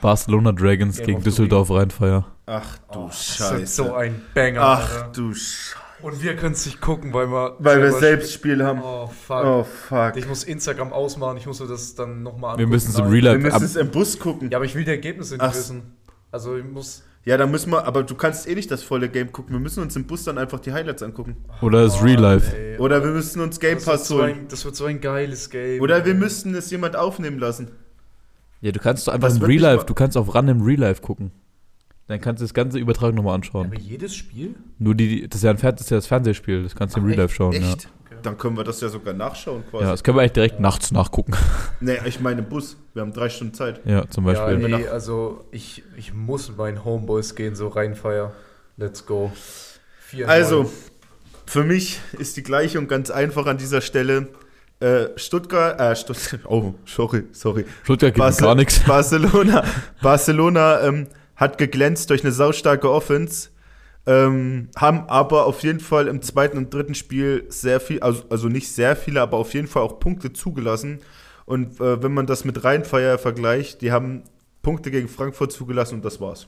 Barcelona 0.00 0.52
Dragons 0.52 0.96
Game 0.98 1.06
gegen 1.06 1.22
Düsseldorf 1.22 1.70
Rheinfeier. 1.70 2.26
Ach 2.46 2.78
du 2.92 2.98
Oh, 3.00 3.06
das 3.08 3.24
Scheiße. 3.36 3.56
ist 3.62 3.76
so 3.76 3.94
ein 3.94 4.22
Banger. 4.34 4.60
Ach 4.62 4.94
Alter. 4.94 5.10
du 5.14 5.34
Scheiße. 5.34 5.76
Und 6.00 6.22
wir 6.22 6.36
können 6.36 6.52
es 6.52 6.64
nicht 6.64 6.80
gucken, 6.80 7.12
weil 7.12 7.26
wir 7.28 7.56
Weil 7.58 7.82
wir 7.82 7.90
selbst 7.92 8.32
Spiel 8.32 8.64
haben. 8.64 8.80
Oh 8.84 9.08
fuck. 9.08 9.44
Oh 9.44 9.64
fuck. 9.64 10.16
Ich 10.16 10.28
muss 10.28 10.44
Instagram 10.44 10.92
ausmachen, 10.92 11.36
ich 11.38 11.46
muss 11.46 11.58
mir 11.58 11.66
das 11.66 11.96
dann 11.96 12.22
nochmal 12.22 12.50
angucken. 12.52 12.60
Wir 12.60 12.66
müssen 12.68 12.90
es 12.90 12.98
im. 12.98 13.06
Real 13.06 13.12
Wir 13.14 13.22
Life 13.22 13.38
müssen 13.40 13.54
ab 13.56 13.62
es 13.62 13.74
im 13.76 13.90
Bus 13.90 14.18
gucken. 14.20 14.48
Ja, 14.50 14.58
aber 14.58 14.64
ich 14.64 14.76
will 14.76 14.84
die 14.84 14.90
Ergebnisse 14.90 15.34
nicht 15.34 15.42
Ach. 15.42 15.52
wissen. 15.54 15.96
Also 16.30 16.56
ich 16.56 16.64
muss. 16.64 17.02
Ja, 17.24 17.36
dann 17.36 17.50
müssen 17.50 17.70
wir, 17.72 17.84
aber 17.84 18.04
du 18.04 18.14
kannst 18.14 18.48
eh 18.48 18.54
nicht 18.54 18.70
das 18.70 18.84
volle 18.84 19.08
Game 19.08 19.32
gucken. 19.32 19.52
Wir 19.52 19.60
müssen 19.60 19.82
uns 19.82 19.96
im 19.96 20.06
Bus 20.06 20.22
dann 20.24 20.38
einfach 20.38 20.60
die 20.60 20.72
Highlights 20.72 21.02
angucken. 21.02 21.36
Oder 21.60 21.82
das 21.82 22.02
Real 22.02 22.20
Life. 22.20 22.56
Ey, 22.56 22.78
Oder 22.78 23.02
wir 23.04 23.10
müssen 23.10 23.42
uns 23.42 23.58
Game 23.58 23.74
das 23.74 23.86
wird, 23.86 23.96
Pass 23.98 24.08
so 24.08 24.18
holen. 24.18 24.30
ein, 24.42 24.48
das 24.48 24.64
wird 24.64 24.76
so 24.76 24.84
ein 24.84 25.00
geiles 25.00 25.50
Game. 25.50 25.80
Oder 25.82 26.04
wir 26.06 26.12
ey. 26.12 26.18
müssten 26.18 26.54
es 26.54 26.70
jemand 26.70 26.94
aufnehmen 26.96 27.38
lassen. 27.40 27.72
Ja, 28.60 28.72
du 28.72 28.80
kannst 28.80 29.06
doch 29.06 29.12
einfach 29.12 29.34
im 29.34 29.42
Real 29.42 29.62
Life, 29.62 29.84
du 29.86 29.94
kannst 29.94 30.16
auf 30.16 30.34
Run 30.34 30.48
im 30.48 30.62
Real 30.62 30.80
Life 30.80 31.00
gucken. 31.02 31.30
Dann 32.08 32.20
kannst 32.20 32.40
du 32.40 32.44
das 32.44 32.54
ganze 32.54 32.78
Übertragen 32.78 33.14
nochmal 33.16 33.34
anschauen. 33.34 33.66
Aber 33.66 33.76
jedes 33.78 34.14
Spiel? 34.16 34.54
Nur 34.78 34.94
die, 34.94 35.28
das 35.28 35.38
ist 35.40 35.44
ja, 35.44 35.50
ein 35.50 35.58
das, 35.60 35.80
ist 35.82 35.90
ja 35.90 35.98
das 35.98 36.06
Fernsehspiel, 36.06 36.62
das 36.62 36.74
kannst 36.74 36.96
du 36.96 37.00
im 37.00 37.04
Ach, 37.06 37.08
Real 37.10 37.18
Life 37.20 37.34
schauen. 37.34 37.52
Ja. 37.52 37.72
Echt? 37.72 37.88
Dann 38.22 38.36
können 38.36 38.56
wir 38.56 38.64
das 38.64 38.80
ja 38.80 38.88
sogar 38.88 39.14
nachschauen 39.14 39.62
quasi. 39.70 39.84
ja, 39.84 39.90
das 39.92 40.02
können 40.02 40.16
wir 40.16 40.22
eigentlich 40.22 40.32
direkt 40.32 40.58
nachts 40.58 40.90
nachgucken. 40.90 41.34
Nee, 41.80 41.98
ich 42.04 42.18
meine 42.18 42.42
Bus. 42.42 42.76
Wir 42.94 43.02
haben 43.02 43.12
drei 43.12 43.28
Stunden 43.28 43.54
Zeit. 43.54 43.80
Ja, 43.84 44.08
zum 44.10 44.26
Ja, 44.26 44.32
Beispiel. 44.32 44.68
wir 44.68 44.76
nee, 44.78 44.88
also 44.88 45.44
ich, 45.52 45.84
ich 45.96 46.12
muss 46.12 46.56
meinen 46.56 46.84
Homeboys 46.84 47.36
gehen, 47.36 47.54
so 47.54 47.68
reinfeier. 47.68 48.32
Let's 48.76 49.06
go. 49.06 49.30
Vier, 50.00 50.28
Also, 50.28 50.62
neun. 50.64 50.72
für 51.46 51.62
mich 51.62 52.00
ist 52.18 52.36
die 52.36 52.42
Gleichung 52.42 52.88
ganz 52.88 53.10
einfach 53.10 53.46
an 53.46 53.58
dieser 53.58 53.80
Stelle. 53.80 54.26
Äh, 54.80 55.08
Stuttgart, 55.16 55.80
äh, 55.80 55.96
Stuttgart, 55.96 56.40
oh, 56.48 56.74
sorry, 56.86 57.24
sorry. 57.32 57.64
Stuttgart 57.82 58.14
geht 58.14 58.22
Barce- 58.22 58.42
gar 58.42 58.54
nichts. 58.54 58.80
Barcelona, 58.86 59.64
Barcelona 60.00 60.82
ähm, 60.82 61.08
hat 61.34 61.58
geglänzt 61.58 62.10
durch 62.10 62.22
eine 62.22 62.32
saustarke 62.32 62.90
Offense, 62.90 63.50
ähm, 64.06 64.68
haben 64.76 65.08
aber 65.08 65.46
auf 65.46 65.62
jeden 65.64 65.80
Fall 65.80 66.06
im 66.06 66.22
zweiten 66.22 66.56
und 66.58 66.72
dritten 66.72 66.94
Spiel 66.94 67.44
sehr 67.48 67.80
viel, 67.80 68.00
also, 68.00 68.22
also 68.30 68.48
nicht 68.48 68.72
sehr 68.72 68.94
viele, 68.94 69.20
aber 69.20 69.36
auf 69.36 69.52
jeden 69.52 69.66
Fall 69.66 69.82
auch 69.82 69.98
Punkte 69.98 70.32
zugelassen. 70.32 71.00
Und 71.44 71.80
äh, 71.80 72.02
wenn 72.02 72.12
man 72.12 72.26
das 72.26 72.44
mit 72.44 72.62
Rheinfeier 72.62 73.18
vergleicht, 73.18 73.80
die 73.82 73.90
haben 73.90 74.22
Punkte 74.62 74.90
gegen 74.90 75.08
Frankfurt 75.08 75.50
zugelassen 75.50 75.96
und 75.96 76.04
das 76.04 76.20
war's. 76.20 76.46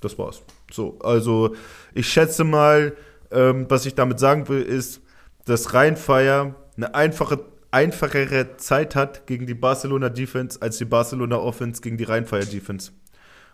Das 0.00 0.18
war's. 0.18 0.42
So, 0.70 0.98
also 1.00 1.54
ich 1.94 2.06
schätze 2.08 2.44
mal, 2.44 2.94
ähm, 3.30 3.66
was 3.68 3.86
ich 3.86 3.94
damit 3.94 4.18
sagen 4.20 4.48
will, 4.48 4.62
ist, 4.62 5.00
dass 5.46 5.74
Rheinfeier 5.74 6.54
eine 6.76 6.94
einfache, 6.94 7.40
einfachere 7.70 8.56
Zeit 8.56 8.96
hat 8.96 9.26
gegen 9.26 9.46
die 9.46 9.54
Barcelona 9.54 10.08
Defense 10.08 10.60
als 10.60 10.78
die 10.78 10.84
Barcelona 10.84 11.36
Offense 11.36 11.80
gegen 11.80 11.96
die 11.96 12.04
Rheinfeier 12.04 12.44
Defense. 12.44 12.92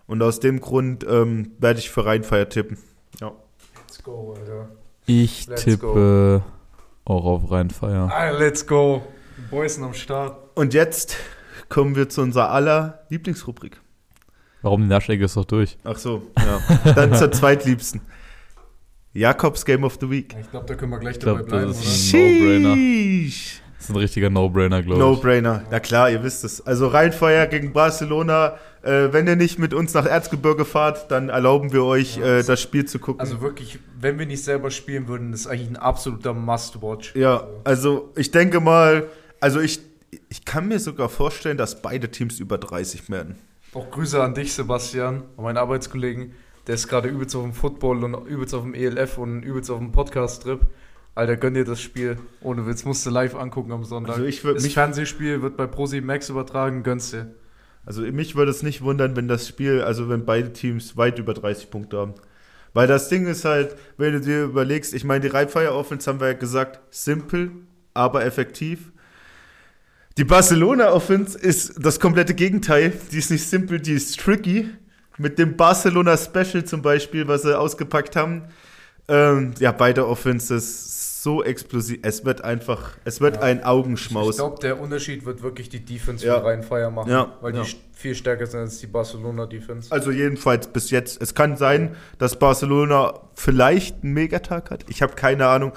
Und 0.06 0.22
aus 0.22 0.40
dem 0.40 0.60
Grund 0.60 1.06
ähm, 1.08 1.52
werde 1.58 1.78
ich 1.78 1.90
für 1.90 2.04
Rheinfeier 2.04 2.48
tippen. 2.48 2.78
Ja. 3.20 3.32
Let's 3.86 4.02
go, 4.02 4.34
Alter. 4.36 4.68
Ich 5.06 5.46
Let's 5.46 5.64
tippe 5.64 6.42
auch 7.04 7.24
auf 7.24 7.50
Rheinfeier. 7.50 8.10
Ah, 8.12 8.30
let's 8.30 8.66
go. 8.66 9.02
Die 9.36 9.50
Boys 9.50 9.74
sind 9.74 9.84
am 9.84 9.94
Start. 9.94 10.36
Und 10.54 10.74
jetzt 10.74 11.16
kommen 11.68 11.96
wir 11.96 12.08
zu 12.08 12.22
unserer 12.22 12.50
aller 12.50 13.04
Lieblingsrubrik. 13.08 13.80
Warum 14.62 14.82
die 14.82 14.88
Naschecke 14.88 15.24
ist 15.24 15.36
doch 15.36 15.44
durch? 15.44 15.78
Ach 15.84 15.96
so, 15.96 16.22
ja. 16.36 16.92
Dann 16.92 17.14
zur 17.14 17.32
zweitliebsten. 17.32 18.00
Jakobs 19.12 19.64
Game 19.64 19.84
of 19.84 19.98
the 20.00 20.08
Week. 20.10 20.34
Ich 20.40 20.50
glaube, 20.50 20.66
da 20.66 20.74
können 20.74 20.92
wir 20.92 20.98
gleich 20.98 21.18
glaub, 21.18 21.38
dabei 21.38 21.48
bleiben, 21.48 21.68
das 21.68 21.78
oder? 21.80 21.88
ist- 21.88 22.12
No-brainer. 22.12 22.74
Sheesh. 22.76 23.60
Das 23.76 23.84
ist 23.88 23.90
ein 23.94 23.96
richtiger 23.96 24.30
No-Brainer, 24.30 24.82
glaube 24.82 24.94
ich. 24.94 24.98
No-Brainer. 25.06 25.64
Na 25.70 25.80
klar, 25.80 26.10
ihr 26.10 26.22
wisst 26.22 26.44
es. 26.44 26.64
Also 26.66 26.88
Rheinfeuer 26.88 27.46
gegen 27.46 27.72
Barcelona. 27.72 28.56
Äh, 28.82 29.12
wenn 29.12 29.26
ihr 29.26 29.36
nicht 29.36 29.58
mit 29.58 29.72
uns 29.74 29.94
nach 29.94 30.06
Erzgebirge 30.06 30.64
fahrt, 30.66 31.10
dann 31.10 31.28
erlauben 31.30 31.72
wir 31.72 31.84
euch, 31.84 32.16
Ja, 32.18 32.38
äh, 32.38 32.44
das 32.44 32.60
Spiel 32.60 32.84
zu 32.84 32.98
gucken. 32.98 33.20
Also 33.20 33.40
wirklich, 33.40 33.78
wenn 33.98 34.18
wir 34.18 34.26
nicht 34.26 34.44
selber 34.44 34.70
spielen 34.70 35.08
würden, 35.08 35.32
ist 35.32 35.46
eigentlich 35.46 35.68
ein 35.70 35.76
absoluter 35.76 36.32
Must-Watch. 36.34 37.14
ja, 37.16 37.46
also 37.64 38.12
ich 38.16 38.30
denke 38.30 38.60
mal, 38.60 39.08
also 39.40 39.60
ich, 39.60 39.80
ich 40.28 40.44
kann 40.44 40.68
mir 40.68 40.78
sogar 40.78 41.08
vorstellen, 41.08 41.56
dass 41.56 41.80
beide 41.82 42.10
Teams 42.10 42.38
über 42.38 42.58
30 42.58 43.08
werden. 43.10 43.36
Auch 43.74 43.90
Grüße 43.90 44.22
an 44.22 44.34
dich, 44.34 44.52
Sebastian, 44.52 45.22
an 45.36 45.44
meinen 45.44 45.56
Arbeitskollegen. 45.58 46.32
Der 46.70 46.76
ist 46.76 46.86
gerade 46.86 47.08
übelst 47.08 47.34
auf 47.34 47.42
dem 47.42 47.52
Football 47.52 48.04
und 48.04 48.28
übelst 48.28 48.54
auf 48.54 48.62
dem 48.62 48.74
ELF 48.74 49.18
und 49.18 49.42
übelst 49.42 49.72
auf 49.72 49.80
dem 49.80 49.90
Podcast-Trip. 49.90 50.60
Alter, 51.16 51.36
gönn 51.36 51.54
dir 51.54 51.64
das 51.64 51.80
Spiel. 51.80 52.16
Ohne 52.42 52.64
Witz, 52.64 52.84
musst 52.84 53.04
du 53.04 53.10
live 53.10 53.34
angucken 53.34 53.72
am 53.72 53.82
Sonntag. 53.82 54.12
Also 54.14 54.24
ich 54.24 54.44
würd 54.44 54.54
das 54.58 54.62
mich- 54.62 54.74
Fernsehspiel 54.74 55.42
wird 55.42 55.56
bei 55.56 55.66
ProSieben 55.66 56.06
Max 56.06 56.28
übertragen, 56.28 56.84
gönnst 56.84 57.12
dir. 57.12 57.34
Also 57.84 58.02
mich 58.02 58.36
würde 58.36 58.52
es 58.52 58.62
nicht 58.62 58.82
wundern, 58.82 59.16
wenn 59.16 59.26
das 59.26 59.48
Spiel, 59.48 59.80
also 59.82 60.08
wenn 60.08 60.24
beide 60.24 60.52
Teams 60.52 60.96
weit 60.96 61.18
über 61.18 61.34
30 61.34 61.70
Punkte 61.72 61.98
haben. 61.98 62.14
Weil 62.72 62.86
das 62.86 63.08
Ding 63.08 63.26
ist 63.26 63.44
halt, 63.44 63.74
wenn 63.96 64.12
du 64.12 64.20
dir 64.20 64.44
überlegst, 64.44 64.94
ich 64.94 65.02
meine, 65.02 65.22
die 65.22 65.26
Rheinfire 65.26 65.74
Offense 65.74 66.08
haben 66.08 66.20
wir 66.20 66.28
ja 66.28 66.34
gesagt, 66.34 66.78
simpel, 66.94 67.50
aber 67.94 68.24
effektiv. 68.24 68.92
Die 70.18 70.24
Barcelona 70.24 70.92
Offense 70.92 71.36
ist 71.36 71.84
das 71.84 71.98
komplette 71.98 72.34
Gegenteil. 72.34 72.92
Die 73.10 73.18
ist 73.18 73.32
nicht 73.32 73.48
simpel, 73.50 73.80
die 73.80 73.94
ist 73.94 74.20
tricky. 74.20 74.68
Mit 75.20 75.38
dem 75.38 75.56
Barcelona 75.56 76.16
Special 76.16 76.64
zum 76.64 76.80
Beispiel, 76.82 77.28
was 77.28 77.42
sie 77.42 77.58
ausgepackt 77.58 78.16
haben. 78.16 78.44
Ähm, 79.08 79.52
ja, 79.58 79.70
beide 79.72 80.06
Offenses 80.06 81.22
so 81.22 81.42
explosiv. 81.44 81.98
Es 82.02 82.24
wird 82.24 82.42
einfach, 82.42 82.92
es 83.04 83.20
wird 83.20 83.36
Ja. 83.36 83.42
ein 83.42 83.58
Ich 83.58 83.64
Augenschmaus. 83.66 84.36
glaube, 84.36 84.58
der 84.62 84.80
Unterschied 84.80 85.26
wird 85.26 85.42
wirklich 85.42 85.68
die 85.68 85.84
Defense 85.84 86.24
Ja. 86.24 86.36
von 86.36 86.44
Rhein-Fire 86.44 86.90
machen, 86.90 87.10
Ja, 87.10 87.34
weil 87.42 87.54
ja. 87.54 87.62
die 87.62 87.76
viel 87.92 88.14
stärker 88.14 88.46
sind 88.46 88.60
als 88.60 88.78
die 88.78 88.86
Barcelona-Defense. 88.86 89.92
Also 89.92 90.10
jedenfalls 90.10 90.68
bis 90.68 90.90
jetzt. 90.90 91.20
Es 91.20 91.34
kann 91.34 91.58
sein, 91.58 91.94
dass 92.18 92.38
Barcelona 92.38 93.20
vielleicht 93.34 94.02
einen 94.02 94.14
Megatag 94.14 94.70
hat. 94.70 94.84
Ich 94.88 95.02
habe 95.02 95.12
keine 95.14 95.46
Ahnung. 95.48 95.72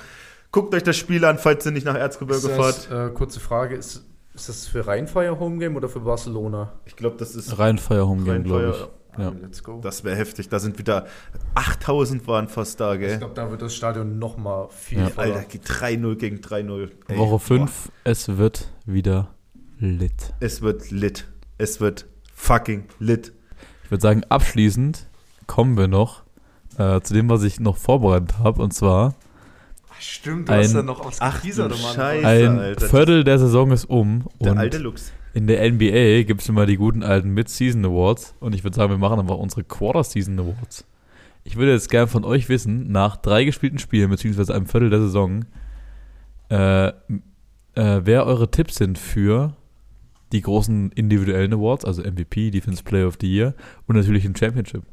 Guckt 0.53 0.73
euch 0.75 0.83
das 0.83 0.95
Spiel 0.95 1.25
an, 1.25 1.37
falls 1.39 1.65
ihr 1.65 1.71
nicht 1.73 1.85
nach 1.85 1.95
Erzgebirge 1.97 2.47
Ist 2.47 2.55
fahrt. 2.55 2.89
äh, 2.91 3.13
kurze 3.13 3.41
Frage, 3.41 3.75
ist, 3.75 4.05
ist 4.35 4.47
das 4.47 4.67
für 4.67 4.87
Rhein-Fire 4.87 5.37
Homegame 5.37 5.75
oder 5.75 5.89
für 5.89 5.99
Barcelona? 5.99 6.71
Ich 6.85 6.95
glaube, 6.95 7.17
das 7.17 7.35
ist 7.35 7.57
Rheinfire 7.59 8.07
Home 8.07 8.23
Game, 8.23 8.33
Rheinfire. 8.43 8.59
glaube 8.61 8.77
ich. 8.77 9.02
Ja. 9.17 9.29
Ah, 9.29 9.33
Let's 9.41 9.63
go. 9.63 9.79
Das 9.81 10.03
wäre 10.03 10.15
heftig. 10.15 10.49
Da 10.49 10.59
sind 10.59 10.79
wieder 10.79 11.05
8000 11.55 12.27
waren 12.27 12.47
fast 12.47 12.79
da, 12.79 12.93
ich 12.95 12.99
gell? 13.01 13.17
glaube, 13.19 13.33
da 13.35 13.49
wird 13.51 13.61
das 13.61 13.75
Stadion 13.75 14.17
noch 14.19 14.37
mal 14.37 14.67
viel 14.69 14.99
Ja. 14.99 15.09
voller. 15.09 15.35
Alter, 15.35 15.47
geht 15.49 15.65
3-0 15.67 16.15
gegen 16.15 16.37
3-0. 16.41 16.89
Ey, 17.07 17.17
Woche 17.17 17.29
boah. 17.31 17.39
5, 17.39 17.91
es 18.03 18.37
wird 18.37 18.69
wieder 18.85 19.33
lit. 19.79 20.33
Es 20.39 20.61
wird 20.61 20.89
lit. 20.91 21.27
Es 21.57 21.79
wird 21.79 22.07
fucking 22.33 22.85
lit. 22.99 23.33
Ich 23.83 23.91
würde 23.91 24.01
sagen, 24.01 24.23
abschließend 24.29 25.07
kommen 25.45 25.77
wir 25.77 25.87
noch 25.87 26.23
äh, 26.77 26.99
zu 27.01 27.13
dem, 27.13 27.29
was 27.29 27.43
ich 27.43 27.59
noch 27.59 27.77
vorbereitet 27.77 28.39
habe. 28.39 28.61
Und 28.61 28.73
zwar, 28.73 29.13
Ach, 29.95 30.01
Stimmt, 30.01 30.49
du 30.49 30.53
Ein- 30.53 30.63
hast 30.63 30.73
ja 30.73 30.81
noch 30.81 31.05
was 31.05 31.21
Ach, 31.21 31.43
am 31.43 31.49
Anfang. 31.61 31.77
Scheiße. 31.93 32.27
ein 32.27 32.59
Alter. 32.59 32.87
Viertel 32.89 33.23
der 33.23 33.37
Saison 33.37 33.71
ist 33.71 33.85
um. 33.85 34.25
Der 34.41 34.53
und 34.53 34.57
alte 34.57 34.79
Lux. 34.79 35.11
In 35.33 35.47
der 35.47 35.67
NBA 35.71 36.23
gibt 36.23 36.41
es 36.41 36.49
immer 36.49 36.65
die 36.65 36.77
guten 36.77 37.01
alten 37.01 37.29
Mid-Season 37.29 37.83
Awards. 37.85 38.35
Und 38.39 38.53
ich 38.53 38.63
würde 38.63 38.75
sagen, 38.75 38.91
wir 38.91 38.99
machen 38.99 39.19
einfach 39.19 39.37
unsere 39.37 39.63
Quarter-Season 39.63 40.39
Awards. 40.39 40.85
Ich 41.43 41.57
würde 41.57 41.71
jetzt 41.73 41.89
gern 41.89 42.07
von 42.07 42.23
euch 42.23 42.49
wissen, 42.49 42.91
nach 42.91 43.17
drei 43.17 43.43
gespielten 43.43 43.79
Spielen, 43.79 44.09
beziehungsweise 44.09 44.53
einem 44.53 44.67
Viertel 44.67 44.91
der 44.91 44.99
Saison, 44.99 45.45
äh, 46.49 46.87
äh, 46.87 46.93
wer 47.73 48.25
eure 48.25 48.51
Tipps 48.51 48.75
sind 48.75 48.99
für 48.99 49.55
die 50.31 50.41
großen 50.41 50.91
individuellen 50.91 51.53
Awards, 51.53 51.83
also 51.83 52.03
MVP, 52.03 52.51
Defense 52.51 52.83
Player 52.83 53.07
of 53.07 53.17
the 53.19 53.27
Year 53.27 53.55
und 53.87 53.95
natürlich 53.95 54.25
im 54.25 54.35
Championship. 54.35 54.83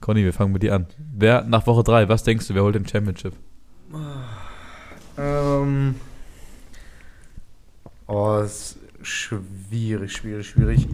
Conny, 0.00 0.24
wir 0.24 0.32
fangen 0.32 0.52
mit 0.52 0.62
dir 0.62 0.74
an. 0.74 0.86
Wer 0.98 1.44
nach 1.44 1.66
Woche 1.66 1.82
3, 1.82 2.08
was 2.08 2.24
denkst 2.24 2.48
du, 2.48 2.54
wer 2.54 2.62
holt 2.62 2.74
den 2.74 2.86
Championship? 2.86 3.34
Ähm. 5.18 5.94
Oh, 8.06 8.38
es 8.38 8.78
schwierig, 9.02 10.12
schwierig, 10.12 10.48
schwierig. 10.48 10.88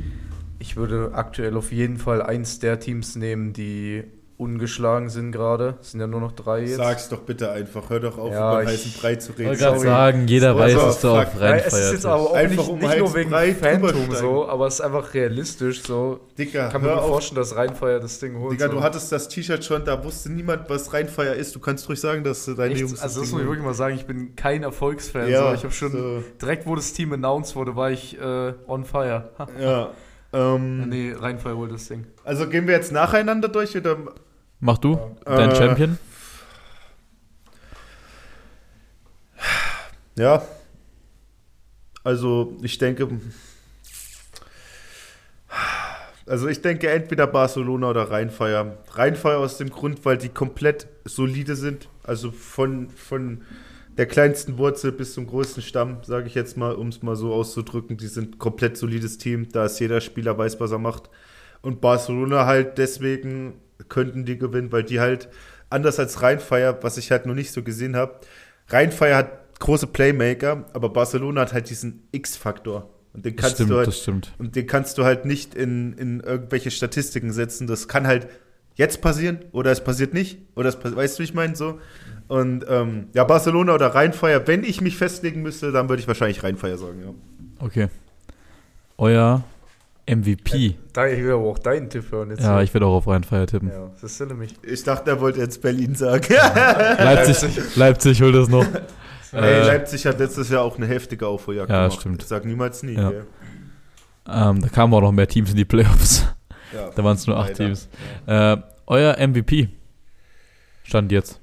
Ich 0.58 0.76
würde 0.76 1.12
aktuell 1.14 1.56
auf 1.56 1.72
jeden 1.72 1.98
Fall 1.98 2.22
eins 2.22 2.58
der 2.58 2.80
Teams 2.80 3.16
nehmen, 3.16 3.52
die 3.52 4.04
ungeschlagen 4.38 5.10
sind 5.10 5.32
gerade. 5.32 5.74
Es 5.80 5.90
sind 5.90 6.00
ja 6.00 6.06
nur 6.06 6.20
noch 6.20 6.32
drei 6.32 6.60
jetzt. 6.60 6.76
Sag's 6.76 7.08
doch 7.08 7.18
bitte 7.20 7.50
einfach. 7.50 7.90
Hör 7.90 8.00
doch 8.00 8.16
auf, 8.18 8.32
Ja, 8.32 8.52
über 8.52 8.60
den 8.62 8.74
ich- 8.74 8.84
heißen 8.86 9.00
Brei 9.00 9.16
zu 9.16 9.32
Ich 9.32 9.38
reden. 9.38 9.48
wollte 9.50 9.62
gerade 9.62 9.76
sorry. 9.78 9.88
sagen, 9.88 10.28
jeder 10.28 10.52
So, 10.54 10.58
weiß, 10.60 10.74
also, 10.74 10.86
dass 10.86 11.00
du 11.00 11.08
fuck. 11.08 11.16
auf 11.18 11.40
Nein, 11.40 11.62
es 11.66 11.72
ist 11.74 11.92
jetzt 11.92 12.06
aber 12.06 12.20
auch 12.22 12.32
Einfach 12.34 12.56
nicht, 12.62 12.68
um 12.70 12.78
nicht 12.78 12.98
nur 12.98 13.14
wegen 13.14 13.30
breit 13.30 13.56
Phantom 13.56 14.14
so, 14.14 14.48
aber 14.48 14.66
es 14.68 14.74
ist 14.74 14.80
einfach 14.80 15.12
realistisch 15.14 15.82
so. 15.82 16.20
Dicker, 16.38 16.68
Kann 16.68 16.82
mir 16.82 16.88
hör 16.88 16.94
gut 16.94 17.02
auf. 17.04 17.08
vorstellen, 17.10 17.36
dass 17.40 17.56
Rheinfeier 17.56 18.00
das 18.00 18.18
Ding 18.20 18.38
holt. 18.38 18.52
Digga, 18.52 18.66
so. 18.66 18.72
du 18.72 18.82
hattest 18.82 19.10
das 19.12 19.28
T-Shirt 19.28 19.64
schon, 19.64 19.84
da 19.84 20.02
wusste 20.04 20.30
niemand, 20.32 20.70
was 20.70 20.92
Rheinfeier 20.92 21.34
ist. 21.34 21.54
Du 21.54 21.58
kannst 21.60 21.88
ruhig 21.88 22.00
sagen, 22.00 22.22
dass 22.22 22.44
deine 22.46 22.66
Echt? 22.72 22.80
Jungs 22.80 23.00
also 23.02 23.20
das 23.20 23.28
Ding 23.28 23.38
muss 23.38 23.42
ich 23.42 23.48
wirklich 23.48 23.64
mal 23.66 23.74
sagen, 23.74 23.96
ich 23.96 24.06
bin 24.06 24.36
kein 24.36 24.62
Erfolgsfan. 24.62 25.28
Ja, 25.28 25.48
so. 25.48 25.54
Ich 25.56 25.64
habe 25.64 25.74
schon 25.74 25.92
so. 25.92 26.22
direkt, 26.40 26.64
wo 26.66 26.76
das 26.76 26.92
Team 26.92 27.12
announced 27.12 27.56
wurde, 27.56 27.74
war 27.74 27.90
ich 27.90 28.16
äh, 28.20 28.52
on 28.68 28.84
fire. 28.84 29.30
Ja. 29.60 29.90
Ähm, 30.30 30.90
Nee, 30.90 31.14
Rheinfeier 31.18 31.56
holt 31.56 31.72
das 31.72 31.88
Ding. 31.88 32.04
Also 32.22 32.48
gehen 32.50 32.66
wir 32.66 32.74
jetzt 32.74 32.92
nacheinander 32.92 33.48
durch 33.48 33.74
oder? 33.74 33.96
Mach 34.60 34.78
du, 34.78 34.98
dein 35.24 35.50
Äh, 35.50 35.54
Champion? 35.56 35.98
Ja. 40.16 40.42
Also 42.02 42.56
ich 42.62 42.78
denke, 42.78 43.08
also 46.26 46.48
ich 46.48 46.60
denke 46.60 46.90
entweder 46.90 47.26
Barcelona 47.26 47.90
oder 47.90 48.10
Rheinfeier. 48.10 48.78
Rheinfeier 48.92 49.38
aus 49.38 49.58
dem 49.58 49.70
Grund, 49.70 50.04
weil 50.04 50.18
die 50.18 50.28
komplett 50.28 50.88
solide 51.04 51.54
sind. 51.54 51.88
Also 52.02 52.32
von, 52.32 52.90
von 52.90 53.42
der 53.96 54.06
kleinsten 54.06 54.58
Wurzel 54.58 54.92
bis 54.92 55.14
zum 55.14 55.26
größten 55.26 55.62
Stamm, 55.62 55.98
sage 56.02 56.26
ich 56.26 56.34
jetzt 56.34 56.56
mal, 56.56 56.74
um 56.74 56.88
es 56.88 57.02
mal 57.02 57.16
so 57.16 57.32
auszudrücken. 57.32 57.96
Die 57.96 58.06
sind 58.08 58.38
komplett 58.38 58.76
solides 58.76 59.18
Team. 59.18 59.48
Da 59.50 59.66
ist 59.66 59.78
jeder 59.78 60.00
Spieler 60.00 60.36
weiß, 60.36 60.58
was 60.60 60.72
er 60.72 60.78
macht. 60.78 61.10
Und 61.62 61.80
Barcelona 61.80 62.46
halt 62.46 62.78
deswegen 62.78 63.54
könnten 63.88 64.24
die 64.24 64.38
gewinnen, 64.38 64.72
weil 64.72 64.84
die 64.84 65.00
halt 65.00 65.28
anders 65.70 65.98
als 65.98 66.22
Rheinfeier, 66.22 66.82
was 66.82 66.96
ich 66.96 67.10
halt 67.10 67.26
noch 67.26 67.34
nicht 67.34 67.52
so 67.52 67.62
gesehen 67.62 67.96
habe. 67.96 68.20
Rheinfeier 68.68 69.16
hat 69.16 69.58
große 69.58 69.86
Playmaker, 69.86 70.66
aber 70.72 70.90
Barcelona 70.90 71.42
hat 71.42 71.52
halt 71.52 71.70
diesen 71.70 72.02
X-Faktor. 72.12 72.90
Und 73.12 73.24
den 73.24 73.36
kannst 73.36 73.56
stimmt, 73.56 73.70
du 73.70 73.76
halt 73.78 74.32
und 74.38 74.54
den 74.54 74.66
kannst 74.66 74.98
du 74.98 75.04
halt 75.04 75.24
nicht 75.24 75.54
in, 75.54 75.94
in 75.94 76.20
irgendwelche 76.20 76.70
Statistiken 76.70 77.32
setzen. 77.32 77.66
Das 77.66 77.88
kann 77.88 78.06
halt 78.06 78.28
jetzt 78.74 79.00
passieren 79.00 79.40
oder 79.50 79.72
es 79.72 79.82
passiert 79.82 80.14
nicht. 80.14 80.38
Oder 80.54 80.68
es 80.68 80.78
weißt 80.82 81.18
du, 81.18 81.20
wie 81.20 81.24
ich 81.24 81.34
meine? 81.34 81.56
So. 81.56 81.80
Und 82.28 82.64
ähm, 82.68 83.08
ja, 83.14 83.24
Barcelona 83.24 83.74
oder 83.74 83.88
Rheinfeier, 83.88 84.46
wenn 84.46 84.62
ich 84.62 84.80
mich 84.80 84.96
festlegen 84.96 85.42
müsste, 85.42 85.72
dann 85.72 85.88
würde 85.88 86.00
ich 86.00 86.06
wahrscheinlich 86.06 86.42
Rheinfeier 86.42 86.78
sagen, 86.78 87.02
ja. 87.02 87.14
Okay. 87.64 87.88
Euer 88.98 89.42
MVP. 90.08 90.76
Da, 90.92 91.06
ich 91.06 91.22
will 91.22 91.32
aber 91.32 91.44
auch 91.44 91.58
deinen 91.58 91.90
Tipp 91.90 92.10
hören 92.10 92.30
jetzt. 92.30 92.42
Ja, 92.42 92.62
ich 92.62 92.72
werde 92.74 92.86
auch 92.86 92.94
auf 92.96 93.06
Rheinfeier 93.06 93.46
tippen. 93.46 93.68
Ja, 93.70 93.90
das 94.00 94.12
ist 94.12 94.20
nämlich. 94.26 94.54
Ich 94.62 94.82
dachte, 94.82 95.10
er 95.10 95.20
wollte 95.20 95.38
jetzt 95.40 95.60
Berlin 95.62 95.94
sagen. 95.94 96.26
Leipzig, 96.98 97.76
Leipzig 97.76 98.22
holt 98.22 98.34
es 98.34 98.48
noch. 98.48 98.64
Ey, 99.32 99.40
Äh, 99.40 99.66
Leipzig 99.66 100.06
hat 100.06 100.18
letztes 100.18 100.48
Jahr 100.48 100.62
auch 100.62 100.76
eine 100.78 100.86
heftige 100.86 101.26
Aufholjagd 101.26 101.68
Ja, 101.70 101.82
gemacht. 101.86 102.00
stimmt. 102.00 102.22
Ich 102.22 102.28
sag 102.28 102.44
niemals 102.46 102.82
nie. 102.82 102.94
Ja. 102.94 103.10
gell? 103.10 103.26
ähm, 104.26 104.62
da 104.62 104.68
kamen 104.68 104.94
auch 104.94 105.02
noch 105.02 105.12
mehr 105.12 105.28
Teams 105.28 105.50
in 105.50 105.56
die 105.56 105.66
Playoffs. 105.66 106.24
Ja. 106.74 106.90
Da 106.94 107.04
waren 107.04 107.16
es 107.16 107.26
nur 107.26 107.36
acht 107.36 107.50
Leider. 107.58 107.64
Teams. 107.66 107.88
Äh, 108.26 108.56
euer 108.86 109.16
MVP. 109.18 109.68
Stand 110.84 111.12
jetzt. 111.12 111.40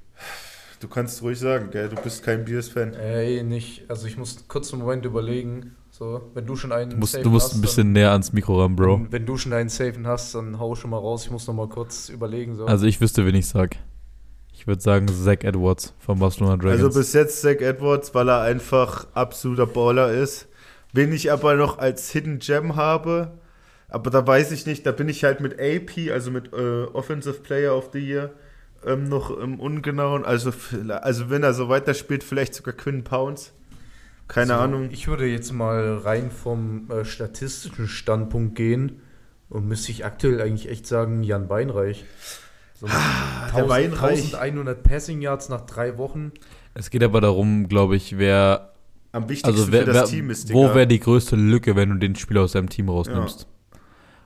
Du 0.79 0.87
kannst 0.87 1.21
ruhig 1.21 1.39
sagen, 1.39 1.69
gell? 1.71 1.89
du 1.89 1.95
bist 1.95 2.23
kein 2.23 2.43
Biers-Fan. 2.45 2.93
Ey, 2.95 3.43
nicht. 3.43 3.83
Also 3.89 4.07
ich 4.07 4.17
muss 4.17 4.47
kurz 4.47 4.73
einen 4.73 4.81
Moment 4.81 5.05
überlegen. 5.05 5.74
So, 5.97 6.29
wenn 6.33 6.45
du 6.45 6.57
schon 6.57 6.73
einen 6.73 6.89
Du 6.89 6.97
musst, 6.97 7.13
Safen 7.13 7.23
du 7.23 7.29
musst 7.29 7.51
hast, 7.51 7.55
ein 7.55 7.61
bisschen 7.61 7.93
näher 7.93 8.11
ans 8.11 8.33
Mikro 8.33 8.59
ran, 8.59 8.75
dann, 8.75 8.75
Bro. 8.75 8.99
Wenn, 8.99 9.11
wenn 9.13 9.25
du 9.25 9.37
schon 9.37 9.53
einen 9.53 9.69
Safen 9.69 10.05
hast, 10.05 10.35
dann 10.35 10.59
hau 10.59 10.75
schon 10.75 10.89
mal 10.89 10.97
raus. 10.97 11.23
Ich 11.23 11.31
muss 11.31 11.47
noch 11.47 11.53
mal 11.53 11.69
kurz 11.69 12.09
überlegen. 12.09 12.53
So. 12.57 12.65
Also 12.65 12.85
ich 12.85 12.99
wüsste, 12.99 13.25
wen 13.25 13.33
ich 13.33 13.47
sag. 13.47 13.77
Ich 14.51 14.67
würde 14.67 14.81
sagen 14.81 15.07
Zach 15.07 15.43
Edwards 15.43 15.93
von 15.99 16.19
Barcelona 16.19 16.57
Dragons. 16.57 16.83
Also 16.83 16.99
bis 16.99 17.13
jetzt 17.13 17.41
Zach 17.41 17.61
Edwards, 17.61 18.13
weil 18.13 18.27
er 18.27 18.41
einfach 18.41 19.07
absoluter 19.13 19.67
Baller 19.67 20.11
ist. 20.11 20.49
Wen 20.91 21.13
ich 21.13 21.31
aber 21.31 21.55
noch 21.55 21.77
als 21.77 22.09
Hidden 22.11 22.39
Gem 22.39 22.75
habe, 22.75 23.31
aber 23.87 24.09
da 24.09 24.27
weiß 24.27 24.51
ich 24.51 24.65
nicht, 24.65 24.85
da 24.85 24.91
bin 24.91 25.07
ich 25.07 25.23
halt 25.23 25.39
mit 25.39 25.53
AP, 25.53 26.11
also 26.11 26.29
mit 26.29 26.51
äh, 26.51 26.87
Offensive 26.91 27.39
Player 27.39 27.73
of 27.73 27.91
the 27.93 27.99
Year, 27.99 28.33
ähm, 28.85 29.07
noch 29.07 29.29
im 29.29 29.61
Ungenauen. 29.61 30.25
Also, 30.25 30.51
also 30.89 31.29
wenn 31.29 31.43
er 31.43 31.53
so 31.53 31.69
weiterspielt, 31.69 32.25
vielleicht 32.25 32.53
sogar 32.53 32.73
Quinn 32.73 33.05
Pounds. 33.05 33.53
Keine 34.27 34.53
Also, 34.53 34.63
Ahnung. 34.63 34.89
Ich 34.91 35.07
würde 35.07 35.27
jetzt 35.27 35.51
mal 35.53 35.97
rein 35.97 36.31
vom 36.31 36.89
äh, 36.89 37.05
statistischen 37.05 37.87
Standpunkt 37.87 38.55
gehen 38.55 39.01
und 39.49 39.67
müsste 39.67 39.91
ich 39.91 40.03
aktuell 40.05 40.41
eigentlich 40.41 40.69
echt 40.69 40.87
sagen, 40.87 41.23
Jan 41.23 41.49
Weinreich. 41.49 42.03
So 42.79 42.87
Ah, 42.87 43.45
der 43.55 43.63
1000 43.65 43.69
Weinreich. 43.69 44.35
1100 44.35 44.83
Passing 44.83 45.21
Yards 45.21 45.49
nach 45.49 45.61
drei 45.61 45.97
Wochen. 45.97 46.31
es 46.73 46.89
geht 46.89 47.03
aber 47.03 47.21
darum, 47.21 47.67
glaube 47.69 47.95
ich, 47.95 48.17
wer 48.17 48.73
am 49.11 49.29
wichtigsten 49.29 49.47
Also 49.47 49.71
wer, 49.71 49.81
für 49.81 49.85
das 49.93 49.95
wer, 49.95 50.05
Team 50.17 50.29
ist, 50.29 50.51
wo 50.51 50.63
Digga. 50.63 50.75
wäre 50.75 50.87
die 50.87 50.99
größte 50.99 51.35
Lücke, 51.37 51.75
wenn 51.75 51.89
du 51.89 51.95
den 51.95 52.15
Spieler 52.15 52.41
aus 52.41 52.51
deinem 52.53 52.67
Team 52.69 52.89
rausnimmst? 52.89 53.47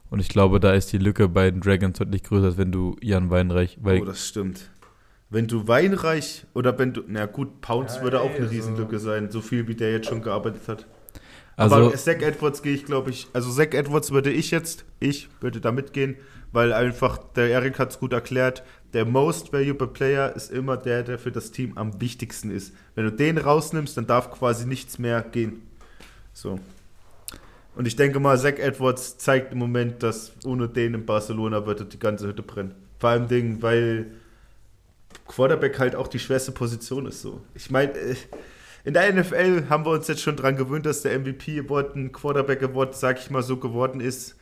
Und 0.09 0.19
ich 0.19 0.29
glaube, 0.29 0.59
da 0.59 0.73
ist 0.73 0.91
die 0.91 0.97
Lücke 0.97 1.29
bei 1.29 1.51
den 1.51 1.61
Dragons 1.61 1.99
deutlich 1.99 2.23
größer, 2.23 2.47
als 2.47 2.57
wenn 2.57 2.71
du 2.71 2.95
Jan 3.01 3.29
Weinreich, 3.29 3.77
weil 3.83 4.01
Oh, 4.01 4.05
das 4.05 4.27
stimmt. 4.27 4.71
Wenn 5.29 5.47
du 5.47 5.67
Weinreich 5.67 6.45
oder 6.53 6.77
wenn 6.79 6.93
du, 6.93 7.03
na 7.07 7.25
gut, 7.27 7.61
Pounds 7.61 7.97
Ja, 7.97 8.03
würde 8.03 8.21
auch 8.21 8.31
ey, 8.31 8.37
eine 8.37 8.45
so- 8.47 8.51
Riesenlücke 8.51 8.99
sein, 8.99 9.29
so 9.29 9.41
viel 9.41 9.67
wie 9.67 9.75
der 9.75 9.91
jetzt 9.91 10.07
schon 10.07 10.21
gearbeitet 10.23 10.67
hat. 10.67 10.87
also 11.55 11.75
Aber 11.75 11.95
Zach 11.95 12.19
Edwards 12.21 12.61
gehe 12.63 12.73
ich, 12.73 12.85
glaube 12.85 13.11
ich, 13.11 13.27
also 13.33 13.51
Zach 13.51 13.71
Edwards 13.73 14.11
würde 14.11 14.31
ich 14.31 14.49
jetzt, 14.51 14.85
ich 14.99 15.29
würde 15.39 15.61
da 15.61 15.71
mitgehen, 15.71 16.15
weil 16.51 16.73
einfach, 16.73 17.17
der 17.35 17.49
Erik 17.49 17.77
hat 17.77 17.91
es 17.91 17.99
gut 17.99 18.11
erklärt, 18.11 18.63
der 18.93 19.05
Most 19.05 19.53
Valuable 19.53 19.87
Player 19.87 20.35
ist 20.35 20.51
immer 20.51 20.75
der, 20.77 21.03
der 21.03 21.19
für 21.19 21.31
das 21.31 21.51
Team 21.51 21.73
am 21.77 22.01
wichtigsten 22.01 22.49
ist. 22.49 22.73
Wenn 22.95 23.05
du 23.05 23.11
den 23.11 23.37
rausnimmst, 23.37 23.95
dann 23.97 24.07
darf 24.07 24.31
quasi 24.31 24.65
nichts 24.65 24.97
mehr 24.97 25.21
gehen. 25.21 25.61
So. 26.33 26.59
Und 27.75 27.85
ich 27.85 27.95
denke 27.95 28.19
mal, 28.19 28.35
Zach 28.39 28.57
Edwards 28.57 29.19
zeigt 29.19 29.51
im 29.53 29.59
Moment, 29.59 30.01
dass 30.01 30.31
ohne 30.43 30.67
den 30.67 30.95
in 30.95 31.05
Barcelona 31.05 31.67
würde 31.67 31.85
die 31.85 31.99
ganze 31.99 32.27
Hütte 32.27 32.41
brennen. 32.41 32.73
Vor 32.97 33.11
allem 33.11 33.27
Ding, 33.27 33.61
weil 33.61 34.07
Quarterback 35.29 35.79
halt 35.79 35.95
auch 35.95 36.07
die 36.07 36.19
schwerste 36.19 36.51
Position 36.51 37.05
ist 37.05 37.21
so. 37.21 37.41
Ich 37.53 37.69
meine, 37.69 37.93
äh, 37.93 38.15
in 38.83 38.93
der 38.93 39.13
NFL 39.13 39.69
haben 39.69 39.85
wir 39.85 39.91
uns 39.91 40.07
jetzt 40.07 40.21
schon 40.21 40.35
dran 40.35 40.55
gewöhnt, 40.55 40.85
dass 40.85 41.03
der 41.03 41.17
MVP-Award 41.17 41.95
ein 41.95 42.11
Quarterback-Award, 42.11 42.95
sag 42.95 43.19
ich 43.19 43.29
mal, 43.29 43.43
so 43.43 43.57
geworden 43.57 44.01
ist. 44.01 44.35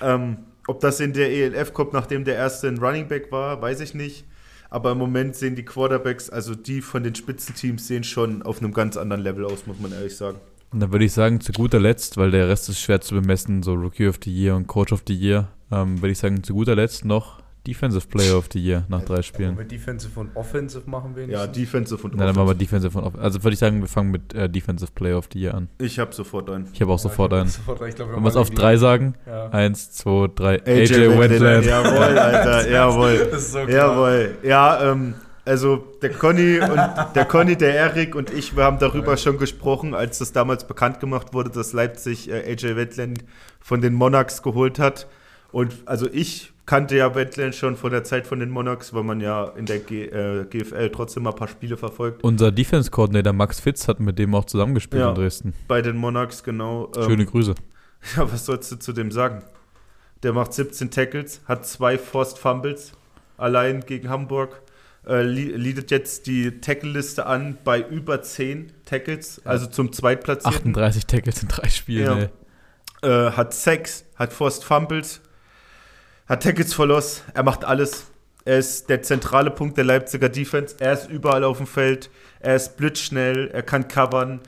Ähm, 0.00 0.38
ob 0.66 0.80
das 0.80 1.00
in 1.00 1.12
der 1.12 1.30
ELF 1.30 1.74
kommt, 1.74 1.92
nachdem 1.92 2.24
der 2.24 2.36
erste 2.36 2.68
ein 2.68 2.78
Running 2.78 3.08
Back 3.08 3.30
war, 3.30 3.60
weiß 3.60 3.80
ich 3.80 3.94
nicht. 3.94 4.24
Aber 4.70 4.92
im 4.92 4.98
Moment 4.98 5.36
sehen 5.36 5.54
die 5.54 5.64
Quarterbacks, 5.64 6.30
also 6.30 6.54
die 6.54 6.80
von 6.80 7.02
den 7.02 7.14
Spitzenteams, 7.14 7.86
sehen 7.86 8.04
schon 8.04 8.42
auf 8.42 8.58
einem 8.58 8.72
ganz 8.72 8.96
anderen 8.96 9.22
Level 9.22 9.44
aus, 9.44 9.66
muss 9.66 9.78
man 9.80 9.92
ehrlich 9.92 10.16
sagen. 10.16 10.38
dann 10.72 10.90
würde 10.92 11.04
ich 11.04 11.12
sagen, 11.12 11.42
zu 11.42 11.52
guter 11.52 11.78
Letzt, 11.78 12.16
weil 12.16 12.30
der 12.30 12.48
Rest 12.48 12.70
ist 12.70 12.80
schwer 12.80 13.02
zu 13.02 13.14
bemessen, 13.14 13.62
so 13.62 13.74
Rookie 13.74 14.08
of 14.08 14.18
the 14.24 14.32
Year 14.32 14.56
und 14.56 14.66
Coach 14.66 14.92
of 14.92 15.02
the 15.06 15.14
Year, 15.14 15.48
ähm, 15.70 16.00
würde 16.00 16.12
ich 16.12 16.18
sagen, 16.18 16.42
zu 16.42 16.54
guter 16.54 16.74
Letzt 16.74 17.04
noch 17.04 17.41
Defensive 17.66 18.08
Player 18.08 18.36
of 18.36 18.48
the 18.52 18.58
Year 18.58 18.84
nach 18.88 19.02
drei 19.02 19.22
Spielen. 19.22 19.54
Mit 19.54 19.70
Defensive 19.70 20.18
und 20.18 20.34
Offensive 20.34 20.88
machen 20.90 21.14
wir 21.14 21.26
Ja, 21.26 21.46
Defensive 21.46 22.02
und 22.02 22.14
Na, 22.16 22.26
dann 22.26 22.34
machen 22.34 22.48
wir 22.48 22.54
Offensive. 22.54 22.58
Defensive 22.58 22.98
und 22.98 23.04
Off 23.04 23.14
Also 23.18 23.42
würde 23.44 23.54
ich 23.54 23.60
sagen, 23.60 23.80
wir 23.80 23.88
fangen 23.88 24.10
mit 24.10 24.34
äh, 24.34 24.48
Defensive 24.48 24.90
Player 24.92 25.16
of 25.16 25.28
the 25.32 25.40
Year 25.40 25.54
an. 25.54 25.68
Ich 25.78 25.98
habe 25.98 26.12
sofort 26.12 26.50
einen. 26.50 26.68
Ich 26.72 26.80
habe 26.80 26.92
auch 26.92 26.98
sofort 26.98 27.32
einen. 27.32 27.48
Sofort, 27.48 27.80
ich 27.88 27.94
glaub, 27.94 28.08
wir 28.08 28.14
Wollen 28.14 28.24
wir 28.24 28.30
es 28.30 28.36
auf 28.36 28.50
drei 28.50 28.76
sagen? 28.76 29.14
Ja. 29.26 29.48
Eins, 29.50 29.92
zwei, 29.92 30.28
drei. 30.34 30.60
AJ, 30.66 31.18
Wendland. 31.18 31.64
Jawohl, 31.64 32.18
Alter, 32.18 32.70
jawohl. 32.70 33.28
Das 33.30 33.42
ist 33.42 33.52
so 33.52 33.64
klar. 33.64 33.70
Jawohl. 33.70 34.34
Ja, 34.42 34.90
ähm, 34.90 35.14
also 35.44 35.84
der 36.00 36.10
Conny 36.10 36.60
und 36.60 36.80
der 37.14 37.24
Conny, 37.24 37.56
der 37.56 37.74
Erik 37.74 38.14
und 38.14 38.30
ich, 38.30 38.56
wir 38.56 38.64
haben 38.64 38.78
darüber 38.78 39.16
schon 39.16 39.38
gesprochen, 39.38 39.94
als 39.94 40.18
das 40.18 40.32
damals 40.32 40.66
bekannt 40.66 41.00
gemacht 41.00 41.34
wurde, 41.34 41.50
dass 41.50 41.72
Leipzig 41.72 42.30
äh, 42.30 42.52
AJ 42.52 42.76
Wetland 42.76 43.24
von 43.60 43.80
den 43.80 43.94
Monarchs 43.94 44.42
geholt 44.42 44.78
hat. 44.78 45.08
Und 45.50 45.74
also 45.84 46.08
ich 46.10 46.51
kannte 46.72 46.96
ja 46.96 47.14
Wetland 47.14 47.54
schon 47.54 47.76
von 47.76 47.90
der 47.90 48.02
Zeit 48.02 48.26
von 48.26 48.40
den 48.40 48.48
Monarchs, 48.48 48.94
weil 48.94 49.02
man 49.02 49.20
ja 49.20 49.44
in 49.58 49.66
der 49.66 49.78
G, 49.80 50.06
äh, 50.06 50.46
GFL 50.48 50.88
trotzdem 50.88 51.24
mal 51.24 51.28
ein 51.32 51.36
paar 51.36 51.48
Spiele 51.48 51.76
verfolgt. 51.76 52.24
Unser 52.24 52.50
Defense-Coordinator 52.50 53.34
Max 53.34 53.60
Fitz 53.60 53.88
hat 53.88 54.00
mit 54.00 54.18
dem 54.18 54.34
auch 54.34 54.46
zusammengespielt 54.46 55.02
Ja. 55.02 55.10
in 55.10 55.14
Dresden. 55.14 55.52
Bei 55.68 55.82
den 55.82 55.98
Monarchs, 55.98 56.42
genau. 56.42 56.90
ähm, 56.96 57.02
Schöne 57.04 57.26
Grüße. 57.26 57.54
Ja, 58.16 58.32
was 58.32 58.46
sollst 58.46 58.72
du 58.72 58.76
zu 58.76 58.94
dem 58.94 59.10
sagen? 59.12 59.42
Der 60.22 60.32
macht 60.32 60.54
17 60.54 60.90
Tackles, 60.90 61.42
hat 61.44 61.66
zwei 61.66 61.98
Forced 61.98 62.38
Fumbles 62.38 62.92
allein 63.36 63.80
gegen 63.82 64.08
Hamburg. 64.08 64.62
Äh, 65.06 65.20
leadet 65.24 65.90
jetzt 65.90 66.26
die 66.26 66.58
Tackle-Liste 66.62 67.26
an 67.26 67.58
bei 67.64 67.82
über 67.82 68.22
10 68.22 68.72
Tackles, 68.86 69.42
also 69.44 69.66
zum 69.66 69.92
Zweitplatzierten. 69.92 70.70
38 70.70 71.04
Tackles 71.06 71.42
in 71.42 71.48
drei 71.48 71.68
Spielen, 71.68 72.30
Ja. 73.02 73.28
Äh, 73.28 73.32
hat 73.32 73.52
Sacks, 73.52 74.06
hat 74.16 74.32
Forced 74.32 74.64
Fumbles, 74.64 75.20
hat 76.32 76.42
Tackles 76.42 76.74
for 76.74 76.86
Loss. 76.86 77.22
Er 77.34 77.42
macht 77.42 77.64
alles. 77.64 78.06
Er 78.44 78.58
ist 78.58 78.88
der 78.88 79.02
zentrale 79.02 79.50
Punkt 79.50 79.76
der 79.76 79.84
Leipziger 79.84 80.28
Defense. 80.28 80.74
Er 80.78 80.94
ist 80.94 81.08
überall 81.08 81.44
auf 81.44 81.58
dem 81.58 81.66
Feld. 81.66 82.10
Er 82.40 82.56
ist 82.56 82.76
blitzschnell. 82.76 83.50
Er 83.52 83.62
kann 83.62 83.86
covern. 83.86 84.40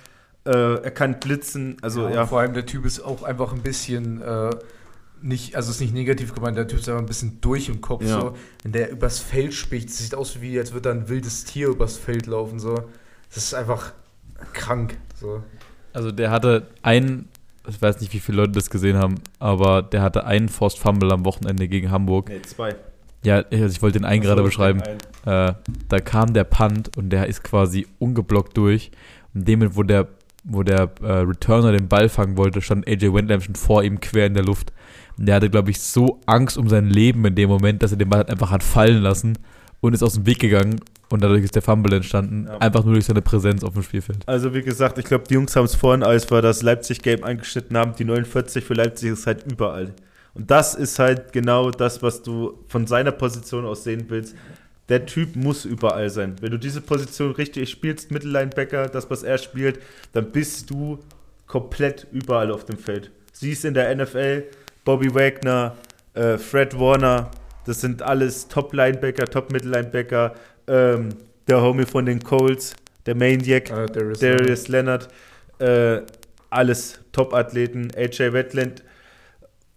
Äh, 0.44 0.50
er 0.50 0.90
kann 0.90 1.20
blitzen. 1.20 1.76
Also, 1.82 2.08
ja, 2.08 2.14
ja. 2.14 2.26
Vor 2.26 2.40
allem 2.40 2.54
der 2.54 2.66
Typ 2.66 2.84
ist 2.84 3.00
auch 3.00 3.22
einfach 3.22 3.52
ein 3.52 3.62
bisschen 3.62 4.20
äh, 4.20 4.50
nicht, 5.24 5.56
also 5.56 5.70
ist 5.70 5.80
nicht 5.80 5.94
negativ 5.94 6.34
gemeint, 6.34 6.56
der 6.56 6.68
Typ 6.68 6.80
ist 6.80 6.88
einfach 6.88 7.02
ein 7.02 7.06
bisschen 7.06 7.40
durch 7.40 7.68
im 7.68 7.80
Kopf. 7.80 8.02
Ja. 8.02 8.20
So. 8.20 8.36
Wenn 8.62 8.72
der 8.72 8.90
übers 8.90 9.20
Feld 9.20 9.54
spricht, 9.54 9.90
sieht 9.90 10.14
aus 10.14 10.40
wie, 10.40 10.58
als 10.58 10.72
würde 10.72 10.90
da 10.90 10.90
ein 10.90 11.08
wildes 11.08 11.44
Tier 11.44 11.68
übers 11.68 11.96
Feld 11.96 12.26
laufen. 12.26 12.58
So. 12.58 12.74
Das 13.28 13.44
ist 13.44 13.54
einfach 13.54 13.92
krank. 14.52 14.98
So. 15.18 15.42
Also 15.92 16.12
der 16.12 16.30
hatte 16.30 16.66
einen, 16.82 17.28
ich 17.68 17.80
weiß 17.80 18.00
nicht, 18.00 18.12
wie 18.12 18.20
viele 18.20 18.38
Leute 18.38 18.52
das 18.52 18.70
gesehen 18.70 18.96
haben, 18.96 19.16
aber 19.38 19.82
der 19.82 20.02
hatte 20.02 20.26
einen 20.26 20.48
Forced 20.48 20.78
Fumble 20.78 21.12
am 21.12 21.24
Wochenende 21.24 21.68
gegen 21.68 21.90
Hamburg. 21.90 22.28
Nee, 22.28 22.42
zwei. 22.42 22.74
Ja, 23.22 23.42
also 23.50 23.66
ich 23.66 23.80
wollte 23.80 23.98
den 23.98 24.04
einen 24.04 24.22
gerade 24.22 24.42
beschreiben. 24.42 24.82
ein. 24.82 24.98
Äh, 25.32 25.54
da 25.88 26.00
kam 26.00 26.34
der 26.34 26.44
Punt 26.44 26.96
und 26.96 27.10
der 27.10 27.26
ist 27.26 27.42
quasi 27.42 27.86
ungeblockt 27.98 28.56
durch. 28.56 28.90
Und 29.32 29.48
dem, 29.48 29.76
wo 29.76 29.82
der, 29.82 30.08
wo 30.44 30.62
der 30.62 30.90
äh, 31.02 31.12
Returner 31.20 31.72
den 31.72 31.88
Ball 31.88 32.10
fangen 32.10 32.36
wollte, 32.36 32.60
stand 32.60 32.86
AJ 32.86 33.14
Wendlam 33.14 33.40
schon 33.40 33.54
vor 33.54 33.82
ihm 33.82 34.00
quer 34.00 34.26
in 34.26 34.34
der 34.34 34.44
Luft. 34.44 34.72
Und 35.16 35.26
der 35.26 35.36
hatte, 35.36 35.48
glaube 35.48 35.70
ich, 35.70 35.80
so 35.80 36.20
Angst 36.26 36.58
um 36.58 36.68
sein 36.68 36.86
Leben 36.86 37.24
in 37.24 37.34
dem 37.34 37.48
Moment, 37.48 37.82
dass 37.82 37.92
er 37.92 37.96
den 37.96 38.10
Ball 38.10 38.18
halt 38.18 38.30
einfach 38.30 38.50
hat 38.50 38.62
fallen 38.62 39.00
lassen 39.00 39.38
und 39.84 39.92
ist 39.92 40.02
aus 40.02 40.14
dem 40.14 40.24
Weg 40.24 40.38
gegangen. 40.38 40.80
Und 41.10 41.22
dadurch 41.22 41.44
ist 41.44 41.54
der 41.54 41.62
Fumble 41.62 41.94
entstanden. 41.94 42.46
Ja. 42.48 42.56
Einfach 42.58 42.84
nur 42.84 42.94
durch 42.94 43.04
seine 43.04 43.20
Präsenz 43.20 43.62
auf 43.62 43.74
dem 43.74 43.82
Spielfeld. 43.82 44.26
Also 44.26 44.54
wie 44.54 44.62
gesagt, 44.62 44.96
ich 44.98 45.04
glaube, 45.04 45.24
die 45.28 45.34
Jungs 45.34 45.54
haben 45.54 45.66
es 45.66 45.74
vorhin, 45.74 46.02
als 46.02 46.30
wir 46.30 46.40
das 46.40 46.62
Leipzig-Game 46.62 47.22
eingeschnitten 47.22 47.76
haben, 47.76 47.94
die 47.94 48.04
49 48.04 48.64
für 48.64 48.72
Leipzig 48.72 49.10
ist 49.10 49.26
halt 49.26 49.44
überall. 49.44 49.92
Und 50.32 50.50
das 50.50 50.74
ist 50.74 50.98
halt 50.98 51.34
genau 51.34 51.70
das, 51.70 52.02
was 52.02 52.22
du 52.22 52.58
von 52.68 52.86
seiner 52.86 53.12
Position 53.12 53.66
aus 53.66 53.84
sehen 53.84 54.06
willst. 54.08 54.34
Der 54.88 55.04
Typ 55.04 55.36
muss 55.36 55.66
überall 55.66 56.08
sein. 56.08 56.36
Wenn 56.40 56.50
du 56.50 56.58
diese 56.58 56.80
Position 56.80 57.32
richtig 57.32 57.68
spielst, 57.68 58.10
Mittellinebacker, 58.10 58.88
das, 58.88 59.10
was 59.10 59.22
er 59.22 59.36
spielt, 59.36 59.80
dann 60.12 60.32
bist 60.32 60.70
du 60.70 60.98
komplett 61.46 62.06
überall 62.10 62.50
auf 62.50 62.64
dem 62.64 62.78
Feld. 62.78 63.10
Siehst 63.32 63.66
in 63.66 63.74
der 63.74 63.94
NFL, 63.94 64.44
Bobby 64.84 65.14
Wagner, 65.14 65.76
äh, 66.14 66.38
Fred 66.38 66.78
Warner, 66.78 67.30
das 67.66 67.80
sind 67.80 68.02
alles 68.02 68.48
Top-Linebacker, 68.48 69.26
Top-Mittellinebacker, 69.26 70.34
ähm, 70.66 71.08
der 71.48 71.60
Homie 71.62 71.84
von 71.86 72.06
den 72.06 72.20
Colts, 72.22 72.74
der 73.06 73.14
Maniac, 73.14 73.70
Äh, 73.70 73.86
Darius 73.86 74.18
Darius 74.20 74.68
Leonard, 74.68 75.08
äh, 75.58 76.00
alles 76.50 77.00
Top-Athleten, 77.12 77.88
AJ 77.96 78.32
Wetland. 78.32 78.82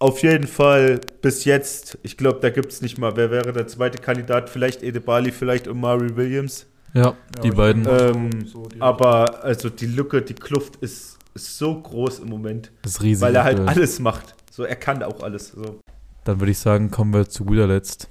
Auf 0.00 0.22
jeden 0.22 0.46
Fall 0.46 1.00
bis 1.22 1.44
jetzt, 1.44 1.98
ich 2.04 2.16
glaube, 2.16 2.38
da 2.40 2.50
gibt 2.50 2.70
es 2.72 2.80
nicht 2.82 2.98
mal, 2.98 3.16
wer 3.16 3.30
wäre 3.32 3.52
der 3.52 3.66
zweite 3.66 3.98
Kandidat? 3.98 4.48
Vielleicht 4.48 4.82
Edebali, 4.82 5.32
vielleicht 5.32 5.66
Omari 5.66 6.16
Williams. 6.16 6.66
Ja, 6.94 7.02
Ja, 7.02 7.14
die 7.42 7.50
beiden. 7.50 7.84
Ähm, 7.86 8.30
so 8.46 8.66
die- 8.66 8.80
Aber 8.80 9.42
also 9.44 9.68
die 9.68 9.86
Lücke, 9.86 10.22
die 10.22 10.34
Kluft 10.34 10.76
ist, 10.76 11.18
ist 11.34 11.58
so 11.58 11.80
groß 11.80 12.20
im 12.20 12.28
Moment, 12.28 12.70
Das 12.82 12.92
ist 12.92 13.02
riesig. 13.02 13.22
weil 13.22 13.34
er 13.34 13.44
halt 13.44 13.58
alles 13.60 13.98
macht. 13.98 14.34
So, 14.52 14.62
er 14.64 14.76
kann 14.76 15.02
auch 15.02 15.22
alles. 15.22 15.48
So. 15.48 15.80
Dann 16.28 16.40
würde 16.40 16.50
ich 16.50 16.58
sagen, 16.58 16.90
kommen 16.90 17.14
wir 17.14 17.26
zu 17.26 17.46
guter 17.46 17.66
Letzt 17.66 18.10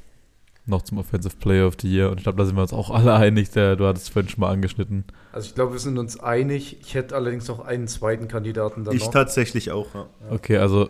noch 0.65 0.81
zum 0.81 0.97
Offensive 0.97 1.35
Player 1.37 1.67
of 1.67 1.75
the 1.79 1.87
Year. 1.87 2.09
Und 2.09 2.17
ich 2.17 2.23
glaube, 2.23 2.39
da 2.39 2.45
sind 2.45 2.55
wir 2.55 2.63
uns 2.63 2.73
auch 2.73 2.89
alle 2.89 3.13
einig. 3.13 3.51
Der, 3.51 3.75
du 3.75 3.85
hattest 3.85 4.07
es 4.07 4.09
vorhin 4.11 4.27
schon 4.27 4.41
mal 4.41 4.49
angeschnitten. 4.51 5.03
Also 5.31 5.49
ich 5.49 5.53
glaube, 5.53 5.73
wir 5.73 5.79
sind 5.79 5.99
uns 5.99 6.19
einig. 6.19 6.79
Ich 6.81 6.95
hätte 6.95 7.15
allerdings 7.15 7.47
noch 7.47 7.59
einen 7.59 7.87
zweiten 7.87 8.27
Kandidaten 8.27 8.85
dann 8.85 8.95
Ich 8.95 9.03
noch. 9.05 9.11
tatsächlich 9.11 9.71
auch. 9.71 9.93
Ja. 9.93 10.07
Okay, 10.31 10.57
also 10.57 10.89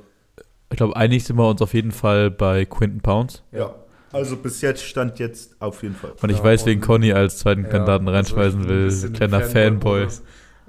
ich 0.69 0.77
glaube, 0.77 0.95
einig 0.95 1.25
sind 1.25 1.35
wir 1.35 1.49
uns 1.49 1.61
auf 1.61 1.73
jeden 1.73 1.91
Fall 1.91 2.31
bei 2.31 2.63
Quinton 2.63 3.01
Pounds. 3.01 3.43
Ja. 3.51 3.75
Also 4.13 4.37
bis 4.37 4.61
jetzt 4.61 4.81
stand 4.83 5.19
jetzt 5.19 5.61
auf 5.61 5.83
jeden 5.83 5.95
Fall. 5.95 6.13
Und 6.21 6.29
ich 6.29 6.37
Ja, 6.37 6.43
weiß, 6.45 6.65
wen 6.65 6.79
Conny 6.79 7.11
als 7.11 7.39
zweiten 7.39 7.63
Ja, 7.63 7.69
Kandidaten 7.71 8.07
also 8.07 8.15
reinschmeißen 8.37 8.61
ein 8.61 8.67
will. 8.69 9.11
Kleiner 9.11 9.41
Fanboy. 9.41 10.07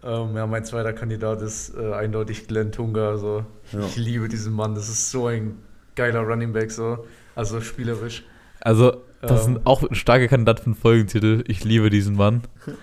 Ähm, 0.03 0.35
ja, 0.37 0.45
mein 0.49 0.65
zweiter 0.65 0.93
Kandidat 0.93 1.41
ist 1.41 1.73
äh, 1.77 1.93
eindeutig 1.93 2.49
Glenn 2.49 2.73
Tunga. 2.73 3.11
Also 3.11 3.45
Ja. 3.73 3.79
ich 3.79 3.95
liebe 3.97 4.27
diesen 4.29 4.53
Mann. 4.55 4.75
Das 4.75 4.89
ist 4.89 5.13
so 5.13 5.29
ein 5.29 5.55
geiler 5.99 6.21
Running 6.21 6.53
Back 6.53 6.71
so. 6.71 7.05
Also 7.35 7.61
spielerisch. 7.61 8.25
Also, 8.61 9.03
das 9.21 9.47
Ähm. 9.47 9.55
sind 9.55 9.67
auch 9.67 9.83
ein 9.83 9.95
starker 9.95 10.29
Kandidat 10.29 10.61
für 10.61 10.67
einen 10.67 10.75
Folgentitel. 10.75 11.45
Ich 11.47 11.65
liebe 11.65 11.91
diesen 11.91 12.17
Mann. 12.17 12.43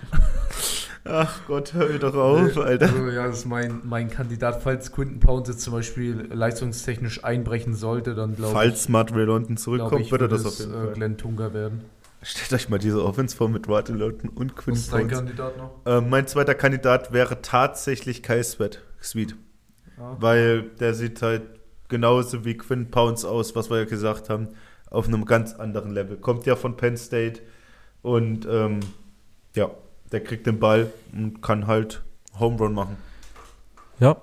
Ach 1.08 1.40
Gott, 1.48 1.74
hör 1.74 1.88
mir 1.88 2.00
doch 2.00 2.16
auf, 2.16 2.58
Alter. 2.58 2.88
Also, 2.88 3.10
ja, 3.10 3.28
das 3.28 3.40
ist 3.40 3.46
mein, 3.46 3.82
mein 3.84 4.10
Kandidat. 4.10 4.64
Falls 4.64 4.92
Quinton 4.92 5.20
Pounds 5.20 5.50
jetzt 5.50 5.62
zum 5.62 5.74
Beispiel 5.74 6.30
leistungstechnisch 6.34 7.24
einbrechen 7.24 7.76
sollte, 7.76 8.16
dann 8.16 8.36
glaube 8.36 8.52
ich, 8.52 8.58
Falls 8.58 8.90
Matt 8.90 9.14
Ray 9.14 9.26
London 9.26 9.56
zurückkommt, 9.56 10.02
ich, 10.02 10.12
wird 10.12 10.22
er 10.22 10.32
würde 10.32 10.44
das 10.44 10.46
auf 10.48 10.60
jeden 10.60 10.74
äh, 10.74 10.86
Fall. 10.86 10.94
Glenn 10.94 11.18
Tunga 11.18 11.54
werden. 11.54 11.82
Stellt 12.24 12.54
euch 12.54 12.70
mal 12.70 12.80
diese 12.80 13.04
Offense 13.06 13.38
vor 13.38 13.50
mit 13.50 13.68
Martin 13.68 13.98
London 13.98 14.30
und 14.30 14.56
Quinn 14.56 14.74
Und 14.74 14.92
dein 14.92 15.08
Stones. 15.08 15.14
Kandidat 15.14 15.58
noch? 15.58 15.82
Äh, 15.86 16.02
mein 16.02 16.26
zweiter 16.26 16.56
Kandidat 16.56 17.14
wäre 17.14 17.40
tatsächlich 17.44 18.24
Kai 18.24 18.42
Sweat, 18.42 18.82
Sweet. 19.00 19.36
Ja. 19.98 20.18
Weil 20.20 20.64
der 20.80 20.96
sieht 20.96 21.22
halt 21.22 21.44
genauso 21.96 22.44
wie 22.44 22.58
Quinn 22.58 22.92
Pounds 22.92 23.24
aus, 23.24 23.56
was 23.56 23.70
wir 23.70 23.78
ja 23.78 23.86
gesagt 23.86 24.30
haben, 24.30 24.50
auf 24.92 25.08
einem 25.08 25.24
ganz 25.24 25.54
anderen 25.54 25.92
Level. 25.92 26.18
Kommt 26.18 26.46
ja 26.46 26.58
von 26.58 26.76
Penn 26.76 26.98
State 26.98 27.40
und 28.02 28.46
ähm, 28.52 28.82
ja, 29.56 29.72
der 30.12 30.22
kriegt 30.22 30.46
den 30.46 30.60
Ball 30.60 30.92
und 31.14 31.42
kann 31.42 31.68
halt 31.68 32.04
Home 32.38 32.58
Run 32.58 32.74
machen. 32.74 32.98
Ja, 34.02 34.18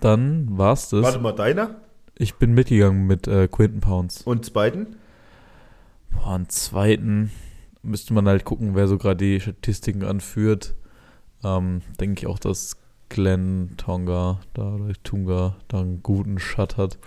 dann 0.00 0.58
war's 0.58 0.90
das. 0.90 1.02
Warte 1.02 1.18
mal, 1.18 1.32
deiner? 1.32 1.76
Ich 2.14 2.34
bin 2.34 2.52
mitgegangen 2.52 3.06
mit 3.06 3.26
äh, 3.26 3.48
Quinton 3.48 3.80
Pounds. 3.80 4.20
Und 4.22 4.44
zweiten? 4.44 4.96
Boah, 6.10 6.34
einen 6.34 6.50
zweiten 6.50 7.30
müsste 7.82 8.12
man 8.12 8.28
halt 8.28 8.44
gucken, 8.44 8.74
wer 8.74 8.86
so 8.86 8.98
gerade 8.98 9.16
die 9.16 9.40
Statistiken 9.40 10.04
anführt. 10.04 10.74
Ähm, 11.42 11.80
Denke 11.98 12.20
ich 12.20 12.26
auch, 12.26 12.38
dass 12.38 12.76
Glenn 13.08 13.74
Tonga 13.76 14.40
da 14.54 14.74
oder 14.74 14.92
Tunga 15.02 15.56
da 15.68 15.80
einen 15.80 16.02
guten 16.02 16.38
Shot 16.38 16.76
hat. 16.76 16.98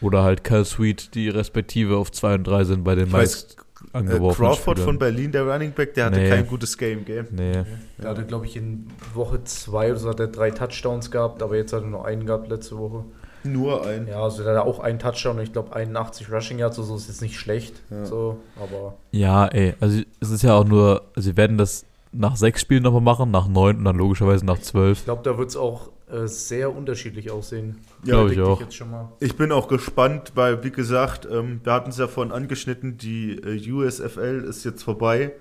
Oder 0.00 0.22
halt 0.22 0.44
Cal 0.44 0.64
Sweet, 0.64 1.14
die 1.14 1.28
respektive 1.28 1.96
auf 1.96 2.12
2 2.12 2.34
und 2.36 2.44
3 2.46 2.64
sind 2.64 2.84
bei 2.84 2.94
den 2.94 3.08
Ich 3.08 3.12
weiß, 3.12 3.56
meist 3.56 3.56
Äh, 3.94 4.02
Crawford 4.02 4.58
von 4.58 4.76
Spielern. 4.76 4.98
Berlin, 4.98 5.32
der 5.32 5.46
Running 5.46 5.72
Back, 5.72 5.94
der 5.94 6.06
hatte 6.06 6.18
Nee. 6.20 6.28
kein 6.28 6.46
gutes 6.46 6.76
Game, 6.78 7.04
gell? 7.04 7.26
Nee. 7.30 7.64
Der 8.00 8.10
hatte, 8.10 8.24
glaube 8.24 8.46
ich, 8.46 8.56
in 8.56 8.88
Woche 9.14 9.42
2 9.44 9.90
oder 9.92 9.98
so 10.00 10.08
hat 10.08 10.20
er 10.20 10.26
drei 10.28 10.50
Touchdowns 10.50 11.10
gehabt, 11.10 11.42
aber 11.42 11.56
jetzt 11.56 11.72
hat 11.72 11.82
er 11.82 11.88
nur 11.88 12.04
einen 12.04 12.26
gehabt 12.26 12.48
letzte 12.48 12.76
Woche. 12.78 13.04
Nur 13.44 13.86
ein. 13.86 14.08
Ja, 14.08 14.22
also 14.22 14.42
der 14.42 14.56
hat 14.56 14.66
auch 14.66 14.80
einen 14.80 14.98
Touchdown 14.98 15.36
und 15.38 15.42
ich 15.44 15.52
glaube 15.52 15.74
81 15.74 16.30
Rushing 16.30 16.58
Yards, 16.58 16.78
also 16.78 16.96
ist 16.96 17.06
jetzt 17.06 17.22
nicht 17.22 17.38
schlecht. 17.38 17.80
Ja. 17.88 18.04
So, 18.04 18.38
aber 18.60 18.94
Ja, 19.12 19.46
ey, 19.46 19.74
also 19.80 20.02
es 20.20 20.30
ist 20.30 20.42
ja 20.42 20.54
auch 20.54 20.64
nur, 20.64 21.02
sie 21.16 21.36
werden 21.36 21.56
das 21.56 21.84
nach 22.12 22.36
sechs 22.36 22.60
Spielen 22.60 22.82
nochmal 22.82 23.02
machen, 23.02 23.30
nach 23.30 23.48
neun 23.48 23.78
und 23.78 23.84
dann 23.84 23.96
logischerweise 23.96 24.44
nach 24.46 24.58
zwölf. 24.58 24.98
ich 24.98 25.04
glaube, 25.04 25.22
da 25.22 25.36
wird 25.38 25.50
es 25.50 25.56
auch 25.56 25.90
äh, 26.10 26.26
sehr 26.26 26.74
unterschiedlich 26.74 27.30
aussehen. 27.30 27.78
Ja, 28.04 28.14
Glaub 28.14 28.30
ich 28.30 28.40
auch. 28.40 28.60
jetzt 28.60 28.74
schon 28.74 28.90
mal. 28.90 29.12
Ich 29.20 29.36
bin 29.36 29.52
auch 29.52 29.68
gespannt, 29.68 30.32
weil, 30.34 30.64
wie 30.64 30.70
gesagt, 30.70 31.28
ähm, 31.30 31.60
wir 31.64 31.72
hatten 31.72 31.90
es 31.90 31.98
ja 31.98 32.08
vorhin 32.08 32.32
angeschnitten, 32.32 32.96
die 32.96 33.32
äh, 33.32 33.70
USFL 33.70 34.44
ist 34.48 34.64
jetzt 34.64 34.82
vorbei. 34.82 35.32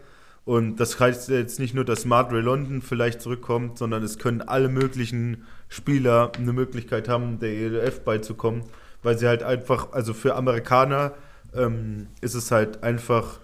Und 0.43 0.77
das 0.77 0.99
heißt 0.99 1.27
jetzt 1.29 1.59
nicht 1.59 1.73
nur, 1.73 1.83
dass 1.83 2.05
Madre 2.05 2.39
London 2.39 2.81
vielleicht 2.81 3.21
zurückkommt, 3.21 3.77
sondern 3.77 4.01
es 4.01 4.17
können 4.17 4.41
alle 4.41 4.69
möglichen 4.69 5.43
Spieler 5.67 6.31
eine 6.37 6.53
Möglichkeit 6.53 7.09
haben, 7.09 7.39
der 7.39 7.49
ELF 7.49 8.01
beizukommen, 8.05 8.63
weil 9.03 9.17
sie 9.17 9.27
halt 9.27 9.43
einfach, 9.43 9.91
also 9.91 10.13
für 10.13 10.35
Amerikaner 10.35 11.13
ähm, 11.53 12.07
ist 12.21 12.33
es 12.33 12.51
halt 12.51 12.81
einfach 12.81 13.41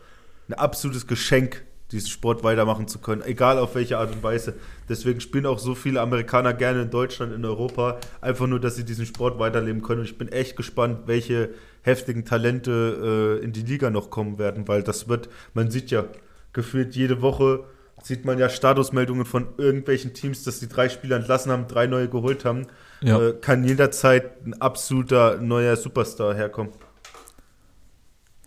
ein 0.48 0.54
absolutes 0.54 1.06
Geschenk, 1.06 1.66
diesen 1.94 2.10
Sport 2.10 2.44
weitermachen 2.44 2.88
zu 2.88 3.00
können, 3.00 3.22
egal 3.24 3.58
auf 3.58 3.76
welche 3.76 3.98
Art 3.98 4.12
und 4.12 4.24
Weise. 4.24 4.56
Deswegen 4.90 5.22
spielen 5.22 5.46
auch 5.46 5.60
so 5.60 5.76
viele 5.76 6.02
Amerikaner 6.02 6.54
gerne 6.54 6.82
in 6.82 6.90
Deutschland, 6.90 7.34
in 7.34 7.46
Europa, 7.46 8.00
einfach 8.22 8.48
nur, 8.48 8.60
dass 8.60 8.76
sie 8.76 8.84
diesen 8.84 9.06
Sport 9.06 9.40
weiterleben 9.40 9.82
können. 9.82 10.02
Und 10.02 10.06
ich 10.06 10.18
bin 10.18 10.28
echt 10.28 10.56
gespannt, 10.56 11.02
welche 11.06 11.50
heftigen 11.82 12.26
Talente 12.26 13.40
äh, 13.42 13.44
in 13.44 13.54
die 13.54 13.62
Liga 13.62 13.90
noch 13.90 14.10
kommen 14.10 14.40
werden, 14.40 14.68
weil 14.68 14.84
das 14.84 15.08
wird, 15.08 15.30
man 15.54 15.70
sieht 15.70 15.92
ja 15.92 16.06
gefühlt 16.52 16.96
jede 16.96 17.22
Woche, 17.22 17.66
sieht 18.02 18.26
man 18.26 18.40
ja 18.40 18.50
Statusmeldungen 18.50 19.26
von 19.26 19.48
irgendwelchen 19.58 20.14
Teams, 20.14 20.44
dass 20.44 20.60
die 20.60 20.68
drei 20.68 20.90
Spieler 20.90 21.16
entlassen 21.16 21.52
haben, 21.52 21.68
drei 21.68 21.88
neue 21.88 22.10
geholt 22.10 22.46
haben. 22.46 22.68
Ja. 23.02 23.22
Äh, 23.22 23.34
kann 23.34 23.64
jederzeit 23.64 24.46
ein 24.46 24.60
absoluter 24.62 25.38
neuer 25.38 25.76
Superstar 25.76 26.34
herkommen. 26.34 26.72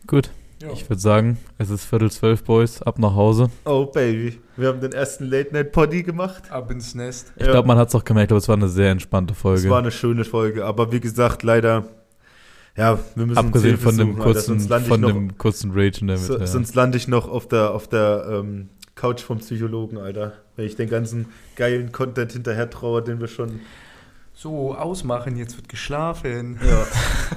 Gut, 0.07 0.31
Ja. 0.61 0.71
ich 0.71 0.89
würde 0.89 0.99
sagen, 0.99 1.37
es 1.59 1.69
ist 1.69 1.85
Viertel 1.85 2.09
zwölf, 2.09 2.43
Boys, 2.43 2.81
ab 2.81 2.97
nach 2.97 3.13
Hause. 3.13 3.49
Oh 3.65 3.85
Baby, 3.85 4.39
wir 4.55 4.69
haben 4.69 4.81
den 4.81 4.91
ersten 4.91 5.25
Late 5.25 5.53
Night 5.53 5.71
Poddy 5.71 6.01
gemacht. 6.01 6.49
Ab 6.51 6.71
ins 6.71 6.95
Nest. 6.95 7.31
Ich 7.35 7.45
glaube, 7.45 7.67
man 7.67 7.77
hat 7.77 7.89
es 7.89 7.95
auch 7.95 8.03
gemerkt, 8.03 8.31
aber 8.31 8.39
es 8.39 8.47
war 8.47 8.55
eine 8.55 8.67
sehr 8.67 8.89
entspannte 8.89 9.33
Es 9.33 9.39
Folge. 9.39 9.69
war 9.69 9.77
eine 9.79 9.91
schöne 9.91 10.25
Folge, 10.25 10.65
aber 10.65 10.91
wie 10.91 10.99
gesagt, 10.99 11.43
leider, 11.43 11.85
ja, 12.75 12.97
wir 13.15 13.25
müssen 13.27 13.37
uns 13.37 13.47
Abgesehen 13.47 13.77
von 13.77 13.97
dem 13.97 14.07
suchen, 14.13 14.21
Alter, 14.21 14.33
kurzen, 14.33 14.59
von 14.85 15.01
noch, 15.01 15.09
dem 15.11 15.37
kurzen 15.37 15.71
Rage 15.73 16.01
in 16.01 16.07
der 16.07 16.17
so, 16.17 16.33
Mitte. 16.33 16.45
ja. 16.45 16.47
sonst 16.51 16.73
lande 16.73 16.97
ich 16.97 17.07
noch 17.07 17.29
auf 17.29 17.47
der, 17.47 17.73
auf 17.75 17.87
der 17.87 18.25
ähm, 18.27 18.69
Couch 18.95 19.21
vom 19.21 19.37
Psychologen, 19.37 19.99
Alter. 19.99 20.33
Wenn 20.55 20.65
ich 20.65 20.75
den 20.75 20.89
ganzen 20.89 21.27
geilen 21.55 21.91
Content 21.91 22.31
hinterher 22.33 22.69
traue, 22.69 23.03
den 23.03 23.19
wir 23.19 23.27
schon. 23.27 23.59
So, 24.39 24.75
ausmachen, 24.75 25.35
jetzt 25.35 25.57
wird 25.57 25.67
geschlafen. 25.67 26.59
Ja. 26.63 26.85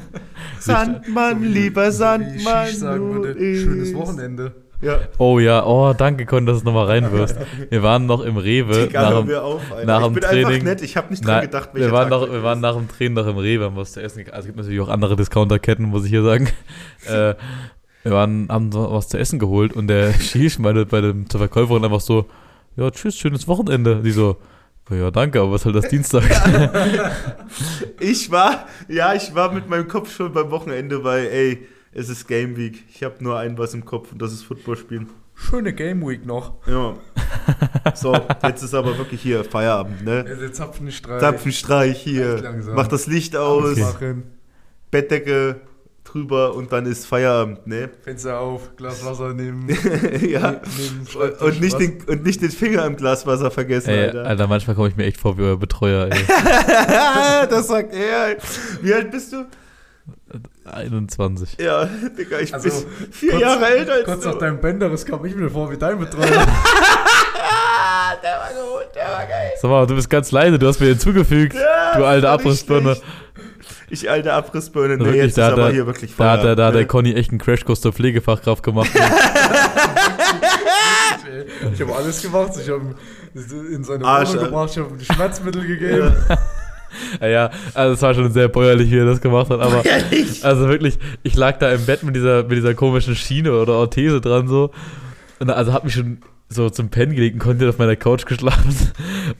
Sandmann, 0.60 1.42
lieber 1.42 1.84
Wie 1.86 1.88
ich 1.88 1.94
Sandmann. 1.94 2.74
sagen 2.74 3.14
würde, 3.14 3.34
schönes 3.56 3.94
Wochenende. 3.94 4.52
Ja, 4.82 4.98
Oh 5.16 5.38
ja, 5.38 5.64
oh, 5.64 5.94
danke, 5.94 6.26
Con, 6.26 6.44
dass 6.44 6.56
du 6.56 6.58
es 6.58 6.64
nochmal 6.64 6.84
reinwirfst. 6.86 7.36
Wir 7.70 7.82
waren 7.82 8.04
noch 8.04 8.20
im 8.22 8.36
Rewe. 8.36 8.86
Digga, 8.86 9.00
nach 9.00 9.10
hör 9.12 9.18
dem, 9.22 9.26
mir 9.28 9.42
auf, 9.42 9.62
Alter. 9.72 9.86
nach 9.86 10.00
ich 10.00 10.04
dem 10.08 10.14
bin 10.14 10.24
einfach 10.24 10.48
Training- 10.50 10.64
nett, 10.64 10.82
ich 10.82 10.96
habe 10.98 11.08
nicht 11.08 11.24
dran 11.24 11.34
na, 11.36 11.40
gedacht, 11.40 11.70
wir, 11.72 11.90
waren 11.90 12.10
Tag 12.10 12.20
noch, 12.20 12.30
wir 12.30 12.42
waren 12.42 12.60
nach 12.60 12.76
dem 12.76 12.88
Training 12.88 13.14
noch 13.14 13.26
im 13.26 13.38
Rewe, 13.38 13.64
haben 13.64 13.76
was 13.76 13.92
zu 13.92 14.02
essen 14.02 14.18
gekauft. 14.18 14.34
Also 14.36 14.44
es 14.44 14.46
gibt 14.48 14.58
natürlich 14.58 14.80
auch 14.82 14.88
andere 14.90 15.16
Discounterketten, 15.16 15.86
muss 15.86 16.04
ich 16.04 16.10
hier 16.10 16.22
sagen. 16.22 16.48
äh, 17.06 17.34
wir 18.02 18.12
waren, 18.12 18.48
haben 18.50 18.72
so 18.72 18.90
was 18.92 19.08
zu 19.08 19.18
essen 19.18 19.38
geholt 19.38 19.72
und 19.74 19.86
der 19.88 20.12
Shish 20.12 20.58
meinte 20.58 20.84
bei 20.84 21.00
dem 21.00 21.30
zur 21.30 21.40
Verkäuferin 21.40 21.82
einfach 21.82 22.00
so, 22.00 22.26
ja, 22.76 22.90
tschüss, 22.90 23.16
schönes 23.16 23.48
Wochenende. 23.48 24.02
Die 24.02 24.10
so, 24.12 24.36
ja, 24.90 25.10
danke, 25.10 25.40
aber 25.40 25.52
was 25.52 25.62
ist 25.62 25.66
halt 25.66 25.76
das 25.76 25.88
Dienstag? 25.88 26.24
Ich 28.00 28.30
war, 28.30 28.66
ja, 28.88 29.14
ich 29.14 29.34
war 29.34 29.52
mit 29.52 29.68
meinem 29.68 29.86
Kopf 29.86 30.14
schon 30.14 30.32
beim 30.32 30.50
Wochenende, 30.50 31.04
weil, 31.04 31.26
ey, 31.26 31.66
es 31.92 32.08
ist 32.08 32.26
Game 32.26 32.56
Week. 32.56 32.84
Ich 32.88 33.02
habe 33.02 33.16
nur 33.20 33.38
ein 33.38 33.58
was 33.58 33.74
im 33.74 33.84
Kopf 33.84 34.12
und 34.12 34.22
das 34.22 34.32
ist 34.32 34.44
Football 34.44 34.76
spielen. 34.76 35.10
Schöne 35.34 35.72
Game 35.72 36.06
Week 36.06 36.24
noch. 36.24 36.54
Ja. 36.66 36.96
So, 37.94 38.14
jetzt 38.42 38.62
ist 38.62 38.74
aber 38.74 38.96
wirklich 38.98 39.20
hier 39.20 39.42
Feierabend, 39.44 40.04
ne? 40.04 40.24
Der 40.24 40.52
Zapfenstreich. 40.52 41.20
Zapfenstreich 41.20 42.00
hier. 42.00 42.54
Mach 42.74 42.86
das 42.86 43.06
Licht 43.06 43.36
aus, 43.36 43.72
Ausmachen. 43.72 44.24
Bettdecke 44.90 45.60
drüber 46.12 46.54
und 46.54 46.72
dann 46.72 46.86
ist 46.86 47.06
Feierabend, 47.06 47.66
ne? 47.66 47.90
Fenster 48.02 48.40
auf, 48.40 48.76
Glas 48.76 49.04
Wasser 49.04 49.32
nehmen. 49.34 49.68
ja. 50.28 50.60
Neben 50.78 51.36
Und, 51.40 51.60
nicht 51.60 51.78
den, 51.78 52.02
und 52.06 52.24
nicht 52.24 52.42
den 52.42 52.50
Finger 52.50 52.84
im 52.86 52.96
Glaswasser 52.96 53.50
vergessen, 53.50 53.90
ey, 53.90 54.06
Alter. 54.06 54.24
Alter, 54.26 54.46
manchmal 54.46 54.76
komme 54.76 54.88
ich 54.88 54.96
mir 54.96 55.04
echt 55.04 55.18
vor 55.20 55.36
wie 55.38 55.42
euer 55.42 55.56
Betreuer, 55.58 56.08
ey. 56.10 56.20
das 57.50 57.68
sagt 57.68 57.94
er. 57.94 58.36
Wie 58.82 58.92
alt 58.94 59.10
bist 59.10 59.32
du? 59.32 59.44
21. 60.64 61.56
Ja, 61.58 61.86
Digga, 62.16 62.38
ich 62.38 62.54
Also, 62.54 62.68
bin 62.68 63.12
vier 63.12 63.30
kurz- 63.32 63.42
Jahre 63.42 63.66
älter 63.66 63.92
als 63.94 64.04
Kurz 64.04 64.20
du. 64.22 64.28
nach 64.28 64.38
deinem 64.38 64.60
Bänderes 64.60 65.04
kam 65.04 65.24
ich 65.24 65.34
mir 65.34 65.50
vor 65.50 65.70
wie 65.70 65.76
dein 65.76 65.98
Betreuer. 65.98 66.24
Der 68.22 68.32
war 68.32 68.48
gut, 68.50 68.94
der 68.94 69.04
war 69.04 69.24
geil. 69.26 69.52
Sag 69.60 69.70
mal, 69.70 69.86
du 69.86 69.94
bist 69.94 70.10
ganz 70.10 70.30
leise, 70.32 70.58
du 70.58 70.66
hast 70.66 70.80
mir 70.80 70.88
hinzugefügt, 70.88 71.54
Ja, 71.54 71.96
du 71.96 72.04
alte 72.04 72.28
Abrissbirne. 72.28 72.96
Ich 73.90 74.08
alte 74.08 74.32
Abrissbirne. 74.32 74.96
Nee, 74.96 75.04
Wirklich, 75.04 75.22
jetzt 75.24 75.36
da 75.38 75.46
ist 75.46 75.52
hat 75.52 75.58
aber 75.58 75.66
er- 75.68 75.72
hier 75.74 75.86
wirklich 75.86 76.14
Da 76.16 76.30
hat, 76.32 76.44
der, 76.44 76.54
da 76.56 76.66
hat 76.68 76.74
der? 76.74 76.86
Conny 76.86 77.12
echt 77.14 77.30
einen 77.30 77.38
Crashkurs 77.40 77.80
zur 77.80 77.92
Pflegefachkraft 77.92 78.62
gemacht. 78.62 78.88
ich 81.74 81.80
habe 81.80 81.94
alles 81.96 82.22
gemacht. 82.22 82.52
Ich 82.62 82.68
habe 82.70 82.94
in 83.72 83.84
seine 83.84 84.04
Arsch, 84.04 84.30
Wohnung 84.30 84.44
gebracht, 84.44 84.70
ich 84.72 84.78
habe 84.78 84.96
die 84.96 85.04
Schmerzmittel 85.04 85.66
gegeben. 85.66 86.14
ja, 87.20 87.50
also 87.74 87.94
es 87.94 88.02
war 88.02 88.14
schon 88.14 88.32
sehr 88.32 88.48
bäuerlich, 88.48 88.90
wie 88.90 88.98
er 88.98 89.04
das 89.06 89.20
gemacht 89.20 89.50
hat, 89.50 89.60
aber 89.60 89.84
Ehrlich? 89.84 90.44
also 90.44 90.68
wirklich, 90.68 90.98
ich 91.22 91.36
lag 91.36 91.58
da 91.58 91.70
im 91.70 91.84
Bett 91.86 92.02
mit 92.02 92.16
dieser, 92.16 92.42
mit 92.42 92.52
dieser 92.58 92.74
komischen 92.74 93.14
Schiene 93.14 93.52
oder 93.52 93.74
Orthese 93.74 94.20
dran 94.20 94.48
so 94.48 94.70
und 95.38 95.50
also 95.50 95.72
hab 95.72 95.84
mich 95.84 95.94
schon 95.94 96.18
so 96.48 96.68
zum 96.70 96.88
Pennen 96.88 97.14
gelegt 97.14 97.34
und 97.34 97.40
konnte 97.40 97.68
auf 97.68 97.78
meiner 97.78 97.94
Couch 97.96 98.26
geschlafen 98.26 98.74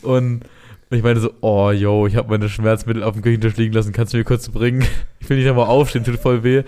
und 0.03 0.43
ich 0.91 1.03
meine 1.03 1.21
so, 1.21 1.33
oh 1.41 1.71
yo, 1.71 2.07
ich 2.07 2.17
habe 2.17 2.29
meine 2.31 2.49
Schmerzmittel 2.49 3.03
auf 3.03 3.15
dem 3.15 3.23
Küchentisch 3.23 3.57
liegen 3.57 3.75
lassen, 3.75 3.93
kannst 3.93 4.13
du 4.13 4.19
mir 4.19 4.25
kurz 4.25 4.49
bringen? 4.49 4.85
Ich 5.23 5.29
will 5.29 5.37
nicht 5.37 5.49
einmal 5.49 5.67
aufstehen, 5.67 6.03
tut 6.03 6.19
voll 6.19 6.43
weh. 6.43 6.65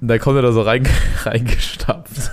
Und 0.00 0.08
da 0.08 0.18
kommt 0.18 0.36
er 0.36 0.42
da 0.42 0.52
so 0.52 0.60
rein, 0.60 0.86
reingestapft 1.22 2.30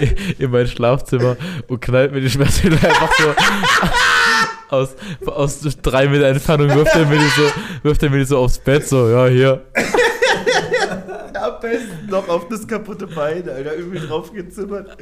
in, 0.00 0.14
in 0.38 0.50
mein 0.50 0.66
Schlafzimmer 0.66 1.36
und 1.66 1.80
knallt 1.82 2.12
mir 2.12 2.20
die 2.20 2.30
Schmerzmittel 2.30 2.78
einfach 2.78 3.10
so 3.18 3.34
aus, 4.70 4.96
aus 5.26 5.60
drei 5.82 6.08
Meter 6.08 6.28
Entfernung 6.28 6.68
wirft 6.70 6.94
er, 6.94 7.06
mir 7.06 7.18
die 7.18 7.28
so, 7.28 7.42
wirft 7.82 8.02
er 8.02 8.10
mir 8.10 8.18
die 8.18 8.24
so 8.24 8.38
aufs 8.38 8.58
Bett, 8.58 8.88
so, 8.88 9.08
ja, 9.10 9.26
hier. 9.26 9.64
Am 11.62 11.70
besten 11.70 12.06
noch 12.10 12.28
auf 12.28 12.48
das 12.48 12.66
kaputte 12.66 13.06
Bein, 13.06 13.48
Alter. 13.48 13.76
Irgendwie 13.76 13.98
draufgezimmert. 14.06 14.96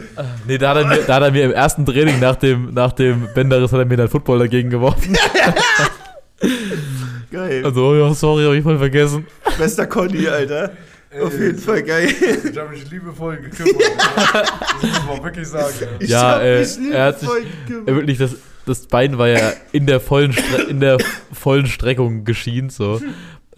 Nee, 0.46 0.58
da 0.58 0.70
hat 0.70 0.76
er 0.78 0.86
mir, 0.86 0.98
da 1.06 1.14
hat 1.16 1.22
er 1.22 1.30
mir 1.30 1.44
im 1.44 1.52
ersten 1.52 1.86
Training 1.86 2.20
nach 2.20 2.36
dem, 2.36 2.72
nach 2.74 2.92
dem 2.92 3.28
Bänderriss 3.34 3.72
hat 3.72 3.78
er 3.80 3.86
mir 3.86 3.96
dann 3.96 4.08
Football 4.08 4.40
dagegen 4.40 4.70
geworfen. 4.70 5.16
Geil. 7.30 7.64
Also, 7.64 7.94
ja, 7.94 8.14
sorry, 8.14 8.44
hab 8.44 8.52
ich 8.54 8.62
voll 8.62 8.78
vergessen. 8.78 9.26
Bester 9.58 9.86
Conny, 9.86 10.26
Alter. 10.28 10.72
Auf 11.22 11.32
Ey, 11.34 11.46
jeden 11.46 11.58
Fall 11.58 11.82
geil. 11.82 12.08
Ich 12.50 12.56
habe 12.58 12.68
mich 12.70 12.90
liebevoll 12.90 13.36
gekümmert. 13.38 13.82
das 14.34 14.82
muss 14.82 15.04
man 15.06 15.24
wirklich 15.24 15.48
sagen. 15.48 15.72
Ich 16.00 16.10
Ja, 16.10 16.34
hab 16.36 16.42
äh, 16.42 16.60
mich 16.60 16.78
er 16.92 17.04
hat 17.06 17.20
sich- 17.20 17.28
liebevoll 17.28 17.42
Ja, 17.42 17.48
gekümmert. 17.66 17.86
wirklich, 17.96 18.18
das, 18.18 18.30
das 18.66 18.86
Bein 18.86 19.16
war 19.18 19.28
ja 19.28 19.52
in 19.72 19.86
der 19.86 20.00
vollen, 20.00 20.32
Stre 20.34 20.62
in 20.68 20.80
der 20.80 20.98
vollen 21.32 21.66
Streckung 21.66 22.24
geschient, 22.24 22.72
so. 22.72 23.00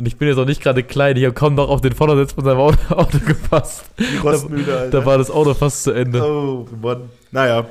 Und 0.00 0.06
ich 0.06 0.16
bin 0.16 0.28
jetzt 0.28 0.38
auch 0.38 0.46
nicht 0.46 0.62
gerade 0.62 0.82
klein, 0.82 1.14
ich 1.18 1.24
habe 1.24 1.34
kaum 1.34 1.54
noch 1.56 1.68
auf 1.68 1.82
den 1.82 1.92
Vordersitz 1.92 2.32
von 2.32 2.42
seinem 2.42 2.56
Auto, 2.60 2.94
Auto 2.94 3.18
gepasst. 3.18 3.84
Die 3.98 4.16
Rostmühle, 4.16 4.74
Alter. 4.78 5.00
Da 5.00 5.04
war 5.04 5.18
das 5.18 5.30
Auto 5.30 5.52
fast 5.52 5.82
zu 5.82 5.90
Ende. 5.90 6.22
oh, 6.24 6.66
Mann. 6.80 7.10
Naja. 7.30 7.66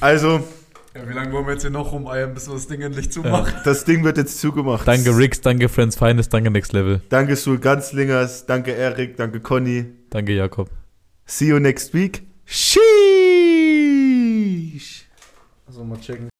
Also, 0.00 0.40
Ja, 0.94 1.06
wie 1.06 1.12
lange 1.12 1.30
wollen 1.32 1.44
wir 1.44 1.52
jetzt 1.52 1.60
hier 1.60 1.70
noch 1.70 1.92
rumeiern, 1.92 2.32
bis 2.32 2.48
wir 2.48 2.54
das 2.54 2.68
Ding 2.68 2.80
endlich 2.80 3.04
Ja. 3.04 3.10
zumachen? 3.12 3.52
das 3.66 3.84
Ding 3.84 4.02
wird 4.02 4.16
jetzt 4.16 4.40
zugemacht. 4.40 4.88
Danke 4.88 5.14
Rix, 5.14 5.42
danke 5.42 5.68
Friends 5.68 5.94
Finest, 5.98 6.32
danke 6.32 6.50
Next 6.50 6.72
Level. 6.72 7.02
Danke 7.10 7.36
Sul 7.36 7.58
Ganzlingers, 7.58 8.46
danke 8.46 8.72
Erik, 8.72 9.18
danke 9.18 9.40
Conny. 9.40 9.84
Danke 10.08 10.32
Jakob. 10.32 10.70
See 11.26 11.48
you 11.48 11.58
next 11.58 11.92
week. 11.92 12.22
Sheesh. 12.46 12.72
Also 15.66 15.84
mal 15.84 15.98
checken. 16.00 16.31